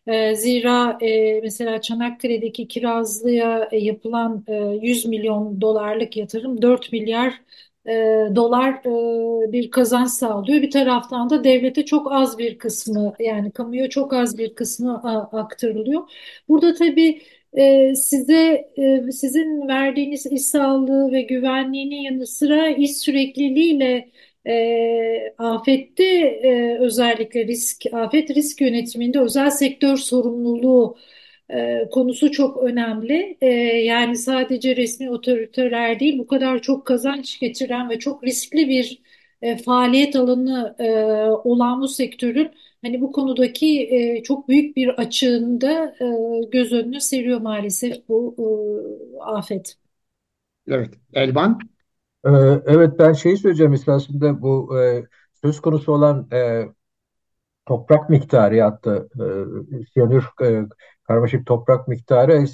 E, 0.07 0.35
zira 0.35 0.97
e, 1.01 1.39
mesela 1.41 1.81
Çanakkale'deki 1.81 2.67
Kirazlı'ya 2.67 3.69
yapılan 3.71 4.43
e, 4.47 4.53
100 4.81 5.05
milyon 5.05 5.61
dolarlık 5.61 6.17
yatırım 6.17 6.61
4 6.61 6.91
milyar 6.91 7.41
e, 7.89 8.35
dolar 8.35 8.73
e, 8.73 9.51
bir 9.51 9.71
kazanç 9.71 10.09
sağlıyor. 10.09 10.61
Bir 10.61 10.71
taraftan 10.71 11.29
da 11.29 11.43
devlete 11.43 11.85
çok 11.85 12.11
az 12.11 12.37
bir 12.37 12.57
kısmı 12.57 13.13
yani 13.19 13.51
kamuya 13.51 13.89
çok 13.89 14.13
az 14.13 14.37
bir 14.37 14.55
kısmı 14.55 15.01
a, 15.03 15.39
aktarılıyor. 15.39 16.01
Burada 16.49 16.73
tabii 16.73 17.21
e, 17.53 17.95
size 17.95 18.71
e, 18.77 19.11
sizin 19.11 19.67
verdiğiniz 19.67 20.25
iş 20.25 20.41
sağlığı 20.41 21.11
ve 21.11 21.21
güvenliğinin 21.21 22.01
yanı 22.01 22.27
sıra 22.27 22.69
iş 22.69 22.97
sürekliliğiyle 22.97 24.09
e, 24.47 25.33
afette 25.37 26.03
e, 26.43 26.77
özellikle 26.79 27.47
risk 27.47 27.83
afet 27.93 28.29
risk 28.35 28.61
yönetiminde 28.61 29.19
özel 29.19 29.49
sektör 29.49 29.97
sorumluluğu 29.97 30.97
e, 31.49 31.89
konusu 31.91 32.31
çok 32.31 32.63
önemli. 32.63 33.37
E, 33.41 33.47
yani 33.85 34.17
sadece 34.17 34.75
resmi 34.75 35.11
otoriteler 35.11 35.99
değil 35.99 36.19
bu 36.19 36.27
kadar 36.27 36.59
çok 36.61 36.85
kazanç 36.85 37.39
getiren 37.39 37.89
ve 37.89 37.99
çok 37.99 38.23
riskli 38.23 38.69
bir 38.69 39.01
e, 39.41 39.57
faaliyet 39.57 40.15
alanı 40.15 40.75
e, 40.79 40.91
olan 41.49 41.81
bu 41.81 41.87
sektörün 41.87 42.51
hani 42.81 43.01
bu 43.01 43.11
konudaki 43.11 43.87
e, 43.91 44.23
çok 44.23 44.47
büyük 44.47 44.77
bir 44.77 44.87
açığında 44.87 45.95
e, 46.01 46.05
göz 46.51 46.73
önüne 46.73 46.99
seriyor 46.99 47.41
maalesef 47.41 48.09
bu 48.09 48.35
e, 48.37 48.45
afet. 49.23 49.75
Evet, 50.67 50.93
Elvan. 51.13 51.59
Ee, 52.25 52.29
evet 52.65 52.99
ben 52.99 53.13
şeyi 53.13 53.37
söyleyeceğim 53.37 53.73
esasında 53.73 54.41
bu 54.41 54.79
e, 54.79 55.03
söz 55.41 55.61
konusu 55.61 55.91
olan 55.91 56.27
e, 56.33 56.65
toprak 57.65 58.09
miktarı 58.09 58.61
hatta 58.61 58.95
e, 58.95 59.85
siyanür 59.93 60.25
e, 60.43 60.65
karmaşık 61.09 61.45
toprak 61.45 61.87
miktarı 61.87 62.45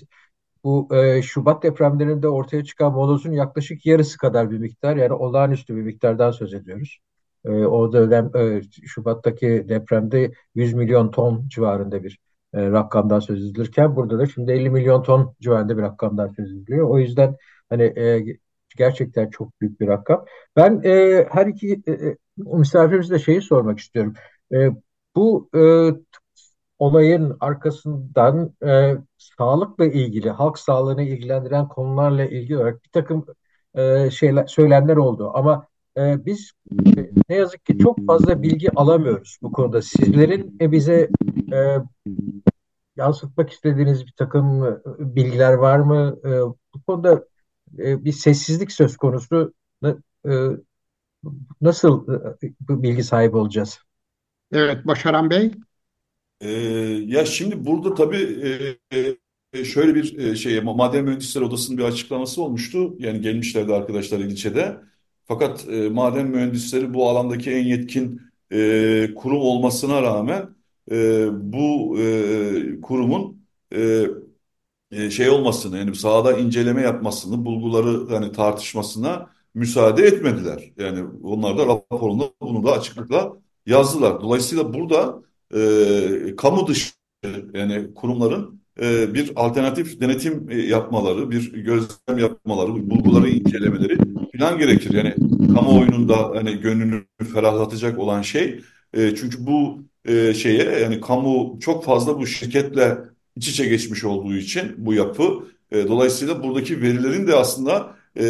bu 0.63 0.95
e, 0.95 1.21
Şubat 1.21 1.63
depremlerinde 1.63 2.27
ortaya 2.27 2.63
çıkan 2.63 2.93
molozun 2.93 3.31
yaklaşık 3.31 3.85
yarısı 3.85 4.17
kadar 4.17 4.51
bir 4.51 4.57
miktar 4.57 4.95
yani 4.95 5.13
olağanüstü 5.13 5.75
bir 5.75 5.81
miktardan 5.81 6.31
söz 6.31 6.53
ediyoruz. 6.53 6.99
E, 7.45 7.49
o 7.49 7.93
dönem 7.93 8.31
e, 8.35 8.61
Şubat'taki 8.85 9.65
depremde 9.69 10.31
100 10.55 10.73
milyon 10.73 11.11
ton 11.11 11.47
civarında 11.47 12.03
bir 12.03 12.19
e, 12.53 12.71
rakamdan 12.71 13.19
söz 13.19 13.45
edilirken 13.45 13.95
burada 13.95 14.19
da 14.19 14.25
şimdi 14.25 14.51
50 14.51 14.69
milyon 14.69 15.03
ton 15.03 15.35
civarında 15.41 15.77
bir 15.77 15.81
rakamdan 15.81 16.27
söz 16.27 16.51
ediliyor. 16.51 16.89
O 16.89 16.99
yüzden 16.99 17.35
hani 17.69 17.83
e, 17.83 18.25
gerçekten 18.77 19.29
çok 19.29 19.61
büyük 19.61 19.79
bir 19.79 19.87
rakam. 19.87 20.25
Ben 20.55 20.81
e, 20.83 21.25
her 21.31 21.47
iki 21.47 21.81
e, 21.87 21.91
e 21.91 22.17
misafirimize 22.37 23.19
şeyi 23.19 23.41
sormak 23.41 23.79
istiyorum. 23.79 24.13
E, 24.53 24.69
bu 25.15 25.49
e, 25.55 25.89
olayın 26.79 27.37
arkasından 27.39 28.53
e, 28.65 28.97
sağlıkla 29.17 29.85
ilgili, 29.85 30.29
halk 30.29 30.59
sağlığını 30.59 31.03
ilgilendiren 31.03 31.67
konularla 31.67 32.25
ilgili 32.25 32.57
olarak 32.57 32.83
bir 32.83 32.89
takım 32.89 33.25
e, 33.75 34.09
şeyler, 34.11 34.47
söylemler 34.47 34.95
oldu. 34.95 35.31
Ama 35.33 35.67
e, 35.97 36.25
biz 36.25 36.51
e, 36.97 37.11
ne 37.29 37.35
yazık 37.35 37.65
ki 37.65 37.77
çok 37.77 38.05
fazla 38.07 38.43
bilgi 38.43 38.71
alamıyoruz 38.71 39.37
bu 39.41 39.51
konuda. 39.51 39.81
Sizlerin 39.81 40.57
e, 40.61 40.71
bize 40.71 41.09
e, 41.53 41.77
yansıtmak 42.95 43.49
istediğiniz 43.49 44.05
bir 44.05 44.13
takım 44.17 44.65
e, 44.65 44.77
bilgiler 44.99 45.53
var 45.53 45.79
mı? 45.79 46.19
E, 46.25 46.29
bu 46.73 46.81
konuda 46.87 47.25
e, 47.79 48.05
bir 48.05 48.11
sessizlik 48.11 48.71
söz 48.71 48.97
konusu. 48.97 49.53
E, 50.25 50.31
nasıl 51.61 52.07
e, 52.13 52.53
bilgi 52.69 53.03
sahibi 53.03 53.37
olacağız? 53.37 53.79
Evet, 54.51 54.87
Başaran 54.87 55.29
Bey. 55.29 55.51
Ee, 56.41 56.49
ya 57.07 57.25
şimdi 57.25 57.65
burada 57.65 57.93
tabii 57.93 58.17
e, 58.91 59.17
e, 59.53 59.65
şöyle 59.65 59.95
bir 59.95 60.17
e, 60.17 60.35
şey, 60.35 60.61
Maden 60.61 61.03
Mühendisleri 61.05 61.43
Odası'nın 61.45 61.77
bir 61.77 61.83
açıklaması 61.83 62.41
olmuştu. 62.41 62.95
Yani 62.99 63.21
gelmişlerdi 63.21 63.73
arkadaşlar 63.73 64.19
ilçede. 64.19 64.77
Fakat 65.25 65.69
e, 65.69 65.89
maden 65.89 66.27
mühendisleri 66.27 66.93
bu 66.93 67.09
alandaki 67.09 67.51
en 67.51 67.63
yetkin 67.65 68.21
e, 68.51 69.09
kurum 69.15 69.37
olmasına 69.41 70.01
rağmen 70.01 70.55
e, 70.91 71.27
bu 71.53 71.99
e, 71.99 72.81
kurumun 72.81 73.45
e, 73.75 74.05
e, 74.91 75.09
şey 75.09 75.29
olmasını 75.29 75.77
yani 75.77 75.95
sahada 75.95 76.37
inceleme 76.37 76.81
yapmasını, 76.81 77.45
bulguları 77.45 78.13
hani 78.15 78.31
tartışmasına 78.31 79.29
müsaade 79.53 80.03
etmediler. 80.03 80.73
Yani 80.77 81.03
onlar 81.23 81.57
da 81.57 81.65
raporunda 81.67 82.23
bunu 82.41 82.63
da 82.65 82.71
açıklıkla 82.71 83.33
yazdılar. 83.65 84.21
Dolayısıyla 84.21 84.73
burada 84.73 85.23
e, 85.55 86.35
kamu 86.37 86.67
dışı 86.67 86.91
yani 87.53 87.93
kurumların 87.93 88.61
e, 88.81 89.13
bir 89.13 89.31
alternatif 89.35 90.01
denetim 90.01 90.49
e, 90.49 90.61
yapmaları, 90.61 91.31
bir 91.31 91.53
gözlem 91.53 92.17
yapmaları, 92.17 92.89
bulguları 92.89 93.29
incelemeleri 93.29 93.97
falan 94.39 94.57
gerekir. 94.57 94.93
Yani 94.93 95.15
kamuoyunun 95.55 96.09
da 96.09 96.17
hani 96.35 96.59
gönlünü 96.59 97.03
ferahlatacak 97.33 97.99
olan 97.99 98.21
şey 98.21 98.59
e, 98.93 99.15
çünkü 99.15 99.45
bu 99.45 99.79
e, 100.05 100.33
şeye 100.33 100.63
yani 100.63 101.01
kamu 101.01 101.59
çok 101.61 101.85
fazla 101.85 102.19
bu 102.19 102.27
şirketle 102.27 102.97
iç 103.35 103.47
içe 103.47 103.65
geçmiş 103.65 104.03
olduğu 104.03 104.35
için 104.35 104.73
bu 104.77 104.93
yapı 104.93 105.43
e, 105.71 105.87
dolayısıyla 105.87 106.43
buradaki 106.43 106.81
verilerin 106.81 107.27
de 107.27 107.35
aslında 107.35 107.95
e, 108.19 108.23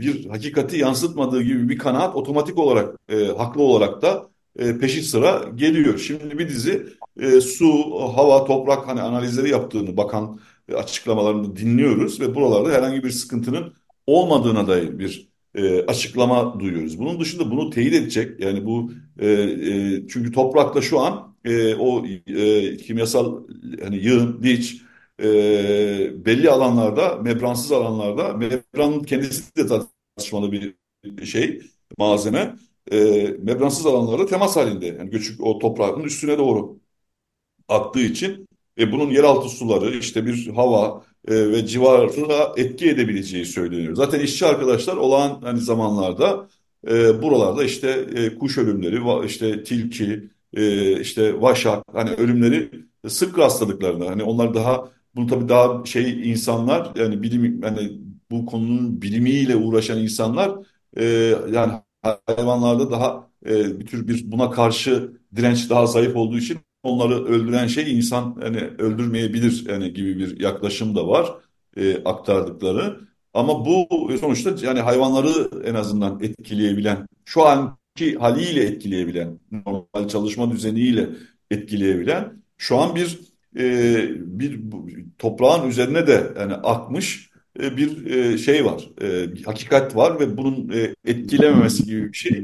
bir 0.00 0.28
hakikati 0.28 0.76
yansıtmadığı 0.78 1.42
gibi 1.42 1.68
bir 1.68 1.78
kanaat 1.78 2.16
otomatik 2.16 2.58
olarak 2.58 2.96
e, 3.08 3.24
haklı 3.24 3.62
olarak 3.62 4.02
da 4.02 4.31
e, 4.58 4.88
sıra 4.88 5.50
geliyor. 5.54 5.98
Şimdi 5.98 6.38
bir 6.38 6.48
dizi 6.48 6.86
e, 7.20 7.40
su, 7.40 7.94
hava, 8.16 8.44
toprak 8.44 8.88
hani 8.88 9.00
analizleri 9.02 9.50
yaptığını 9.50 9.96
bakan 9.96 10.40
e, 10.68 10.74
açıklamalarını 10.74 11.56
dinliyoruz 11.56 12.20
ve 12.20 12.34
buralarda 12.34 12.72
herhangi 12.72 13.04
bir 13.04 13.10
sıkıntının 13.10 13.74
olmadığına 14.06 14.68
dair 14.68 14.98
bir 14.98 15.32
e, 15.54 15.86
açıklama 15.86 16.60
duyuyoruz. 16.60 16.98
Bunun 16.98 17.20
dışında 17.20 17.50
bunu 17.50 17.70
teyit 17.70 17.94
edecek 17.94 18.40
yani 18.40 18.66
bu 18.66 18.92
e, 19.18 19.28
e, 19.32 20.08
çünkü 20.08 20.32
toprakla 20.32 20.82
şu 20.82 21.00
an 21.00 21.36
e, 21.44 21.74
o 21.74 22.06
e, 22.26 22.76
kimyasal 22.76 23.42
hani 23.82 23.96
yığın, 23.96 24.42
liç 24.42 24.82
e, 25.22 25.24
belli 26.26 26.50
alanlarda, 26.50 27.16
membransız 27.16 27.72
alanlarda 27.72 28.32
membranın 28.32 29.02
kendisi 29.02 29.56
de 29.56 29.66
tartışmalı 29.66 30.52
bir 30.52 30.74
şey, 31.24 31.60
malzeme. 31.98 32.54
E, 32.92 32.98
membransız 33.38 33.86
alanlarda 33.86 34.26
temas 34.26 34.56
halinde. 34.56 34.86
Yani 34.86 35.10
göçük 35.10 35.40
o 35.40 35.58
toprağın 35.58 36.02
üstüne 36.04 36.38
doğru 36.38 36.78
aktığı 37.68 38.00
için 38.00 38.48
e, 38.78 38.92
bunun 38.92 39.10
yeraltı 39.10 39.48
suları, 39.48 39.98
işte 39.98 40.26
bir 40.26 40.46
hava 40.48 41.04
e, 41.28 41.34
ve 41.50 41.66
civarına 41.66 42.52
etki 42.56 42.88
edebileceği 42.90 43.46
söyleniyor. 43.46 43.94
Zaten 43.94 44.20
işçi 44.20 44.46
arkadaşlar 44.46 44.96
olağan 44.96 45.40
hani 45.42 45.60
zamanlarda 45.60 46.48
e, 46.88 47.22
buralarda 47.22 47.64
işte 47.64 47.88
e, 48.14 48.38
kuş 48.38 48.58
ölümleri, 48.58 49.26
işte 49.26 49.64
tilki, 49.64 50.30
e, 50.54 51.00
işte 51.00 51.40
vaşak 51.40 51.84
hani 51.92 52.10
ölümleri 52.10 52.70
sık 53.08 53.38
rastladıklarında 53.38 54.06
hani 54.10 54.22
onlar 54.22 54.54
daha 54.54 54.88
bunu 55.14 55.26
tabii 55.26 55.48
daha 55.48 55.84
şey 55.86 56.30
insanlar 56.30 56.92
yani 56.96 57.22
bilim 57.22 57.62
yani 57.62 57.92
bu 58.30 58.46
konunun 58.46 59.02
bilimiyle 59.02 59.56
uğraşan 59.56 59.98
insanlar 59.98 60.52
e, 60.96 61.04
yani 61.52 61.72
hayvanlarda 62.02 62.90
daha 62.90 63.30
e, 63.46 63.80
bir 63.80 63.86
tür 63.86 64.08
bir 64.08 64.32
buna 64.32 64.50
karşı 64.50 65.12
direnç 65.36 65.70
daha 65.70 65.86
zayıf 65.86 66.16
olduğu 66.16 66.38
için 66.38 66.58
onları 66.82 67.24
öldüren 67.24 67.66
şey 67.66 67.98
insan 67.98 68.38
hani 68.42 68.58
öldürmeyebilir 68.58 69.64
yani 69.68 69.92
gibi 69.92 70.18
bir 70.18 70.40
yaklaşım 70.40 70.96
da 70.96 71.08
var 71.08 71.34
e, 71.76 72.04
aktardıkları. 72.04 73.00
Ama 73.34 73.66
bu 73.66 73.86
sonuçta 74.20 74.66
yani 74.66 74.80
hayvanları 74.80 75.50
en 75.64 75.74
azından 75.74 76.20
etkileyebilen, 76.22 77.06
şu 77.24 77.46
anki 77.46 78.16
haliyle 78.18 78.64
etkileyebilen, 78.64 79.40
normal 79.66 80.08
çalışma 80.08 80.50
düzeniyle 80.50 81.08
etkileyebilen 81.50 82.42
şu 82.56 82.78
an 82.78 82.94
bir 82.94 83.20
e, 83.58 84.08
bir 84.38 84.60
toprağın 85.18 85.68
üzerine 85.68 86.06
de 86.06 86.32
yani 86.38 86.54
akmış 86.54 87.31
bir 87.58 88.06
e, 88.06 88.38
şey 88.38 88.64
var, 88.64 88.90
e, 89.02 89.28
hakikat 89.44 89.96
var 89.96 90.20
ve 90.20 90.36
bunun 90.36 90.68
e, 90.68 90.94
etkilememesi 91.04 91.84
gibi 91.84 92.12
bir 92.12 92.18
şey 92.18 92.42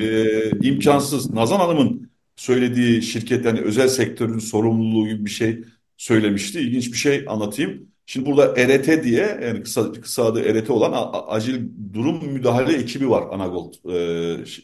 e, 0.00 0.50
imkansız. 0.62 1.30
Nazan 1.30 1.58
Hanım'ın 1.58 2.10
söylediği 2.36 3.02
şirket 3.02 3.44
yani 3.44 3.60
özel 3.60 3.88
sektörün 3.88 4.38
sorumluluğu 4.38 5.08
gibi 5.08 5.24
bir 5.24 5.30
şey 5.30 5.64
söylemişti. 5.96 6.60
İlginç 6.60 6.92
bir 6.92 6.98
şey 6.98 7.24
anlatayım. 7.28 7.90
Şimdi 8.06 8.26
burada 8.26 8.54
ERT 8.56 9.04
diye 9.04 9.40
yani 9.42 9.62
kısa, 9.62 9.92
kısa 9.92 10.24
adı 10.24 10.40
ERT 10.40 10.70
olan 10.70 11.10
acil 11.28 11.68
durum 11.92 12.32
müdahale 12.32 12.72
ekibi 12.72 13.10
var 13.10 13.24
Anagold 13.30 13.74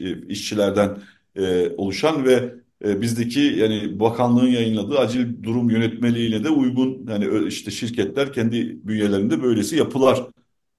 e, 0.01 0.29
işçilerden 0.29 0.99
e, 1.37 1.69
oluşan 1.77 2.25
ve 2.25 2.55
e, 2.85 3.01
bizdeki 3.01 3.41
yani 3.41 4.01
bakanlığın 4.01 4.47
yayınladığı 4.47 4.99
acil 4.99 5.43
durum 5.43 5.71
yönetmeliğine 5.71 6.45
de 6.45 6.51
uygun. 6.51 7.07
Yani 7.09 7.49
işte 7.49 7.71
şirketler 7.71 8.33
kendi 8.33 8.87
bünyelerinde 8.89 9.43
böylesi 9.43 9.77
yapılar 9.77 10.27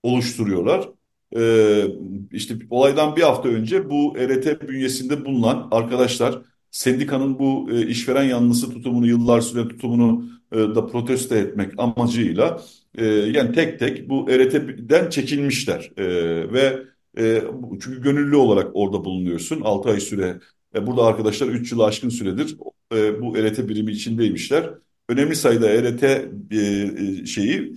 oluşturuyorlar. 0.04 0.89
E, 1.38 1.84
işte 2.32 2.56
olaydan 2.70 3.16
bir 3.16 3.22
hafta 3.22 3.50
önce 3.50 3.89
bu 3.89 4.18
ERT 4.18 4.70
bünyesinde 4.70 5.26
bulunan 5.26 5.68
arkadaşlar 5.72 6.41
sendikanın 6.72 7.39
bu 7.39 7.70
e, 7.72 7.88
işveren 7.88 8.24
yanlısı 8.24 8.70
tutumunu 8.72 9.08
yıllar 9.08 9.41
süre 9.41 9.68
tutumunu 9.68 10.26
e, 10.52 10.58
da 10.58 10.88
protesto 10.88 11.36
etmek 11.36 11.74
amacıyla 11.78 12.62
e, 12.95 13.06
yani 13.06 13.52
tek 13.52 13.80
tek 13.80 14.10
bu 14.10 14.32
ERT'den 14.32 15.10
çekilmişler. 15.10 15.91
E, 15.98 16.06
ve 16.54 16.84
e, 17.18 17.43
çünkü 17.72 18.02
gönüllü 18.02 18.36
olarak 18.36 18.72
orada 18.74 19.06
bulunuyorsun. 19.06 19.62
6 19.62 19.89
ay 19.89 20.00
süre 20.00 20.39
burada 20.86 21.05
arkadaşlar 21.05 21.47
3 21.47 21.71
yılı 21.71 21.86
aşkın 21.86 22.09
süredir 22.09 22.57
e, 22.93 23.21
bu 23.21 23.38
ERT 23.38 23.69
birimi 23.69 23.91
içindeymişler. 23.91 24.69
Önemli 25.09 25.36
sayıda 25.36 25.69
ERT 25.69 26.03
e, 26.03 26.28
e, 26.51 27.25
şeyi 27.25 27.73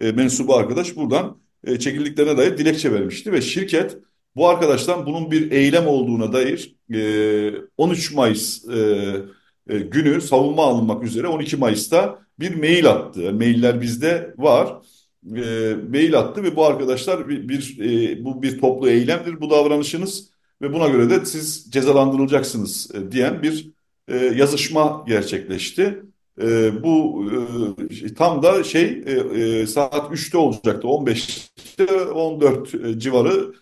e, 0.00 0.12
mensubu 0.12 0.54
arkadaş 0.56 0.96
buradan 0.96 1.40
çekildiklerine 1.66 2.36
dair 2.36 2.58
dilekçe 2.58 2.92
vermişti 2.92 3.32
ve 3.32 3.40
şirket 3.40 3.98
bu 4.36 4.48
arkadaştan 4.48 5.06
bunun 5.06 5.30
bir 5.30 5.50
eylem 5.50 5.86
olduğuna 5.86 6.32
dair 6.32 6.76
e, 6.94 7.52
13 7.76 8.12
Mayıs 8.12 8.64
günü 9.66 10.20
savunma 10.20 10.64
alınmak 10.64 11.04
üzere 11.04 11.26
12 11.26 11.56
Mayıs'ta 11.56 12.18
bir 12.40 12.54
mail 12.54 12.90
attı. 12.90 13.32
Mailler 13.32 13.80
bizde 13.80 14.34
var. 14.38 14.76
E, 15.36 15.74
mail 15.90 16.18
attı 16.18 16.42
ve 16.42 16.56
bu 16.56 16.66
arkadaşlar 16.66 17.28
bir, 17.28 17.48
bir 17.48 17.78
e, 17.80 18.24
bu 18.24 18.42
bir 18.42 18.60
toplu 18.60 18.88
eylemdir 18.88 19.40
bu 19.40 19.50
davranışınız 19.50 20.30
ve 20.62 20.72
buna 20.72 20.88
göre 20.88 21.10
de 21.10 21.24
siz 21.24 21.66
cezalandırılacaksınız 21.70 22.90
e, 22.94 23.12
diyen 23.12 23.42
bir 23.42 23.70
e, 24.08 24.16
yazışma 24.16 25.04
gerçekleşti. 25.08 26.02
E, 26.42 26.82
bu 26.82 27.26
tam 28.16 28.42
da 28.42 28.64
şey 28.64 29.04
saat 29.66 30.12
3'te 30.12 30.38
olacaktı 30.38 30.88
15'te 30.88 31.96
14 31.96 32.74
e, 32.74 32.98
civarı 32.98 33.54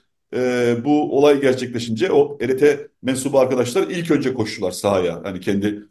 bu 0.84 1.18
olay 1.18 1.40
gerçekleşince 1.40 2.12
o 2.12 2.38
ERT 2.40 2.90
mensubu 3.02 3.38
arkadaşlar 3.38 3.82
ilk 3.82 4.10
önce 4.10 4.34
koştular 4.34 4.70
sahaya. 4.70 5.20
Hani 5.24 5.40
kendi 5.40 5.82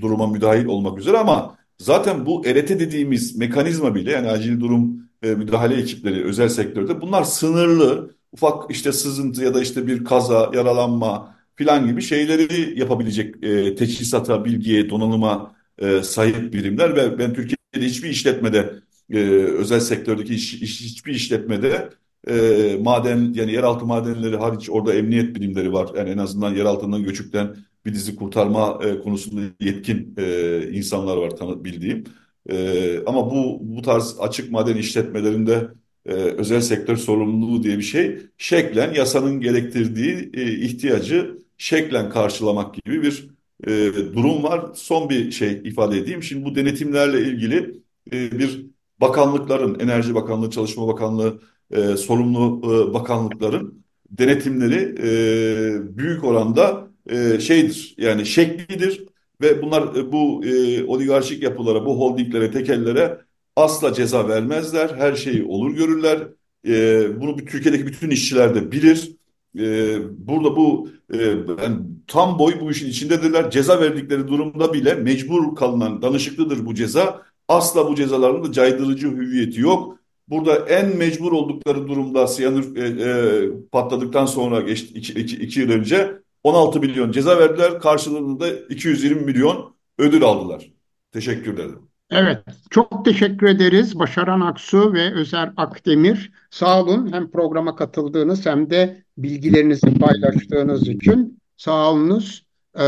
duruma 0.00 0.26
müdahil 0.26 0.66
olmak 0.66 0.98
üzere 0.98 1.18
ama 1.18 1.58
zaten 1.78 2.26
bu 2.26 2.46
ERT 2.46 2.68
dediğimiz 2.68 3.36
mekanizma 3.36 3.94
bile 3.94 4.12
yani 4.12 4.28
acil 4.28 4.60
durum 4.60 5.08
müdahale 5.22 5.74
ekipleri 5.74 6.24
özel 6.24 6.48
sektörde 6.48 7.00
bunlar 7.00 7.24
sınırlı. 7.24 8.15
Ufak 8.32 8.70
işte 8.70 8.92
sızıntı 8.92 9.44
ya 9.44 9.54
da 9.54 9.62
işte 9.62 9.86
bir 9.86 10.04
kaza, 10.04 10.50
yaralanma 10.54 11.36
filan 11.56 11.86
gibi 11.86 12.02
şeyleri 12.02 12.78
yapabilecek 12.80 13.44
e, 13.44 13.74
teçhizata, 13.74 14.44
bilgiye, 14.44 14.90
donanıma 14.90 15.56
e, 15.78 16.02
sahip 16.02 16.52
birimler 16.52 16.96
ve 16.96 17.18
ben 17.18 17.34
Türkiye'de 17.34 17.86
hiçbir 17.86 18.08
işletmede 18.08 18.74
e, 19.10 19.18
özel 19.34 19.80
sektördeki 19.80 20.34
iş, 20.34 20.54
iş, 20.54 20.80
hiçbir 20.80 21.14
işletmede 21.14 21.90
e, 22.28 22.78
maden 22.82 23.32
yani 23.34 23.52
yeraltı 23.52 23.86
madenleri 23.86 24.36
hariç 24.36 24.70
orada 24.70 24.94
emniyet 24.94 25.34
birimleri 25.34 25.72
var. 25.72 25.90
Yani 25.96 26.10
en 26.10 26.18
azından 26.18 26.54
yer 26.54 26.64
altından 26.64 27.02
göçükten 27.04 27.56
bir 27.86 27.94
dizi 27.94 28.16
kurtarma 28.16 28.80
e, 28.84 28.98
konusunda 29.00 29.40
yetkin 29.60 30.14
e, 30.18 30.68
insanlar 30.72 31.16
var 31.16 31.30
tanı, 31.30 31.64
bildiğim. 31.64 32.04
E, 32.50 33.04
ama 33.06 33.30
bu 33.30 33.58
bu 33.62 33.82
tarz 33.82 34.16
açık 34.20 34.50
maden 34.50 34.76
işletmelerinde 34.76 35.68
e, 36.06 36.12
özel 36.12 36.60
sektör 36.60 36.96
sorumluluğu 36.96 37.62
diye 37.62 37.78
bir 37.78 37.82
şey 37.82 38.18
şeklen 38.38 38.94
yasanın 38.94 39.40
gerektirdiği 39.40 40.30
e, 40.34 40.52
ihtiyacı 40.52 41.38
şeklen 41.58 42.10
karşılamak 42.10 42.74
gibi 42.74 43.02
bir 43.02 43.30
e, 43.66 43.70
durum 44.14 44.42
var. 44.42 44.66
Son 44.74 45.10
bir 45.10 45.30
şey 45.30 45.52
ifade 45.64 45.98
edeyim. 45.98 46.22
Şimdi 46.22 46.44
bu 46.44 46.54
denetimlerle 46.54 47.20
ilgili 47.20 47.82
e, 48.12 48.38
bir 48.38 48.66
bakanlıkların, 49.00 49.78
Enerji 49.80 50.14
Bakanlığı, 50.14 50.50
Çalışma 50.50 50.88
Bakanlığı, 50.88 51.40
e, 51.70 51.96
sorumlu 51.96 52.60
e, 52.64 52.94
bakanlıkların 52.94 53.84
denetimleri 54.10 54.94
e, 55.02 55.96
büyük 55.98 56.24
oranda 56.24 56.88
e, 57.10 57.40
şeydir 57.40 57.94
yani 57.98 58.26
şeklidir 58.26 59.06
ve 59.40 59.62
bunlar 59.62 59.96
e, 59.96 60.12
bu 60.12 60.44
e, 60.44 60.84
oligarşik 60.84 61.42
yapılara, 61.42 61.86
bu 61.86 61.98
holdinglere, 62.00 62.50
tekellere 62.50 63.18
asla 63.56 63.92
ceza 63.92 64.28
vermezler. 64.28 64.90
Her 64.96 65.14
şeyi 65.14 65.44
olur 65.44 65.70
görürler. 65.70 66.28
E, 66.66 67.20
bunu 67.20 67.36
Türkiye'deki 67.36 67.86
bütün 67.86 68.10
işçiler 68.10 68.54
de 68.54 68.72
bilir. 68.72 69.16
E, 69.58 69.96
burada 70.28 70.56
bu 70.56 70.88
e, 71.12 71.16
yani 71.62 71.76
tam 72.06 72.38
boy 72.38 72.60
bu 72.60 72.70
işin 72.70 72.88
içindedirler. 72.88 73.50
Ceza 73.50 73.80
verdikleri 73.80 74.28
durumda 74.28 74.72
bile 74.72 74.94
mecbur 74.94 75.56
kalınan 75.56 76.02
danışıklıdır 76.02 76.66
bu 76.66 76.74
ceza. 76.74 77.22
Asla 77.48 77.88
bu 77.88 77.94
cezaların 77.94 78.44
da 78.44 78.52
caydırıcı 78.52 79.08
hüviyeti 79.08 79.60
yok. 79.60 79.98
Burada 80.28 80.56
en 80.68 80.96
mecbur 80.96 81.32
oldukları 81.32 81.88
durumda 81.88 82.26
siyanür 82.26 82.76
e, 82.76 82.86
e, 83.10 83.48
patladıktan 83.72 84.26
sonra 84.26 84.60
geçti 84.60 84.94
iki, 84.94 85.12
iki, 85.12 85.36
iki 85.36 85.60
yıl 85.60 85.70
önce 85.70 86.22
16 86.44 86.80
milyon 86.80 87.12
ceza 87.12 87.38
verdiler. 87.38 87.80
Karşılığında 87.80 88.50
220 88.50 89.20
milyon 89.20 89.74
ödül 89.98 90.22
aldılar. 90.24 90.70
Teşekkür 91.12 91.54
ederim. 91.54 91.88
Evet, 92.10 92.44
çok 92.70 93.04
teşekkür 93.04 93.46
ederiz 93.46 93.98
Başaran 93.98 94.40
Aksu 94.40 94.92
ve 94.92 95.14
Özer 95.14 95.52
Akdemir. 95.56 96.32
Sağ 96.50 96.82
olun 96.82 97.12
hem 97.12 97.30
programa 97.30 97.76
katıldığınız 97.76 98.46
hem 98.46 98.70
de 98.70 99.04
bilgilerinizi 99.18 99.98
paylaştığınız 99.98 100.88
için. 100.88 101.42
Sağ 101.56 101.90
olunuz. 101.92 102.46
Ee, 102.78 102.82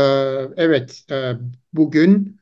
evet, 0.57 1.03
e, 1.11 1.33
bugün 1.73 2.39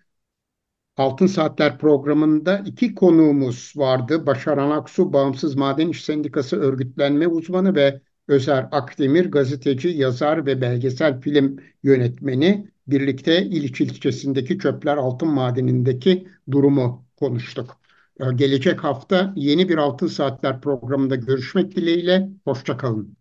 Altın 0.97 1.27
Saatler 1.27 1.77
programında 1.77 2.63
iki 2.65 2.95
konuğumuz 2.95 3.73
vardı. 3.75 4.25
Başaran 4.25 4.71
Aksu, 4.71 5.13
Bağımsız 5.13 5.55
Maden 5.55 5.89
İş 5.89 6.03
Sendikası 6.05 6.57
örgütlenme 6.59 7.27
uzmanı 7.27 7.75
ve 7.75 8.01
Özer 8.27 8.67
Akdemir, 8.71 9.31
gazeteci, 9.31 9.87
yazar 9.87 10.45
ve 10.45 10.61
belgesel 10.61 11.21
film 11.21 11.57
yönetmeni. 11.83 12.71
Birlikte 12.87 13.45
İliç 13.45 13.81
ilçesindeki 13.81 14.59
Çöpler 14.59 14.97
Altın 14.97 15.27
Madeni'ndeki 15.29 16.27
durumu 16.51 17.05
konuştuk. 17.19 17.79
Ee, 18.19 18.25
gelecek 18.35 18.83
hafta 18.83 19.33
yeni 19.35 19.69
bir 19.69 19.77
Altın 19.77 20.07
Saatler 20.07 20.61
programında 20.61 21.15
görüşmek 21.15 21.75
dileğiyle. 21.75 22.29
Hoşçakalın. 22.45 23.16